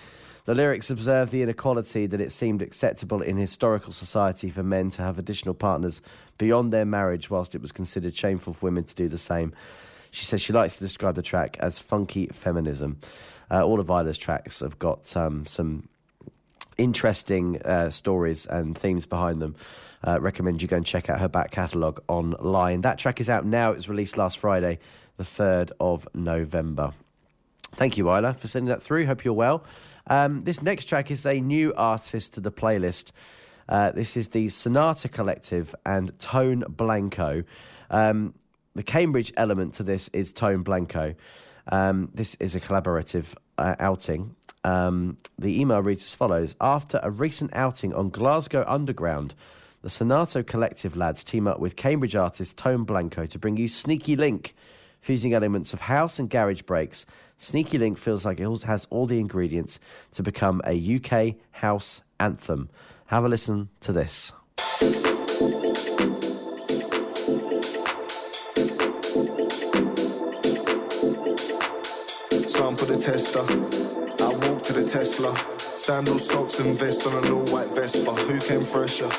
The 0.45 0.57
lyrics 0.57 0.91
observe 0.91 1.31
the 1.31 1.43
inequality 1.43 2.07
that 2.07 2.21
it 2.21 2.33
seemed 2.33 2.63
acceptable 2.63 3.23
in 3.23 3.37
historical 3.37 3.93
society 3.93 4.51
for 4.51 4.65
men 4.65 4.91
to 4.91 5.03
have 5.03 5.17
additional 5.17 5.55
partners 5.55 6.03
beyond 6.37 6.73
their 6.73 6.85
marriage, 6.85 7.31
whilst 7.31 7.55
it 7.55 7.63
was 7.63 7.71
considered 7.71 8.17
shameful 8.17 8.55
for 8.55 8.67
women 8.67 8.83
to 8.83 8.95
do 8.95 9.09
the 9.09 9.19
same. 9.19 9.53
She 10.11 10.25
says 10.25 10.43
she 10.43 10.53
likes 10.53 10.75
to 10.75 10.81
describe 10.81 11.15
the 11.15 11.23
track 11.23 11.57
as 11.61 11.79
funky 11.79 12.27
feminism. 12.27 12.99
Uh, 13.53 13.65
all 13.65 13.79
of 13.79 13.89
Isla's 13.89 14.19
tracks 14.19 14.61
have 14.61 14.81
got 14.81 15.17
um, 15.17 15.47
some 15.47 15.89
interesting 16.77 17.63
uh, 17.63 17.91
stories 17.91 18.45
and 18.47 18.77
themes 18.77 19.07
behind 19.07 19.41
them. 19.41 19.55
Uh, 20.05 20.21
recommend 20.21 20.63
you 20.63 20.69
go 20.69 20.77
and 20.77 20.87
check 20.87 21.09
out 21.09 21.21
her 21.21 21.29
back 21.29 21.51
catalogue 21.51 22.03
online. 22.09 22.81
That 22.81 22.99
track 22.99 23.21
is 23.21 23.31
out 23.31 23.45
now. 23.45 23.73
It 23.73 23.77
was 23.77 23.89
released 23.89 24.17
last 24.17 24.39
Friday, 24.39 24.79
the 25.17 25.25
3rd 25.25 25.71
of 25.79 26.09
November. 26.15 26.93
Thank 27.75 27.97
you, 27.97 28.11
Isla, 28.15 28.35
for 28.35 28.49
sending 28.49 28.69
that 28.69 28.83
through. 28.83 29.07
Hope 29.07 29.25
you're 29.25 29.35
well. 29.35 29.65
Um, 30.07 30.41
this 30.41 30.63
next 30.63 30.87
track 30.87 31.11
is 31.11 31.25
a 31.25 31.41
new 31.41 31.73
artist 31.75 32.35
to 32.35 32.41
the 32.41 32.53
playlist. 32.53 33.13
Uh, 33.69 33.93
this 33.93 34.17
is 34.17 34.29
the 34.29 34.49
Sonata 34.49 35.09
Collective 35.09 35.75
and 35.87 36.19
Tone 36.19 36.65
Blanco. 36.69 37.45
Um, 37.91 38.35
the 38.75 38.83
Cambridge 38.83 39.33
element 39.37 39.75
to 39.75 39.83
this 39.83 40.09
is 40.13 40.33
Tone 40.33 40.63
Blanco. 40.63 41.15
Um, 41.71 42.11
this 42.13 42.35
is 42.37 42.55
a 42.55 42.61
collaborative 42.61 43.27
uh, 43.57 43.77
outing. 43.79 44.35
Um, 44.65 45.17
the 45.39 45.61
email 45.61 45.81
reads 45.81 46.05
as 46.05 46.15
follows 46.15 46.57
After 46.61 47.01
a 47.03 47.11
recent 47.11 47.53
outing 47.55 47.95
on 47.95 48.11
Glasgow 48.11 48.65
Underground, 48.67 49.35
the 49.83 49.91
Sonata 49.91 50.45
Collective 50.45 50.97
lads 50.97 51.25
team 51.25 51.49
up 51.49 51.59
with 51.59 51.75
Cambridge 51.75 52.15
artist 52.15 52.57
Tone 52.57 52.85
Blanco 52.85 53.27
to 53.27 53.39
bring 53.39 53.57
you 53.57 53.67
Sneaky 53.67 54.15
Link. 54.15 54.55
Fusing 55.01 55.35
elements 55.35 55.73
of 55.73 55.81
house 55.81 56.21
and 56.21 56.31
garage 56.31 56.63
breaks, 56.63 57.05
Sneaky 57.37 57.79
Link 57.79 57.99
feels 57.99 58.25
like 58.25 58.39
it 58.39 58.63
has 58.63 58.87
all 58.91 59.07
the 59.07 59.19
ingredients 59.19 59.81
to 60.13 60.23
become 60.23 60.63
a 60.65 60.97
UK 60.97 61.35
house 61.51 62.03
anthem. 62.21 62.71
Have 63.07 63.25
a 63.25 63.29
listen 63.29 63.69
to 63.81 63.93
this. 63.93 64.33
Sample 72.47 72.87
the 72.87 73.01
tester. 73.03 73.41
I 74.23 74.49
walk 74.49 74.63
to 74.63 74.73
the 74.73 74.89
Tesla. 74.89 75.37
Sandals, 75.59 76.29
socks, 76.29 76.61
and 76.61 76.79
vest 76.79 77.05
on 77.09 77.15
a 77.15 77.21
little 77.23 77.45
white 77.47 77.67
Vespa. 77.71 78.13
Who 78.13 78.39
came 78.39 78.65
fresher? 78.65 79.11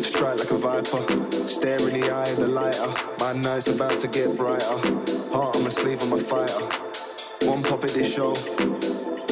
Strike 0.00 0.38
like 0.38 0.50
a 0.50 0.56
viper. 0.56 1.02
Stare 1.46 1.86
in 1.88 2.00
the 2.00 2.10
eye 2.10 2.24
of 2.24 2.38
the 2.38 2.48
lighter. 2.48 2.92
My 3.20 3.34
night's 3.34 3.68
about 3.68 4.00
to 4.00 4.08
get 4.08 4.36
brighter. 4.38 4.64
Heart 5.30 5.56
on 5.56 5.64
my 5.64 5.68
sleeve, 5.68 6.02
I'm 6.02 6.14
a 6.14 6.18
fighter. 6.18 6.60
One 7.46 7.62
pop 7.62 7.84
at 7.84 7.90
this 7.90 8.12
show. 8.12 8.32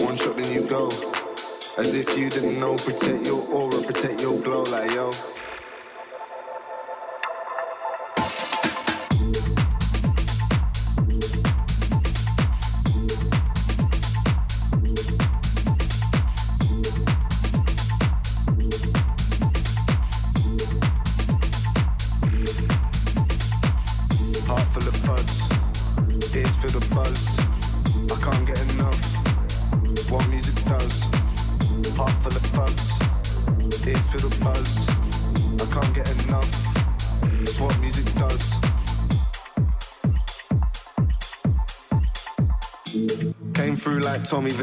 One 0.05 0.17
shot, 0.17 0.37
then 0.37 0.53
you 0.53 0.69
go. 0.69 0.89
As 1.79 1.95
if 1.95 2.17
you 2.17 2.29
didn't 2.29 2.61
know. 2.61 2.77
Protect 2.77 3.27
your 3.27 3.43
aura, 3.51 3.83
protect 3.83 4.21
your 4.21 4.39
glow, 4.39 4.63
like 4.65 4.91
yo. 4.91 5.11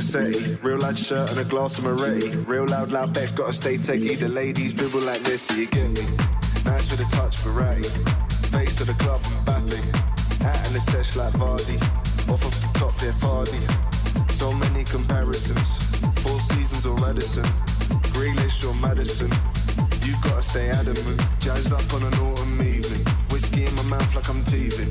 Real 0.08 0.78
loud 0.80 0.98
shirt 0.98 1.30
and 1.32 1.40
a 1.40 1.44
glass 1.44 1.78
of 1.80 1.84
Moretti. 1.84 2.30
Real 2.48 2.66
loud, 2.66 2.92
loud 2.92 3.14
bass, 3.14 3.34
gotta 3.34 3.52
stay 3.52 3.78
techie. 3.78 4.18
The 4.18 4.30
ladies 4.30 4.74
dribble 4.74 5.02
like 5.02 5.22
this, 5.24 5.52
you 5.52 5.66
get 5.66 5.90
me. 5.90 6.06
Nice 6.64 6.90
with 6.90 7.02
a 7.02 7.16
touch, 7.16 7.38
variety. 7.40 7.90
Face 8.48 8.80
of 8.80 8.88
the 8.88 8.96
club, 9.00 9.22
Mbappe. 9.22 10.42
Hat 10.42 10.66
in 10.68 10.74
the 10.74 10.80
sesh 10.80 11.18
like 11.18 11.34
Vardy. 11.34 11.76
Off 12.32 12.46
of 12.46 12.56
the 12.62 12.80
top, 12.80 12.96
they're 13.00 13.12
Vardy. 13.20 14.32
So 14.32 14.54
many 14.54 14.86
comparisons. 14.86 15.68
Four 16.24 16.40
seasons 16.56 16.86
or 16.86 16.96
Radisson. 16.96 17.44
Grealish 18.16 18.64
or 18.64 18.74
Maddison. 18.76 19.30
You 20.08 20.16
gotta 20.24 20.42
stay 20.42 20.70
adamant. 20.70 21.22
Jazzed 21.42 21.74
up 21.74 21.94
on 21.94 22.04
an 22.04 22.14
autumn 22.14 22.62
evening. 22.62 23.04
Whiskey 23.30 23.66
in 23.66 23.76
my 23.76 23.84
mouth 23.84 24.16
like 24.16 24.30
I'm 24.30 24.42
teething. 24.46 24.90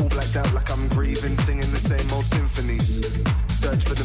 All 0.00 0.08
blacked 0.08 0.36
out 0.36 0.54
like 0.54 0.70
I'm 0.70 0.88
grieving. 0.88 1.36
Singing 1.44 1.70
the 1.70 1.80
same 1.80 2.10
old 2.12 2.24
symphonies. 2.24 3.04
Search 3.60 3.84
for 3.84 3.94
the 3.94 4.04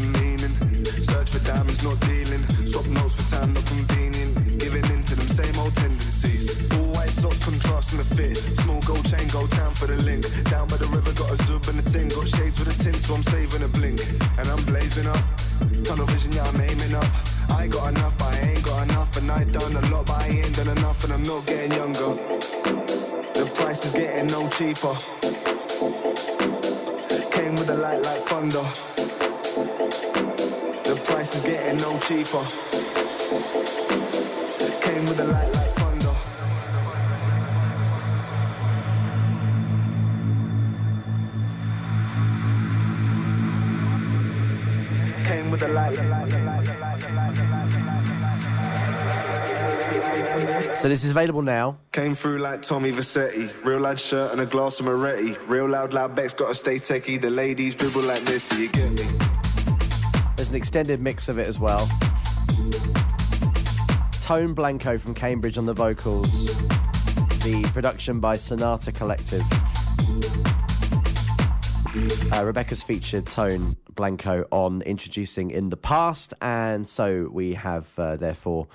diamonds, 1.79 1.83
not 1.83 1.99
dealing. 2.07 2.71
Swap 2.71 2.85
notes 2.87 3.15
for 3.15 3.35
time, 3.35 3.53
not 3.53 3.65
convenient. 3.65 4.59
Giving 4.59 4.85
in 4.85 5.03
to 5.03 5.15
them 5.15 5.27
same 5.29 5.55
old 5.59 5.75
tendencies. 5.75 6.71
All 6.73 6.93
white 6.93 7.09
socks 7.09 7.43
contrasting 7.43 7.99
the 7.99 8.05
fit. 8.05 8.37
Small 8.61 8.81
gold 8.81 9.05
chain, 9.09 9.27
go 9.27 9.47
town 9.47 9.73
for 9.73 9.87
the 9.87 9.97
link. 9.97 10.23
Down 10.45 10.67
by 10.67 10.77
the 10.77 10.87
river, 10.87 11.13
got 11.13 11.31
a 11.31 11.37
zub 11.43 11.67
and 11.69 11.79
a 11.79 11.89
tin. 11.89 12.07
Got 12.07 12.27
shades 12.27 12.59
with 12.59 12.75
a 12.75 12.83
tint, 12.83 12.97
so 12.97 13.15
I'm 13.15 13.23
saving 13.23 13.63
a 13.63 13.67
blink. 13.67 13.99
And 14.37 14.47
I'm 14.47 14.63
blazing 14.65 15.07
up. 15.07 15.23
Tunnel 15.83 16.05
vision, 16.07 16.31
yeah, 16.33 16.47
I'm 16.47 16.61
aiming 16.61 16.95
up. 16.95 17.09
I 17.49 17.67
got 17.67 17.89
enough, 17.89 18.17
but 18.17 18.27
I 18.27 18.39
ain't 18.39 18.63
got 18.65 18.83
enough. 18.83 19.17
And 19.17 19.31
I 19.31 19.43
done 19.45 19.75
a 19.75 19.81
lot, 19.89 20.05
but 20.05 20.17
I 20.17 20.27
ain't 20.27 20.55
done 20.55 20.69
enough. 20.77 21.03
And 21.03 21.13
I'm 21.13 21.23
not 21.23 21.45
getting 21.45 21.71
younger. 21.71 22.13
The 23.33 23.51
price 23.55 23.85
is 23.85 23.93
getting 23.93 24.27
no 24.27 24.49
cheaper. 24.49 24.95
Came 27.31 27.55
with 27.55 27.69
a 27.69 27.75
light 27.75 28.01
like 28.03 28.21
thunder. 28.23 28.88
Cheaper. 32.09 32.43
Came 34.81 35.05
with 35.05 35.19
a 35.19 35.25
light 35.25 35.53
like 35.53 35.73
thunder. 35.77 36.15
Came 45.23 45.51
with 45.51 45.61
a 45.61 45.67
light. 45.67 45.99
So 50.79 50.89
this 50.89 51.03
is 51.03 51.11
available 51.11 51.43
now. 51.43 51.77
Came 51.91 52.15
through 52.15 52.39
like 52.39 52.63
Tommy 52.63 52.91
Vercetti. 52.91 53.53
Real 53.63 53.81
loud 53.81 53.99
shirt 53.99 54.31
and 54.31 54.41
a 54.41 54.47
glass 54.47 54.79
of 54.79 54.87
Moretti. 54.87 55.37
Real 55.45 55.69
loud, 55.69 55.93
loud 55.93 56.15
Beck's 56.15 56.33
gotta 56.33 56.55
stay 56.55 56.79
techie. 56.79 57.21
The 57.21 57.29
ladies 57.29 57.75
dribble 57.75 58.01
like 58.01 58.23
this, 58.23 58.51
you 58.53 58.67
get 58.69 58.93
me. 58.93 59.28
An 60.49 60.55
extended 60.55 60.99
mix 60.99 61.29
of 61.29 61.37
it 61.37 61.47
as 61.47 61.59
well. 61.59 61.87
Tone 64.23 64.55
Blanco 64.55 64.97
from 64.97 65.13
Cambridge 65.13 65.59
on 65.59 65.67
the 65.67 65.75
vocals. 65.75 66.47
The 67.43 67.69
production 67.71 68.19
by 68.19 68.35
Sonata 68.37 68.91
Collective. 68.91 69.43
Uh, 72.33 72.43
Rebecca's 72.43 72.81
featured 72.81 73.27
Tone 73.27 73.75
Blanco 73.93 74.47
on 74.51 74.81
Introducing 74.81 75.51
in 75.51 75.69
the 75.69 75.77
Past, 75.77 76.33
and 76.41 76.87
so 76.87 77.29
we 77.31 77.53
have 77.53 77.93
uh, 77.99 78.17
therefore 78.17 78.67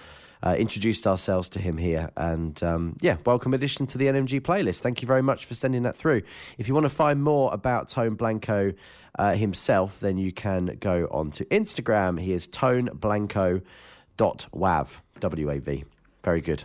uh, 0.44 0.54
introduced 0.56 1.06
ourselves 1.06 1.48
to 1.48 1.58
him 1.58 1.78
here. 1.78 2.10
And 2.16 2.62
um, 2.62 2.96
yeah, 3.00 3.16
welcome 3.24 3.54
addition 3.54 3.86
to 3.88 3.98
the 3.98 4.06
NMG 4.06 4.42
playlist. 4.42 4.80
Thank 4.80 5.02
you 5.02 5.08
very 5.08 5.22
much 5.22 5.46
for 5.46 5.54
sending 5.54 5.82
that 5.82 5.96
through. 5.96 6.22
If 6.58 6.68
you 6.68 6.74
want 6.74 6.84
to 6.84 6.90
find 6.90 7.22
more 7.22 7.52
about 7.52 7.88
Tone 7.88 8.14
Blanco 8.14 8.74
uh, 9.18 9.34
himself, 9.34 10.00
then 10.00 10.18
you 10.18 10.32
can 10.32 10.76
go 10.80 11.06
onto 11.10 11.44
Instagram. 11.46 12.20
He 12.20 12.32
is 12.32 12.46
toneblanco.wav. 12.48 14.88
W-A-V. 15.20 15.84
Very 16.22 16.40
good. 16.40 16.64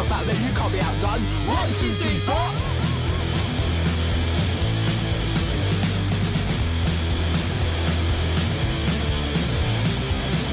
Yourself 0.00 0.20
out 0.20 0.26
there, 0.26 0.48
you 0.48 0.52
can't 0.54 0.72
be 0.72 0.80
outdone. 0.80 1.20
One, 1.46 1.68
two, 1.76 1.92
three, 2.00 2.18
four. 2.24 2.48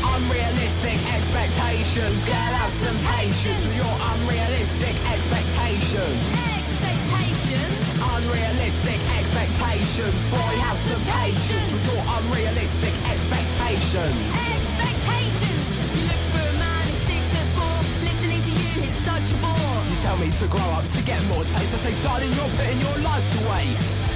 Unrealistic 0.03 0.99
expectations. 1.13 2.25
Girl, 2.25 2.51
have 2.59 2.71
some 2.71 2.97
patience 3.15 3.63
with 3.65 3.77
your 3.77 3.95
unrealistic 4.11 4.95
expectations. 5.11 6.19
Expectations. 6.59 7.73
Unrealistic 8.03 8.99
expectations. 9.15 10.17
Boy, 10.29 10.53
have 10.67 10.77
some 10.77 11.01
patience 11.21 11.71
with 11.71 11.85
your 11.93 12.03
unrealistic 12.19 12.93
expectations. 13.07 14.17
Expectations. 14.55 15.86
You, 19.17 19.23
it's 19.23 19.29
such 19.29 19.37
a 19.37 19.41
bore. 19.41 19.83
You 19.89 19.95
tell 19.97 20.17
me 20.17 20.31
to 20.31 20.47
grow 20.47 20.69
up 20.77 20.87
to 20.87 21.03
get 21.03 21.23
more 21.25 21.43
taste. 21.43 21.73
I 21.73 21.77
say, 21.77 22.01
darling, 22.01 22.31
you're 22.33 22.49
putting 22.49 22.79
your 22.79 22.97
life 22.99 23.25
to 23.25 23.49
waste. 23.49 24.13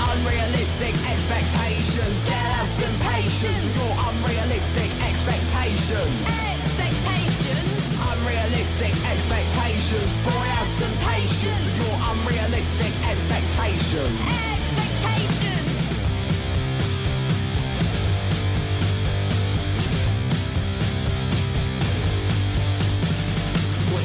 Unrealistic 0.00 0.94
expectations. 1.10 2.24
Get 2.24 2.44
have 2.54 2.68
some 2.68 2.94
patience 3.10 3.64
with 3.64 3.76
your 3.76 3.94
unrealistic 4.08 4.90
expectations. 5.02 6.14
Expectations. 6.54 7.74
unrealistic 8.14 8.94
expectations. 9.10 10.12
Boy, 10.24 10.30
have 10.30 10.68
some 10.68 10.94
patience 11.10 11.74
your 11.76 11.96
unrealistic 12.12 12.92
expectations. 13.08 14.20
Expectations. 14.20 14.73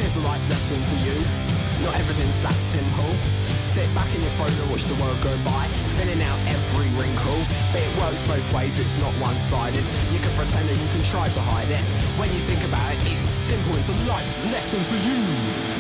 Here's 0.09 0.25
a 0.25 0.27
life 0.27 0.49
lesson 0.49 0.81
for 0.85 0.95
you. 1.05 1.13
Not 1.85 1.99
everything's 1.99 2.39
that 2.41 2.53
simple. 2.53 3.13
Sit 3.67 3.93
back 3.93 4.13
in 4.15 4.21
your 4.21 4.31
throne 4.31 4.49
and 4.49 4.71
watch 4.71 4.83
the 4.85 4.95
world 4.95 5.21
go 5.21 5.35
by, 5.43 5.67
filling 5.97 6.21
out 6.23 6.39
every 6.49 6.89
wrinkle. 6.97 7.45
But 7.71 7.81
it 7.81 7.97
works 8.01 8.27
both 8.27 8.53
ways, 8.53 8.79
it's 8.79 8.97
not 8.97 9.13
one 9.21 9.37
sided. 9.37 9.83
You 10.11 10.19
can 10.19 10.33
pretend 10.35 10.69
and 10.69 10.79
you 10.79 10.87
can 10.89 11.03
try 11.03 11.27
to 11.27 11.41
hide 11.41 11.69
it. 11.69 11.83
When 12.17 12.29
you 12.33 12.39
think 12.39 12.63
about 12.63 12.91
it, 12.93 12.99
it's 13.11 13.23
simple, 13.23 13.75
it's 13.75 13.89
a 13.89 13.97
life 14.09 14.51
lesson 14.51 14.83
for. 14.83 14.95
You 14.95 15.78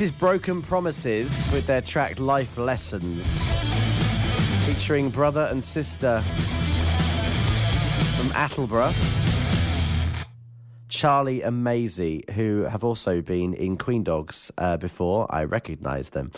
this 0.00 0.10
is 0.10 0.16
Broken 0.16 0.62
Promises 0.62 1.52
with 1.52 1.66
their 1.66 1.82
track 1.82 2.18
Life 2.18 2.56
Lessons, 2.56 3.38
featuring 4.64 5.10
brother 5.10 5.46
and 5.50 5.62
sister 5.62 6.22
from 8.16 8.30
Attleborough, 8.30 8.94
Charlie 10.88 11.42
and 11.42 11.62
Maisie, 11.62 12.24
who 12.32 12.62
have 12.62 12.82
also 12.82 13.20
been 13.20 13.52
in 13.52 13.76
Queen 13.76 14.02
Dogs 14.02 14.50
uh, 14.56 14.78
before. 14.78 15.26
I 15.28 15.44
recognise 15.44 16.08
them. 16.08 16.32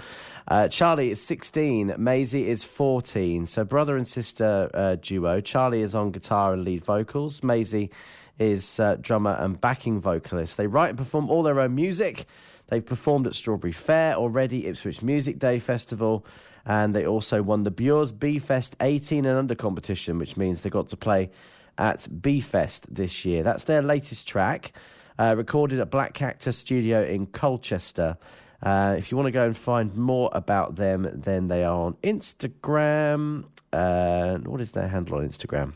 Uh, 0.48 0.66
Charlie 0.66 1.12
is 1.12 1.22
16, 1.22 1.94
Maisie 1.98 2.48
is 2.48 2.64
14. 2.64 3.47
So 3.47 3.62
brother 3.62 3.97
and 3.97 4.09
sister 4.09 4.70
uh, 4.74 4.97
duo. 5.01 5.40
Charlie 5.40 5.82
is 5.82 5.94
on 5.94 6.10
guitar 6.10 6.52
and 6.52 6.64
lead 6.64 6.84
vocals. 6.84 7.44
Maisie 7.44 7.93
is 8.40 8.80
uh, 8.80 8.97
drummer 9.01 9.36
and 9.39 9.60
backing 9.60 10.01
vocalist. 10.01 10.56
They 10.56 10.66
write 10.66 10.89
and 10.89 10.98
perform 10.98 11.30
all 11.30 11.44
their 11.44 11.60
own 11.60 11.76
music. 11.76 12.26
They've 12.73 12.82
performed 12.82 13.27
at 13.27 13.35
Strawberry 13.35 13.74
Fair 13.74 14.15
already, 14.15 14.66
Ipswich 14.66 15.03
Music 15.03 15.39
Day 15.39 15.59
Festival, 15.59 16.24
and 16.65 16.94
they 16.94 17.05
also 17.05 17.43
won 17.43 17.65
the 17.65 17.70
Bures 17.70 18.19
B 18.19 18.39
Fest 18.39 18.77
18 18.81 19.27
and 19.27 19.39
under 19.39 19.55
competition, 19.55 20.19
which 20.19 20.39
means 20.39 20.62
they 20.62 20.70
got 20.70 20.89
to 20.89 20.97
play 20.97 21.31
at 21.77 22.09
B 22.23 22.40
Fest 22.40 22.86
this 22.89 23.27
year. 23.27 23.43
That's 23.43 23.65
their 23.65 23.82
latest 23.82 24.27
track, 24.27 24.73
uh, 25.19 25.35
recorded 25.36 25.81
at 25.81 25.90
Black 25.90 26.15
Cactus 26.15 26.57
Studio 26.57 27.05
in 27.05 27.27
Colchester. 27.27 28.16
Uh, 28.62 28.94
if 28.97 29.11
you 29.11 29.19
want 29.19 29.27
to 29.27 29.32
go 29.32 29.44
and 29.44 29.55
find 29.55 29.94
more 29.94 30.31
about 30.32 30.77
them, 30.77 31.11
then 31.12 31.49
they 31.49 31.65
are 31.65 31.78
on 31.78 31.97
Instagram. 32.03 33.44
Uh, 33.70 34.39
what 34.39 34.62
is 34.62 34.73
their 34.73 34.89
handle 34.89 35.19
on 35.19 35.28
Instagram? 35.28 35.74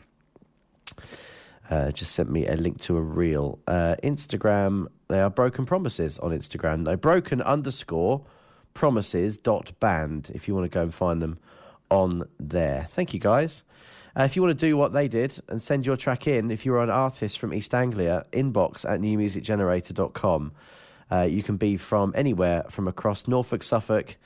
Uh, 1.69 1.91
just 1.91 2.13
sent 2.13 2.31
me 2.31 2.47
a 2.47 2.55
link 2.55 2.79
to 2.81 2.97
a 2.97 3.01
reel. 3.01 3.59
Uh, 3.67 3.95
Instagram, 4.03 4.87
they 5.07 5.21
are 5.21 5.29
Broken 5.29 5.65
Promises 5.65 6.19
on 6.19 6.31
Instagram. 6.31 6.81
No, 6.81 6.95
broken 6.95 7.41
underscore 7.41 8.25
promises 8.73 9.37
dot 9.37 9.71
band 9.79 10.31
if 10.33 10.47
you 10.47 10.53
want 10.53 10.65
to 10.65 10.73
go 10.73 10.83
and 10.83 10.93
find 10.93 11.21
them 11.21 11.39
on 11.89 12.27
there. 12.39 12.87
Thank 12.91 13.13
you, 13.13 13.19
guys. 13.19 13.63
Uh, 14.17 14.23
if 14.23 14.35
you 14.35 14.41
want 14.41 14.57
to 14.57 14.65
do 14.65 14.75
what 14.75 14.93
they 14.93 15.07
did 15.07 15.39
and 15.47 15.61
send 15.61 15.85
your 15.85 15.95
track 15.95 16.27
in, 16.27 16.51
if 16.51 16.65
you're 16.65 16.79
an 16.79 16.89
artist 16.89 17.39
from 17.39 17.53
East 17.53 17.73
Anglia, 17.73 18.25
inbox 18.33 18.83
at 18.83 18.99
newmusicgenerator.com. 18.99 20.51
Uh, 21.09 21.21
you 21.21 21.43
can 21.43 21.55
be 21.55 21.77
from 21.77 22.11
anywhere 22.15 22.65
from 22.69 22.87
across 22.87 23.27
Norfolk, 23.27 23.63
Suffolk, 23.63 24.17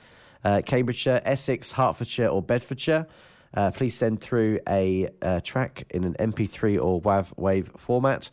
uh, 0.44 0.62
Cambridgeshire, 0.64 1.20
Essex, 1.24 1.72
Hertfordshire, 1.72 2.28
or 2.28 2.42
Bedfordshire. 2.42 3.06
Uh, 3.54 3.70
please 3.70 3.94
send 3.94 4.20
through 4.20 4.58
a 4.66 5.10
uh, 5.20 5.40
track 5.40 5.84
in 5.90 6.04
an 6.04 6.14
MP3 6.14 6.82
or 6.82 7.00
WAV 7.00 7.36
wave 7.36 7.70
format 7.76 8.30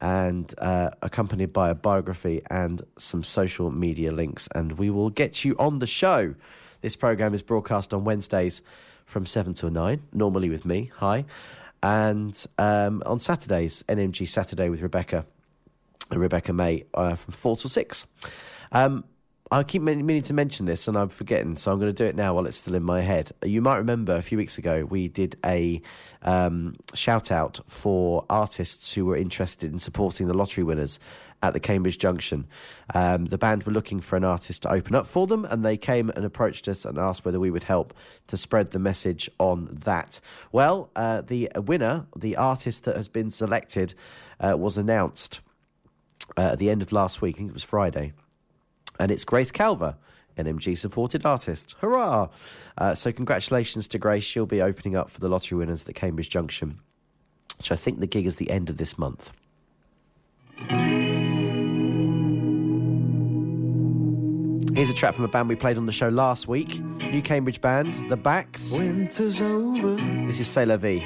and 0.00 0.54
uh, 0.58 0.90
accompanied 1.02 1.52
by 1.52 1.70
a 1.70 1.74
biography 1.74 2.42
and 2.50 2.82
some 2.98 3.24
social 3.24 3.70
media 3.70 4.12
links, 4.12 4.48
and 4.54 4.72
we 4.72 4.90
will 4.90 5.10
get 5.10 5.44
you 5.44 5.56
on 5.58 5.78
the 5.78 5.86
show. 5.86 6.34
This 6.82 6.96
program 6.96 7.34
is 7.34 7.42
broadcast 7.42 7.94
on 7.94 8.04
Wednesdays 8.04 8.62
from 9.06 9.24
7 9.24 9.54
to 9.54 9.70
9, 9.70 10.02
normally 10.12 10.48
with 10.48 10.64
me. 10.64 10.90
Hi. 10.96 11.24
And 11.82 12.46
um, 12.58 13.02
on 13.06 13.18
Saturdays, 13.20 13.84
NMG 13.88 14.28
Saturday 14.28 14.68
with 14.68 14.82
Rebecca. 14.82 15.24
Rebecca 16.10 16.52
May 16.52 16.84
uh, 16.94 17.14
from 17.14 17.32
4 17.32 17.56
till 17.56 17.70
6. 17.70 18.06
Um, 18.72 19.04
I 19.48 19.62
keep 19.62 19.82
meaning 19.82 20.22
to 20.22 20.34
mention 20.34 20.66
this 20.66 20.88
and 20.88 20.98
I'm 20.98 21.08
forgetting, 21.08 21.56
so 21.56 21.70
I'm 21.70 21.78
going 21.78 21.94
to 21.94 22.02
do 22.02 22.04
it 22.04 22.16
now 22.16 22.34
while 22.34 22.46
it's 22.46 22.56
still 22.56 22.74
in 22.74 22.82
my 22.82 23.00
head. 23.00 23.30
You 23.44 23.62
might 23.62 23.76
remember 23.76 24.16
a 24.16 24.22
few 24.22 24.36
weeks 24.36 24.58
ago 24.58 24.84
we 24.84 25.06
did 25.06 25.36
a 25.44 25.80
um, 26.22 26.74
shout 26.94 27.30
out 27.30 27.60
for 27.68 28.24
artists 28.28 28.92
who 28.92 29.06
were 29.06 29.16
interested 29.16 29.72
in 29.72 29.78
supporting 29.78 30.26
the 30.26 30.34
lottery 30.34 30.64
winners 30.64 30.98
at 31.44 31.52
the 31.52 31.60
Cambridge 31.60 31.98
Junction. 31.98 32.48
Um, 32.92 33.26
the 33.26 33.38
band 33.38 33.64
were 33.64 33.72
looking 33.72 34.00
for 34.00 34.16
an 34.16 34.24
artist 34.24 34.62
to 34.62 34.72
open 34.72 34.96
up 34.96 35.06
for 35.06 35.28
them, 35.28 35.44
and 35.44 35.64
they 35.64 35.76
came 35.76 36.10
and 36.10 36.24
approached 36.24 36.66
us 36.66 36.84
and 36.84 36.98
asked 36.98 37.24
whether 37.24 37.38
we 37.38 37.50
would 37.52 37.64
help 37.64 37.94
to 38.26 38.36
spread 38.36 38.72
the 38.72 38.80
message 38.80 39.30
on 39.38 39.68
that. 39.84 40.18
Well, 40.50 40.90
uh, 40.96 41.20
the 41.20 41.50
winner, 41.54 42.06
the 42.16 42.36
artist 42.36 42.84
that 42.84 42.96
has 42.96 43.08
been 43.08 43.30
selected, 43.30 43.94
uh, 44.40 44.56
was 44.56 44.76
announced 44.76 45.40
uh, 46.36 46.52
at 46.52 46.58
the 46.58 46.70
end 46.70 46.82
of 46.82 46.90
last 46.90 47.22
week. 47.22 47.36
I 47.36 47.38
think 47.38 47.50
it 47.50 47.54
was 47.54 47.62
Friday. 47.62 48.12
And 48.98 49.10
it's 49.10 49.24
Grace 49.24 49.52
Calver, 49.52 49.96
NMG 50.38 50.76
supported 50.76 51.24
artist. 51.24 51.74
Hurrah! 51.80 52.28
Uh, 52.78 52.94
so, 52.94 53.12
congratulations 53.12 53.88
to 53.88 53.98
Grace. 53.98 54.24
She'll 54.24 54.46
be 54.46 54.62
opening 54.62 54.96
up 54.96 55.10
for 55.10 55.20
the 55.20 55.28
lottery 55.28 55.58
winners 55.58 55.86
at 55.88 55.94
Cambridge 55.94 56.30
Junction, 56.30 56.80
which 57.58 57.70
I 57.72 57.76
think 57.76 58.00
the 58.00 58.06
gig 58.06 58.26
is 58.26 58.36
the 58.36 58.50
end 58.50 58.70
of 58.70 58.76
this 58.76 58.98
month. 58.98 59.32
Here's 64.76 64.90
a 64.90 64.94
track 64.94 65.14
from 65.14 65.24
a 65.24 65.28
band 65.28 65.48
we 65.48 65.56
played 65.56 65.78
on 65.78 65.86
the 65.86 65.92
show 65.92 66.08
last 66.10 66.48
week. 66.48 66.80
New 66.80 67.22
Cambridge 67.22 67.62
band, 67.62 68.10
The 68.10 68.16
Backs. 68.16 68.72
Winter's 68.72 69.40
over. 69.40 69.96
This 70.26 70.40
is 70.40 70.54
la 70.54 70.76
vie. 70.76 71.00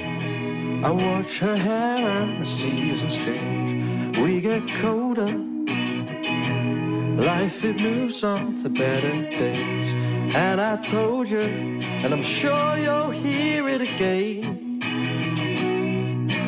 I 0.83 0.89
watch 0.89 1.39
her 1.39 1.55
hair 1.55 1.97
and 1.97 2.41
the 2.41 2.49
seasons 2.49 3.15
change. 3.17 4.17
We 4.17 4.41
get 4.41 4.67
colder. 4.81 5.50
Life 7.21 7.63
it 7.63 7.79
moves 7.79 8.23
on 8.23 8.55
to 8.63 8.69
better 8.69 9.11
days. 9.29 9.89
And 10.35 10.59
I 10.59 10.77
told 10.77 11.29
you, 11.29 11.39
and 11.39 12.11
I'm 12.11 12.23
sure 12.23 12.77
you'll 12.79 13.11
hear 13.11 13.69
it 13.69 13.81
again. 13.81 14.79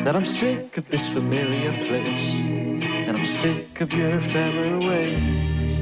that 0.04 0.16
I'm 0.16 0.24
sick 0.24 0.76
of 0.76 0.88
this 0.90 1.08
familiar 1.10 1.72
place, 1.86 2.30
and 3.06 3.16
I'm 3.16 3.24
sick 3.24 3.80
of 3.80 3.92
your 3.92 4.16
ephemeral 4.16 4.80
ways. 4.80 5.78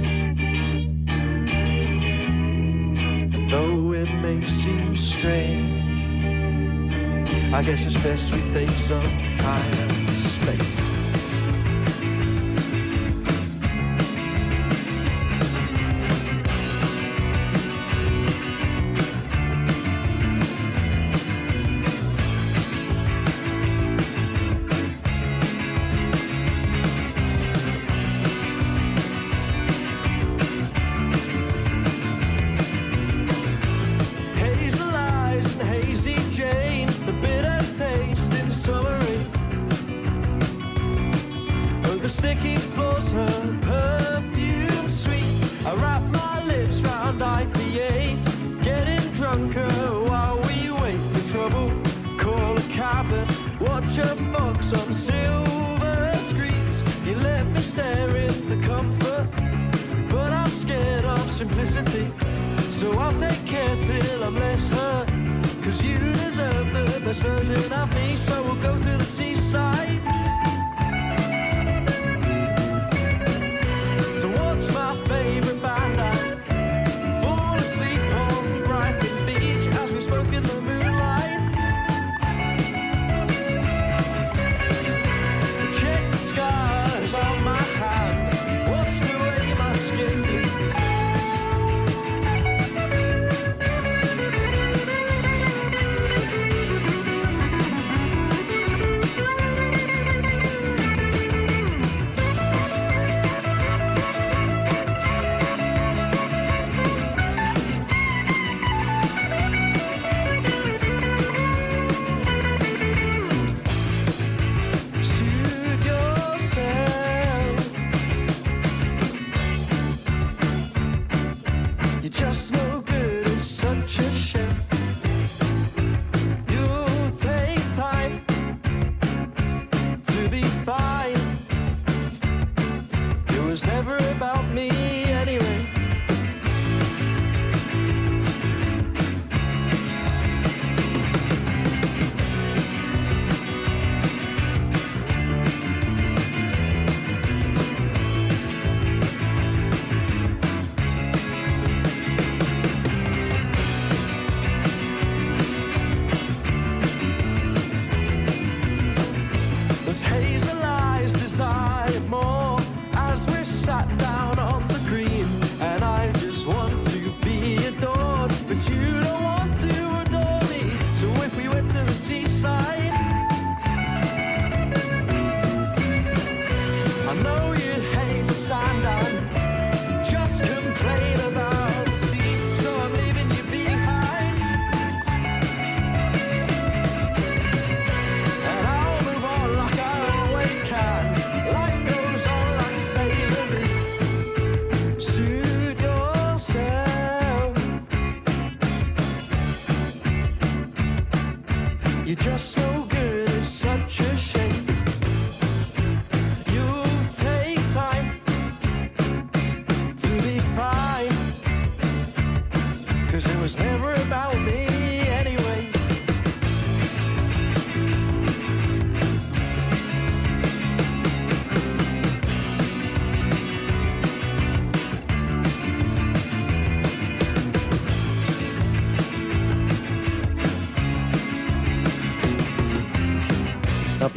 And 3.34 3.50
though 3.50 3.92
it 3.94 4.12
may 4.20 4.46
seem 4.46 4.94
strange, 4.94 5.82
I 7.54 7.62
guess 7.62 7.86
it's 7.86 7.96
best 8.02 8.30
we 8.30 8.42
take 8.52 8.70
some 8.70 9.02
time 9.38 9.72
and 9.72 10.10
space. 10.10 11.01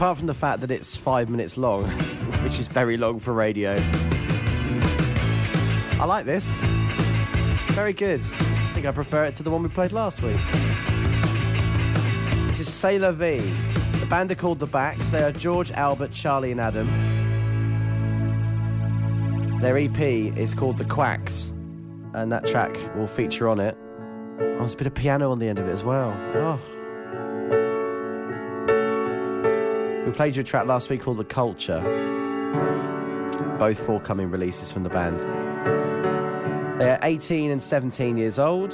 Apart 0.05 0.19
from 0.19 0.27
the 0.27 0.35
fact 0.35 0.61
that 0.61 0.69
it's 0.69 0.95
five 0.95 1.29
minutes 1.29 1.57
long, 1.57 1.83
which 2.43 2.59
is 2.59 2.67
very 2.67 2.95
long 2.95 3.19
for 3.19 3.33
radio, 3.33 3.75
I 5.99 6.05
like 6.05 6.27
this. 6.27 6.47
Very 7.69 7.91
good. 7.91 8.21
I 8.21 8.71
think 8.75 8.85
I 8.85 8.91
prefer 8.91 9.25
it 9.25 9.35
to 9.37 9.41
the 9.41 9.49
one 9.49 9.63
we 9.63 9.69
played 9.69 9.91
last 9.91 10.21
week. 10.21 10.37
This 12.45 12.59
is 12.59 12.71
Sailor 12.71 13.13
V. 13.13 13.39
The 13.99 14.05
band 14.05 14.29
are 14.29 14.35
called 14.35 14.59
The 14.59 14.67
Backs. 14.67 15.09
They 15.09 15.23
are 15.23 15.31
George, 15.31 15.71
Albert, 15.71 16.11
Charlie, 16.11 16.51
and 16.51 16.61
Adam. 16.61 16.87
Their 19.59 19.75
EP 19.75 19.99
is 20.37 20.53
called 20.53 20.77
The 20.77 20.85
Quacks, 20.85 21.51
and 22.13 22.31
that 22.31 22.45
track 22.45 22.77
will 22.95 23.07
feature 23.07 23.49
on 23.49 23.59
it. 23.59 23.75
Oh, 24.39 24.59
there's 24.59 24.75
a 24.75 24.77
bit 24.77 24.85
of 24.85 24.93
piano 24.93 25.31
on 25.31 25.39
the 25.39 25.47
end 25.47 25.57
of 25.57 25.67
it 25.67 25.71
as 25.71 25.83
well. 25.83 26.11
Oh. 26.35 26.84
Played 30.15 30.33
you 30.33 30.41
a 30.41 30.45
track 30.45 30.65
last 30.65 30.89
week 30.89 31.01
called 31.01 31.17
The 31.17 31.25
Culture. 31.25 31.81
Both 33.59 33.85
forthcoming 33.85 34.31
releases 34.31 34.71
from 34.71 34.83
the 34.83 34.89
band. 34.89 35.19
They 36.79 36.89
are 36.89 36.99
18 37.03 37.51
and 37.51 37.61
17 37.61 38.17
years 38.17 38.39
old. 38.39 38.71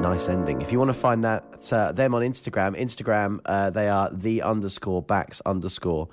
Nice 0.00 0.28
ending. 0.28 0.60
If 0.60 0.72
you 0.72 0.80
want 0.80 0.88
to 0.88 0.94
find 0.94 1.22
that 1.22 1.72
uh, 1.72 1.92
them 1.92 2.16
on 2.16 2.22
Instagram, 2.22 2.76
Instagram 2.76 3.38
uh, 3.44 3.70
they 3.70 3.88
are 3.88 4.10
the 4.12 4.42
underscore 4.42 5.00
backs 5.00 5.40
underscore. 5.46 6.08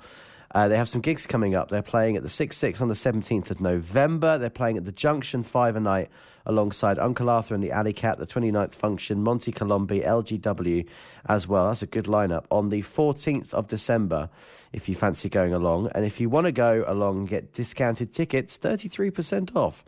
Uh, 0.52 0.68
they 0.68 0.76
have 0.76 0.88
some 0.88 1.00
gigs 1.00 1.26
coming 1.26 1.54
up. 1.54 1.68
They're 1.68 1.82
playing 1.82 2.16
at 2.16 2.22
the 2.22 2.28
6 2.28 2.56
6 2.56 2.80
on 2.80 2.88
the 2.88 2.94
17th 2.94 3.50
of 3.50 3.60
November. 3.60 4.38
They're 4.38 4.50
playing 4.50 4.76
at 4.76 4.84
the 4.84 4.92
Junction 4.92 5.42
5 5.44 5.76
a 5.76 5.80
night 5.80 6.10
alongside 6.46 6.98
Uncle 6.98 7.30
Arthur 7.30 7.54
and 7.54 7.62
the 7.62 7.70
Alley 7.70 7.92
Cat, 7.92 8.18
the 8.18 8.26
29th 8.26 8.74
Function, 8.74 9.22
Monty 9.22 9.52
Colombi, 9.52 10.00
LGW 10.00 10.86
as 11.26 11.46
well. 11.46 11.68
That's 11.68 11.82
a 11.82 11.86
good 11.86 12.06
lineup. 12.06 12.44
On 12.50 12.70
the 12.70 12.82
14th 12.82 13.54
of 13.54 13.68
December, 13.68 14.28
if 14.72 14.88
you 14.88 14.94
fancy 14.94 15.28
going 15.28 15.54
along. 15.54 15.90
And 15.94 16.04
if 16.04 16.20
you 16.20 16.28
want 16.28 16.46
to 16.46 16.52
go 16.52 16.84
along 16.86 17.26
get 17.26 17.52
discounted 17.52 18.12
tickets, 18.12 18.58
33% 18.58 19.54
off. 19.56 19.84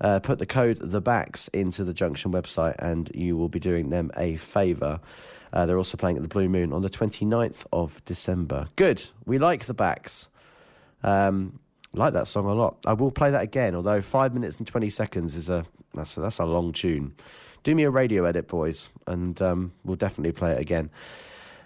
Uh, 0.00 0.18
put 0.18 0.38
the 0.38 0.46
code 0.46 0.78
the 0.80 1.00
backs 1.00 1.48
into 1.48 1.84
the 1.84 1.94
Junction 1.94 2.32
website 2.32 2.74
and 2.80 3.10
you 3.14 3.36
will 3.36 3.48
be 3.48 3.60
doing 3.60 3.90
them 3.90 4.10
a 4.16 4.36
favour. 4.36 5.00
Uh, 5.54 5.64
they're 5.64 5.78
also 5.78 5.96
playing 5.96 6.16
at 6.16 6.22
the 6.22 6.28
Blue 6.28 6.48
Moon 6.48 6.72
on 6.72 6.82
the 6.82 6.90
29th 6.90 7.64
of 7.72 8.04
December. 8.04 8.66
Good. 8.74 9.04
We 9.24 9.38
like 9.38 9.66
the 9.66 9.74
backs. 9.74 10.28
Um, 11.04 11.60
like 11.94 12.12
that 12.14 12.26
song 12.26 12.46
a 12.46 12.54
lot. 12.54 12.76
I 12.84 12.92
will 12.92 13.12
play 13.12 13.30
that 13.30 13.42
again, 13.42 13.76
although 13.76 14.02
five 14.02 14.34
minutes 14.34 14.58
and 14.58 14.66
20 14.66 14.90
seconds 14.90 15.36
is 15.36 15.48
a 15.48 15.64
that's 15.94 16.16
a, 16.16 16.20
that's 16.20 16.40
a 16.40 16.44
long 16.44 16.72
tune. 16.72 17.14
Do 17.62 17.72
me 17.72 17.84
a 17.84 17.90
radio 17.90 18.24
edit, 18.24 18.48
boys, 18.48 18.90
and 19.06 19.40
um, 19.40 19.72
we'll 19.84 19.96
definitely 19.96 20.32
play 20.32 20.52
it 20.52 20.60
again. 20.60 20.90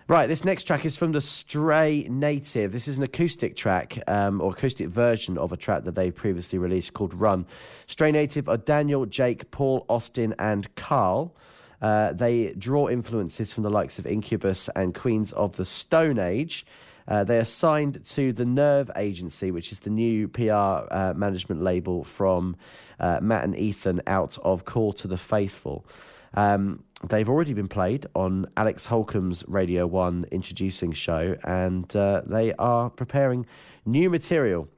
Right, 0.06 0.26
this 0.26 0.44
next 0.44 0.64
track 0.64 0.84
is 0.84 0.96
from 0.96 1.12
the 1.12 1.20
Stray 1.20 2.06
Native. 2.08 2.72
This 2.72 2.88
is 2.88 2.98
an 2.98 3.02
acoustic 3.02 3.56
track 3.56 3.98
um, 4.06 4.40
or 4.40 4.52
acoustic 4.52 4.88
version 4.88 5.36
of 5.38 5.52
a 5.52 5.56
track 5.56 5.84
that 5.84 5.94
they 5.94 6.10
previously 6.10 6.58
released 6.58 6.92
called 6.92 7.14
Run. 7.14 7.46
Stray 7.86 8.12
Native 8.12 8.48
are 8.48 8.56
Daniel, 8.58 9.06
Jake, 9.06 9.50
Paul, 9.50 9.84
Austin, 9.88 10.34
and 10.38 10.74
Carl. 10.76 11.34
Uh, 11.80 12.12
they 12.12 12.52
draw 12.58 12.88
influences 12.88 13.52
from 13.52 13.62
the 13.62 13.70
likes 13.70 13.98
of 13.98 14.06
Incubus 14.06 14.68
and 14.74 14.94
Queens 14.94 15.32
of 15.32 15.56
the 15.56 15.64
Stone 15.64 16.18
Age. 16.18 16.66
Uh, 17.06 17.24
they 17.24 17.38
are 17.38 17.44
signed 17.44 18.04
to 18.04 18.32
the 18.32 18.44
Nerve 18.44 18.90
Agency, 18.94 19.50
which 19.50 19.72
is 19.72 19.80
the 19.80 19.90
new 19.90 20.28
PR 20.28 20.52
uh, 20.52 21.14
management 21.16 21.62
label 21.62 22.04
from 22.04 22.56
uh, 23.00 23.18
Matt 23.22 23.44
and 23.44 23.56
Ethan 23.56 24.02
out 24.06 24.36
of 24.42 24.64
Call 24.64 24.92
to 24.94 25.08
the 25.08 25.16
Faithful. 25.16 25.86
Um, 26.34 26.84
they've 27.08 27.28
already 27.28 27.54
been 27.54 27.68
played 27.68 28.06
on 28.14 28.46
Alex 28.56 28.84
Holcomb's 28.86 29.42
Radio 29.48 29.86
1 29.86 30.26
introducing 30.30 30.92
show, 30.92 31.36
and 31.44 31.94
uh, 31.96 32.22
they 32.26 32.52
are 32.54 32.90
preparing 32.90 33.46
new 33.86 34.10
material 34.10 34.68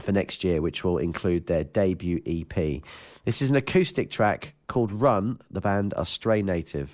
for 0.00 0.12
next 0.12 0.44
year, 0.44 0.60
which 0.60 0.84
will 0.84 0.98
include 0.98 1.46
their 1.46 1.64
debut 1.64 2.20
EP. 2.26 2.82
This 3.24 3.42
is 3.42 3.50
an 3.50 3.56
acoustic 3.56 4.10
track 4.10 4.54
called 4.66 4.92
Run. 4.92 5.40
The 5.50 5.60
band 5.60 5.94
are 5.94 6.04
Stray 6.04 6.42
Native. 6.42 6.90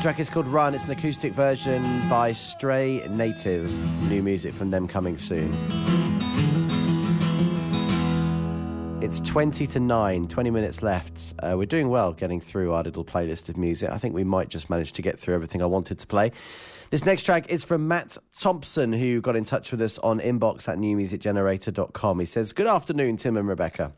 The 0.00 0.04
track 0.04 0.18
is 0.18 0.30
called 0.30 0.46
Run. 0.46 0.74
It's 0.74 0.86
an 0.86 0.92
acoustic 0.92 1.34
version 1.34 1.82
by 2.08 2.32
Stray 2.32 3.06
Native. 3.08 3.70
New 4.08 4.22
music 4.22 4.54
from 4.54 4.70
them 4.70 4.88
coming 4.88 5.18
soon. 5.18 5.52
It's 9.02 9.20
20 9.20 9.66
to 9.66 9.78
9, 9.78 10.26
20 10.26 10.50
minutes 10.50 10.80
left. 10.80 11.34
Uh, 11.40 11.54
we're 11.58 11.66
doing 11.66 11.90
well 11.90 12.14
getting 12.14 12.40
through 12.40 12.72
our 12.72 12.82
little 12.82 13.04
playlist 13.04 13.50
of 13.50 13.58
music. 13.58 13.90
I 13.90 13.98
think 13.98 14.14
we 14.14 14.24
might 14.24 14.48
just 14.48 14.70
manage 14.70 14.94
to 14.94 15.02
get 15.02 15.18
through 15.18 15.34
everything 15.34 15.60
I 15.60 15.66
wanted 15.66 15.98
to 15.98 16.06
play. 16.06 16.32
This 16.88 17.04
next 17.04 17.24
track 17.24 17.50
is 17.50 17.62
from 17.62 17.86
Matt 17.86 18.16
Thompson, 18.38 18.94
who 18.94 19.20
got 19.20 19.36
in 19.36 19.44
touch 19.44 19.70
with 19.70 19.82
us 19.82 19.98
on 19.98 20.18
inbox 20.18 20.66
at 20.66 20.78
newmusicgenerator.com. 20.78 22.20
He 22.20 22.24
says, 22.24 22.54
Good 22.54 22.66
afternoon, 22.66 23.18
Tim 23.18 23.36
and 23.36 23.46
Rebecca. 23.46 23.92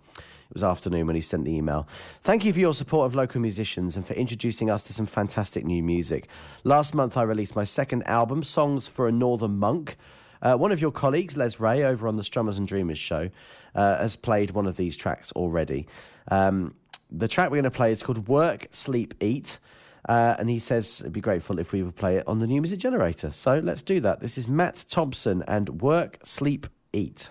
It 0.53 0.57
was 0.57 0.65
afternoon 0.65 1.07
when 1.07 1.17
he 1.17 1.23
sent 1.23 1.47
the 1.47 1.51
email. 1.51 1.89
Thank 2.21 2.45
you 2.45 2.53
for 2.53 2.59
your 2.59 2.75
support 2.75 3.07
of 3.07 3.15
local 3.15 3.41
musicians 3.41 3.97
and 3.97 4.07
for 4.07 4.13
introducing 4.13 4.69
us 4.69 4.85
to 4.85 4.93
some 4.93 5.07
fantastic 5.07 5.65
new 5.65 5.83
music. 5.83 6.29
Last 6.63 6.95
month, 6.95 7.17
I 7.17 7.23
released 7.23 7.57
my 7.57 7.65
second 7.65 8.07
album, 8.07 8.43
Songs 8.43 8.87
for 8.87 9.09
a 9.09 9.13
Northern 9.13 9.57
Monk. 9.57 9.97
Uh, 10.43 10.55
one 10.57 10.71
of 10.71 10.79
your 10.79 10.91
colleagues, 10.91 11.39
Les 11.39 11.59
Ray, 11.59 11.83
over 11.83 12.07
on 12.07 12.17
the 12.17 12.23
Strummers 12.23 12.59
and 12.59 12.69
Dreamers 12.69 12.99
show, 12.99 13.31
uh, 13.75 13.97
has 13.97 14.15
played 14.15 14.51
one 14.51 14.67
of 14.67 14.77
these 14.77 14.95
tracks 14.95 15.33
already. 15.33 15.87
Um, 16.31 16.75
the 17.11 17.29
track 17.29 17.51
we're 17.51 17.57
going 17.57 17.65
to 17.65 17.71
play 17.71 17.91
is 17.91 18.03
called 18.03 18.29
Work, 18.29 18.67
Sleep, 18.73 19.15
Eat. 19.21 19.59
Uh, 20.07 20.35
and 20.39 20.51
he 20.51 20.59
says 20.59 21.01
it'd 21.01 21.15
be 21.15 21.23
grateful 21.23 21.59
if 21.61 21.73
we 21.73 21.83
would 21.83 21.97
play 21.97 22.19
it 22.19 22.29
on 22.29 22.41
the 22.41 22.47
new 22.47 22.61
music 22.61 22.79
generator. 22.79 23.31
So 23.31 23.59
let's 23.59 23.81
do 23.81 24.01
that. 24.01 24.21
This 24.21 24.37
is 24.37 24.47
Matt 24.47 24.85
Thompson 24.87 25.43
and 25.49 25.81
Work, 25.81 26.19
Sleep, 26.25 26.67
Eat. 26.93 27.31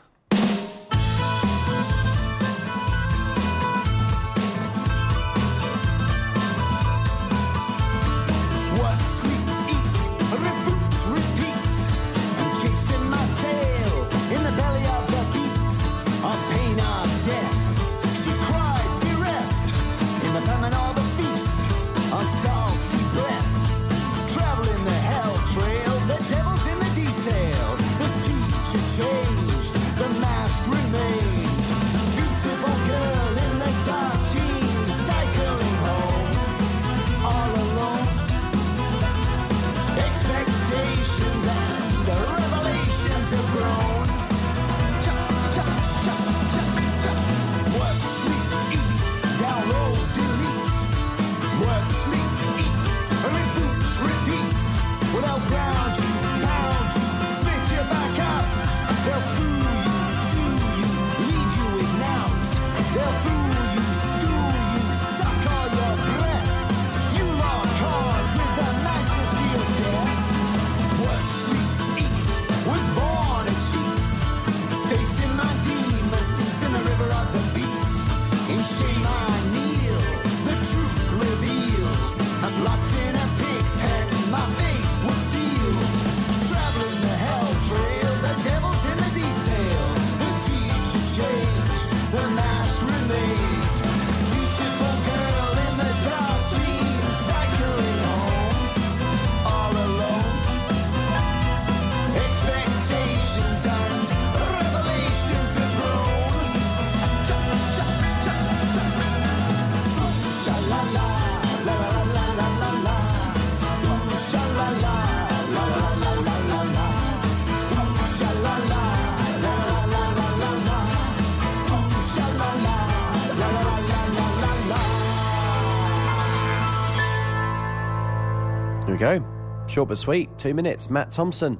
Go. 129.02 129.26
Short 129.68 129.90
but 129.90 129.98
sweet. 129.98 130.30
Two 130.38 130.53
minutes. 130.53 130.90
Matt 130.90 131.11
Thompson. 131.11 131.57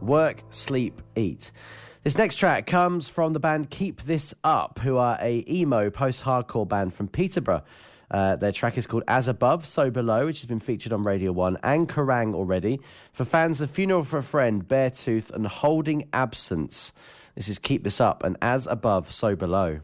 Work, 0.00 0.42
sleep, 0.48 1.02
eat. 1.16 1.50
This 2.02 2.16
next 2.16 2.36
track 2.36 2.66
comes 2.66 3.08
from 3.08 3.34
the 3.34 3.40
band 3.40 3.68
Keep 3.68 4.02
This 4.02 4.32
Up, 4.42 4.78
who 4.78 4.96
are 4.96 5.18
a 5.20 5.44
emo 5.46 5.90
post-hardcore 5.90 6.66
band 6.66 6.94
from 6.94 7.08
Peterborough. 7.08 7.62
Uh, 8.10 8.36
their 8.36 8.52
track 8.52 8.78
is 8.78 8.86
called 8.86 9.02
As 9.06 9.28
Above, 9.28 9.66
So 9.66 9.90
Below, 9.90 10.26
which 10.26 10.40
has 10.40 10.46
been 10.46 10.60
featured 10.60 10.94
on 10.94 11.02
Radio 11.02 11.30
1 11.32 11.58
and 11.62 11.86
Kerrang 11.88 12.34
already. 12.34 12.80
For 13.12 13.24
fans 13.26 13.60
of 13.60 13.70
Funeral 13.70 14.04
for 14.04 14.16
a 14.16 14.22
Friend, 14.22 14.66
Beartooth, 14.66 15.30
and 15.30 15.46
Holding 15.46 16.08
Absence, 16.14 16.92
this 17.34 17.48
is 17.48 17.58
Keep 17.58 17.84
This 17.84 18.00
Up 18.00 18.24
and 18.24 18.38
As 18.40 18.66
Above, 18.66 19.12
So 19.12 19.36
Below. 19.36 19.80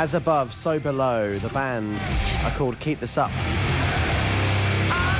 As 0.00 0.14
above, 0.14 0.54
so 0.54 0.78
below. 0.78 1.38
The 1.38 1.50
band 1.50 2.00
are 2.42 2.50
called 2.52 2.80
Keep 2.80 3.00
This 3.00 3.18
Up. 3.18 3.30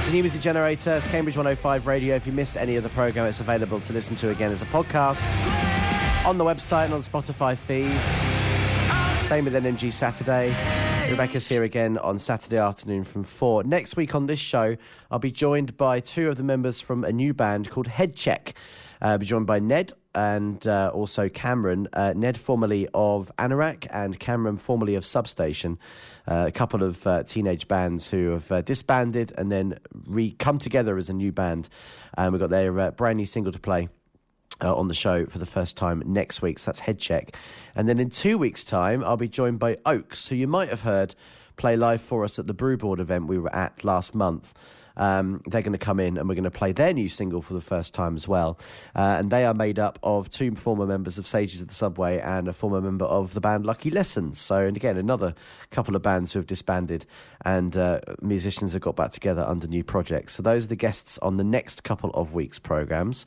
The 0.06 0.10
new 0.10 0.22
music 0.22 0.40
generator 0.40 0.94
is 0.94 1.04
Cambridge 1.04 1.36
105 1.36 1.86
Radio. 1.86 2.16
If 2.16 2.26
you 2.26 2.32
missed 2.32 2.56
any 2.56 2.76
of 2.76 2.82
the 2.82 2.88
program, 2.88 3.26
it's 3.26 3.40
available 3.40 3.80
to 3.80 3.92
listen 3.92 4.16
to 4.16 4.30
again 4.30 4.50
as 4.50 4.62
a 4.62 4.64
podcast 4.64 5.26
on 6.24 6.38
the 6.38 6.44
website 6.44 6.86
and 6.86 6.94
on 6.94 7.02
Spotify 7.02 7.58
feed. 7.58 7.92
Same 9.26 9.44
with 9.44 9.52
NMG 9.52 9.92
Saturday. 9.92 10.48
Rebecca's 11.10 11.46
here 11.46 11.64
again 11.64 11.98
on 11.98 12.18
Saturday 12.18 12.56
afternoon 12.56 13.04
from 13.04 13.22
4. 13.22 13.64
Next 13.64 13.96
week 13.96 14.14
on 14.14 14.24
this 14.24 14.40
show, 14.40 14.78
I'll 15.10 15.18
be 15.18 15.30
joined 15.30 15.76
by 15.76 16.00
two 16.00 16.30
of 16.30 16.38
the 16.38 16.42
members 16.42 16.80
from 16.80 17.04
a 17.04 17.12
new 17.12 17.34
band 17.34 17.68
called 17.68 17.86
Head 17.86 18.16
Check. 18.16 18.54
Uh, 19.00 19.18
be 19.18 19.26
joined 19.26 19.46
by 19.46 19.58
Ned 19.58 19.92
and 20.14 20.66
uh, 20.66 20.90
also 20.92 21.28
Cameron. 21.28 21.88
Uh, 21.92 22.12
Ned, 22.16 22.36
formerly 22.36 22.88
of 22.94 23.30
Anorak, 23.38 23.86
and 23.90 24.18
Cameron, 24.18 24.56
formerly 24.56 24.94
of 24.94 25.04
Substation. 25.04 25.78
Uh, 26.28 26.44
a 26.48 26.52
couple 26.52 26.82
of 26.82 27.06
uh, 27.06 27.22
teenage 27.22 27.68
bands 27.68 28.08
who 28.08 28.30
have 28.30 28.50
uh, 28.52 28.60
disbanded 28.62 29.32
and 29.38 29.50
then 29.50 29.78
re 30.06 30.32
come 30.32 30.58
together 30.58 30.96
as 30.96 31.08
a 31.08 31.12
new 31.12 31.32
band. 31.32 31.68
And 32.16 32.32
we've 32.32 32.40
got 32.40 32.50
their 32.50 32.78
uh, 32.78 32.90
brand 32.90 33.18
new 33.18 33.26
single 33.26 33.52
to 33.52 33.60
play 33.60 33.88
on 34.62 34.88
the 34.88 34.94
show 34.94 35.24
for 35.24 35.38
the 35.38 35.46
first 35.46 35.74
time 35.78 36.02
next 36.04 36.42
week. 36.42 36.58
So 36.58 36.66
that's 36.66 36.80
Head 36.80 36.98
Check. 36.98 37.34
And 37.74 37.88
then 37.88 37.98
in 37.98 38.10
two 38.10 38.36
weeks' 38.36 38.62
time, 38.62 39.02
I'll 39.02 39.16
be 39.16 39.26
joined 39.26 39.58
by 39.58 39.78
Oaks, 39.86 40.28
who 40.28 40.36
you 40.36 40.46
might 40.46 40.68
have 40.68 40.82
heard 40.82 41.14
play 41.56 41.76
live 41.76 42.02
for 42.02 42.24
us 42.24 42.38
at 42.38 42.46
the 42.46 42.52
Brewboard 42.52 43.00
event 43.00 43.26
we 43.26 43.38
were 43.38 43.54
at 43.54 43.84
last 43.84 44.14
month. 44.14 44.52
Um, 44.96 45.42
they're 45.46 45.62
going 45.62 45.72
to 45.72 45.78
come 45.78 46.00
in 46.00 46.18
and 46.18 46.28
we're 46.28 46.34
going 46.34 46.44
to 46.44 46.50
play 46.50 46.72
their 46.72 46.92
new 46.92 47.08
single 47.08 47.42
for 47.42 47.54
the 47.54 47.60
first 47.60 47.94
time 47.94 48.16
as 48.16 48.26
well. 48.26 48.58
Uh, 48.94 49.16
and 49.18 49.30
they 49.30 49.44
are 49.44 49.54
made 49.54 49.78
up 49.78 49.98
of 50.02 50.30
two 50.30 50.54
former 50.54 50.86
members 50.86 51.18
of 51.18 51.26
Sages 51.26 51.60
of 51.60 51.68
the 51.68 51.74
Subway 51.74 52.18
and 52.20 52.48
a 52.48 52.52
former 52.52 52.80
member 52.80 53.04
of 53.04 53.34
the 53.34 53.40
band 53.40 53.66
Lucky 53.66 53.90
Lessons. 53.90 54.38
So, 54.38 54.58
and 54.58 54.76
again, 54.76 54.96
another 54.96 55.34
couple 55.70 55.96
of 55.96 56.02
bands 56.02 56.32
who 56.32 56.38
have 56.38 56.46
disbanded 56.46 57.06
and 57.44 57.76
uh, 57.76 58.00
musicians 58.20 58.72
have 58.72 58.82
got 58.82 58.96
back 58.96 59.12
together 59.12 59.44
under 59.46 59.66
new 59.66 59.84
projects. 59.84 60.34
So, 60.34 60.42
those 60.42 60.66
are 60.66 60.68
the 60.68 60.76
guests 60.76 61.18
on 61.18 61.36
the 61.36 61.44
next 61.44 61.84
couple 61.84 62.10
of 62.10 62.32
weeks' 62.32 62.58
programmes. 62.58 63.26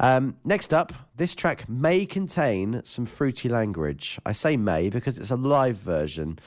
Um, 0.00 0.36
next 0.44 0.72
up, 0.72 0.92
this 1.16 1.34
track 1.34 1.68
may 1.68 2.06
contain 2.06 2.82
some 2.84 3.04
fruity 3.04 3.48
language. 3.48 4.18
I 4.24 4.32
say 4.32 4.56
may 4.56 4.90
because 4.90 5.18
it's 5.18 5.30
a 5.30 5.36
live 5.36 5.76
version. 5.76 6.38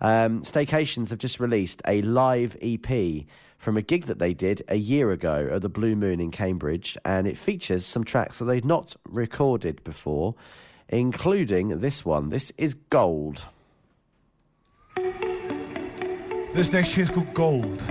Um, 0.00 0.42
Staycations 0.42 1.10
have 1.10 1.18
just 1.18 1.40
released 1.40 1.82
a 1.86 2.02
live 2.02 2.56
EP 2.60 3.24
from 3.58 3.76
a 3.76 3.82
gig 3.82 4.06
that 4.06 4.18
they 4.18 4.34
did 4.34 4.62
a 4.68 4.76
year 4.76 5.10
ago 5.10 5.48
at 5.50 5.62
the 5.62 5.68
Blue 5.68 5.96
Moon 5.96 6.20
in 6.20 6.30
Cambridge, 6.30 6.98
and 7.04 7.26
it 7.26 7.38
features 7.38 7.86
some 7.86 8.04
tracks 8.04 8.38
that 8.38 8.44
they've 8.44 8.64
not 8.64 8.94
recorded 9.08 9.82
before, 9.84 10.34
including 10.88 11.80
this 11.80 12.04
one. 12.04 12.28
This 12.28 12.52
is 12.58 12.74
Gold. 12.90 13.46
This 16.54 16.72
next 16.72 16.92
tune's 16.92 17.10
called 17.10 17.34
Gold. 17.34 17.82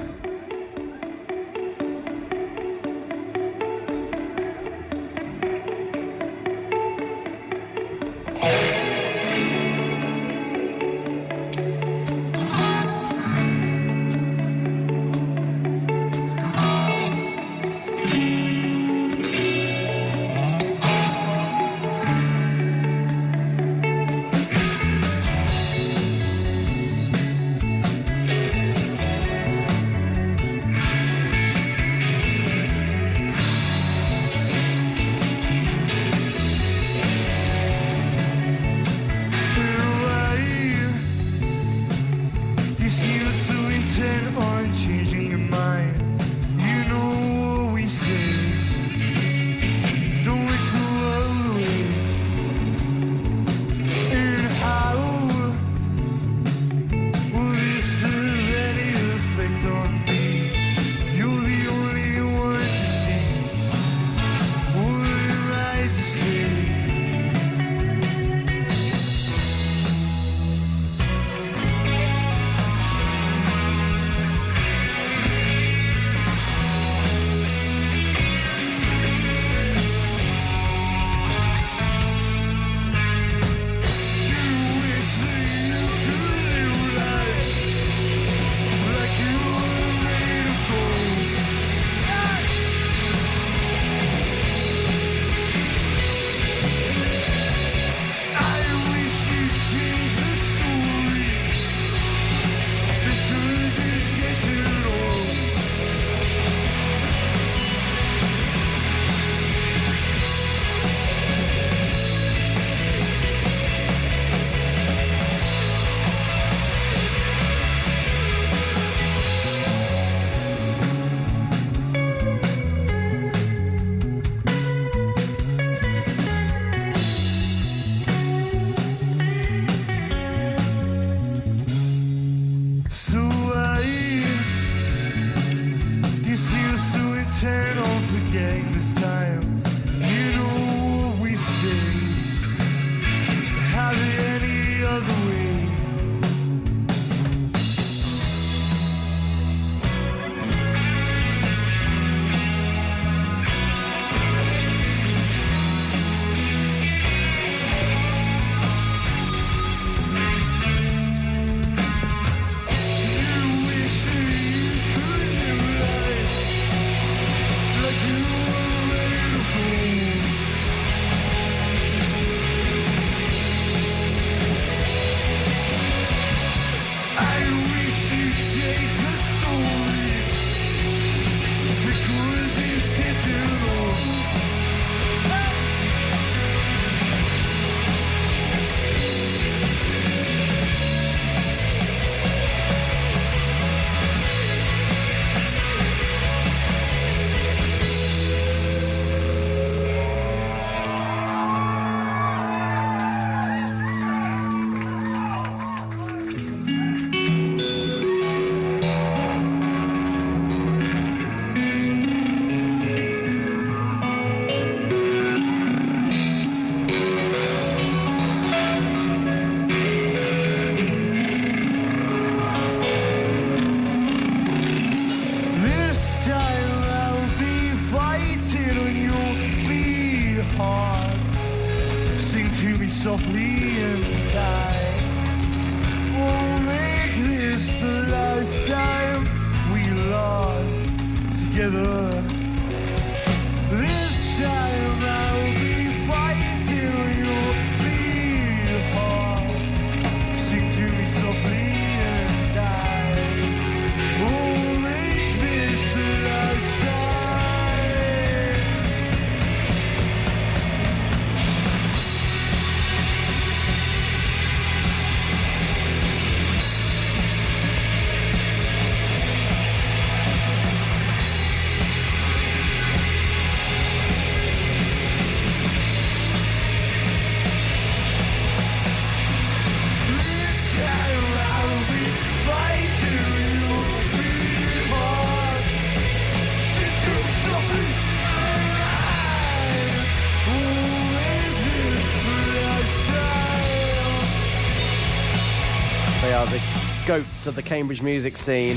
goats 297.19 297.45
of 297.45 297.53
the 297.53 297.61
Cambridge 297.61 298.01
music 298.01 298.35
scene, 298.35 298.75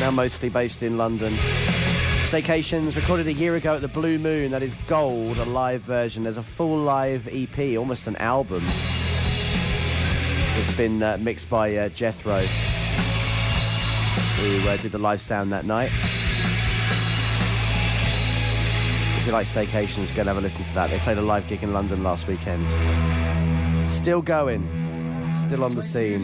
now 0.00 0.10
mostly 0.10 0.50
based 0.50 0.82
in 0.82 0.98
London. 0.98 1.32
Staycations, 2.26 2.94
recorded 2.94 3.26
a 3.26 3.32
year 3.32 3.54
ago 3.54 3.74
at 3.74 3.80
the 3.80 3.88
Blue 3.88 4.18
Moon, 4.18 4.50
that 4.50 4.62
is 4.62 4.74
Gold, 4.86 5.38
a 5.38 5.46
live 5.46 5.80
version. 5.80 6.24
There's 6.24 6.36
a 6.36 6.42
full 6.42 6.76
live 6.76 7.26
EP, 7.32 7.78
almost 7.78 8.06
an 8.06 8.16
album. 8.16 8.66
It's 10.58 10.76
been 10.76 11.02
uh, 11.02 11.16
mixed 11.22 11.48
by 11.48 11.74
uh, 11.74 11.88
Jethro, 11.88 12.36
who 14.36 14.68
uh, 14.68 14.76
did 14.76 14.92
the 14.92 14.98
live 14.98 15.22
sound 15.22 15.50
that 15.54 15.64
night. 15.64 15.90
If 19.20 19.26
you 19.26 19.32
like 19.32 19.46
staycations, 19.46 20.14
go 20.14 20.20
and 20.20 20.28
have 20.28 20.36
a 20.36 20.42
listen 20.42 20.64
to 20.64 20.74
that. 20.74 20.90
They 20.90 20.98
played 20.98 21.16
a 21.16 21.22
live 21.22 21.48
gig 21.48 21.62
in 21.62 21.72
London 21.72 22.02
last 22.02 22.28
weekend. 22.28 22.68
Still 23.90 24.20
going 24.20 24.79
still 25.50 25.64
on 25.64 25.74
the 25.74 25.82
scene. 25.82 26.20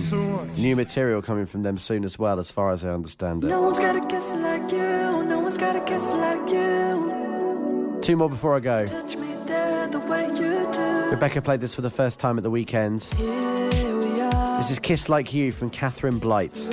New 0.54 0.76
material 0.76 1.20
coming 1.20 1.46
from 1.46 1.64
them 1.64 1.78
soon 1.78 2.04
as 2.04 2.16
well, 2.16 2.38
as 2.38 2.52
far 2.52 2.70
as 2.70 2.84
I 2.84 2.90
understand 2.90 3.42
it. 3.42 3.48
No 3.48 3.60
one's 3.60 3.80
got 3.80 3.96
a 3.96 4.06
kiss 4.06 4.30
like 4.30 4.70
you. 4.70 5.24
No 5.24 5.40
one's 5.40 5.58
got 5.58 5.74
a 5.74 5.80
kiss 5.80 6.04
like 6.04 6.48
you. 6.48 7.98
Two 8.02 8.14
more 8.14 8.30
before 8.30 8.54
I 8.54 8.60
go. 8.60 8.86
Rebecca 11.10 11.42
played 11.42 11.60
this 11.60 11.74
for 11.74 11.80
the 11.80 11.90
first 11.90 12.20
time 12.20 12.36
at 12.36 12.44
the 12.44 12.50
weekend. 12.50 13.12
We 13.18 13.26
this 13.26 14.70
is 14.70 14.78
Kiss 14.78 15.08
Like 15.08 15.34
You 15.34 15.50
from 15.50 15.70
Catherine 15.70 16.20
Blight. 16.20 16.64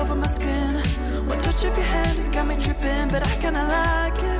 over 0.00 0.14
my 0.14 0.26
skin. 0.28 0.74
One 1.26 1.40
touch 1.42 1.62
of 1.64 1.76
your 1.76 1.86
hand 1.86 2.16
has 2.18 2.28
got 2.30 2.46
me 2.46 2.56
tripping, 2.64 3.08
but 3.08 3.26
I 3.26 3.36
kinda 3.36 3.62
like 3.64 4.22
it. 4.22 4.39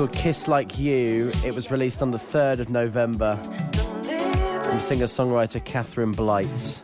Called 0.00 0.12
Kiss 0.14 0.48
Like 0.48 0.78
You. 0.78 1.30
It 1.44 1.54
was 1.54 1.70
released 1.70 2.00
on 2.00 2.10
the 2.10 2.16
3rd 2.16 2.60
of 2.60 2.70
November 2.70 3.36
from 4.62 4.78
singer 4.78 5.04
songwriter 5.04 5.62
Catherine 5.62 6.12
Blight. 6.12 6.80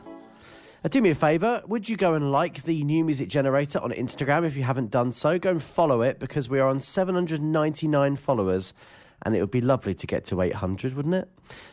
Do 0.90 1.00
me 1.00 1.08
a 1.08 1.14
favour, 1.14 1.62
would 1.66 1.88
you 1.88 1.96
go 1.96 2.12
and 2.12 2.30
like 2.30 2.64
the 2.64 2.84
new 2.84 3.06
music 3.06 3.30
generator 3.30 3.78
on 3.78 3.90
Instagram 3.90 4.44
if 4.44 4.54
you 4.54 4.64
haven't 4.64 4.90
done 4.90 5.12
so? 5.12 5.38
Go 5.38 5.52
and 5.52 5.62
follow 5.62 6.02
it 6.02 6.18
because 6.18 6.50
we 6.50 6.60
are 6.60 6.68
on 6.68 6.78
799 6.78 8.16
followers 8.16 8.74
and 9.22 9.34
it 9.34 9.40
would 9.40 9.50
be 9.50 9.62
lovely 9.62 9.94
to 9.94 10.06
get 10.06 10.26
to 10.26 10.42
800, 10.42 10.92
wouldn't 10.92 11.14
it? 11.14 11.30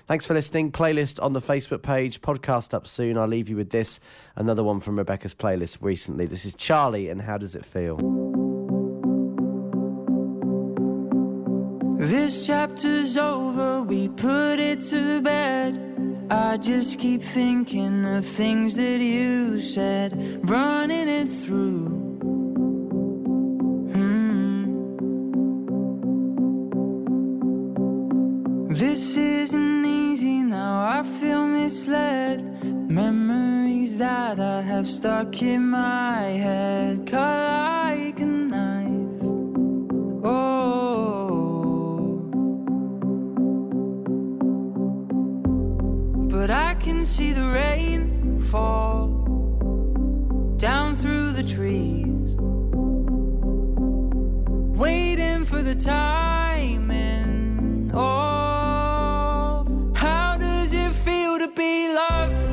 Thanks 0.08 0.26
for 0.26 0.34
listening. 0.34 0.72
Playlist 0.72 1.22
on 1.22 1.34
the 1.34 1.42
Facebook 1.42 1.82
page, 1.82 2.22
podcast 2.22 2.74
up 2.74 2.88
soon. 2.88 3.18
I'll 3.18 3.28
leave 3.28 3.50
you 3.50 3.58
with 3.58 3.72
this, 3.72 4.00
another 4.38 4.64
one 4.64 4.80
from 4.80 4.98
Rebecca's 4.98 5.34
playlist 5.36 5.80
recently. 5.82 6.26
This 6.26 6.46
is 6.46 6.54
Charlie 6.54 7.10
and 7.10 7.22
How 7.22 7.38
Does 7.38 7.54
It 7.54 7.66
Feel? 7.66 7.98
This 11.98 12.46
chapter's 12.48 13.18
over, 13.18 13.84
we 13.84 14.10
put 14.10 14.60
it 14.60 14.82
to 14.90 15.22
bed. 15.22 15.80
I 16.30 16.58
just 16.58 17.00
keep 17.00 17.22
thinking 17.22 18.04
of 18.06 18.26
things 18.26 18.76
that 18.76 19.00
you 19.00 19.60
said, 19.60 20.40
running 20.50 21.08
it 21.08 21.28
through. 21.28 21.88
Hmm. 23.94 24.64
This 28.74 29.16
isn't 29.16 29.86
easy 29.86 30.40
now, 30.40 31.00
I 31.00 31.04
feel 31.04 31.46
misled. 31.46 32.42
Memories 32.90 33.98
that 33.98 34.40
I 34.40 34.62
have 34.62 34.90
stuck 34.90 35.42
in 35.42 35.70
my 35.70 36.22
head, 36.22 37.06
cut 37.06 37.54
like 38.04 38.20
a 38.20 38.26
knife. 38.26 39.22
Oh. 40.26 40.83
I 46.54 46.76
can 46.76 47.04
see 47.04 47.32
the 47.32 47.48
rain 47.48 48.40
fall 48.40 49.08
down 50.58 50.96
through 50.96 51.32
the 51.32 51.42
trees, 51.42 52.36
waiting 54.78 55.46
for 55.46 55.64
the 55.64 55.74
timing. 55.74 57.90
Oh, 57.92 59.66
how 59.96 60.38
does 60.38 60.74
it 60.74 60.92
feel 60.92 61.40
to 61.40 61.48
be 61.48 61.92
loved? 61.92 62.46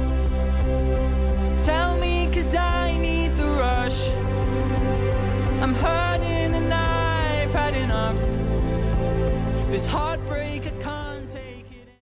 Tell 1.62 1.98
me, 1.98 2.30
cause 2.32 2.54
I 2.54 2.96
need 2.96 3.36
the 3.36 3.48
rush. 3.48 4.08
I'm 5.60 5.74
hurting 5.74 6.54
and 6.54 6.72
I've 6.72 7.52
had 7.52 7.76
enough. 7.76 8.18
This 9.70 9.86
can't. 9.86 10.09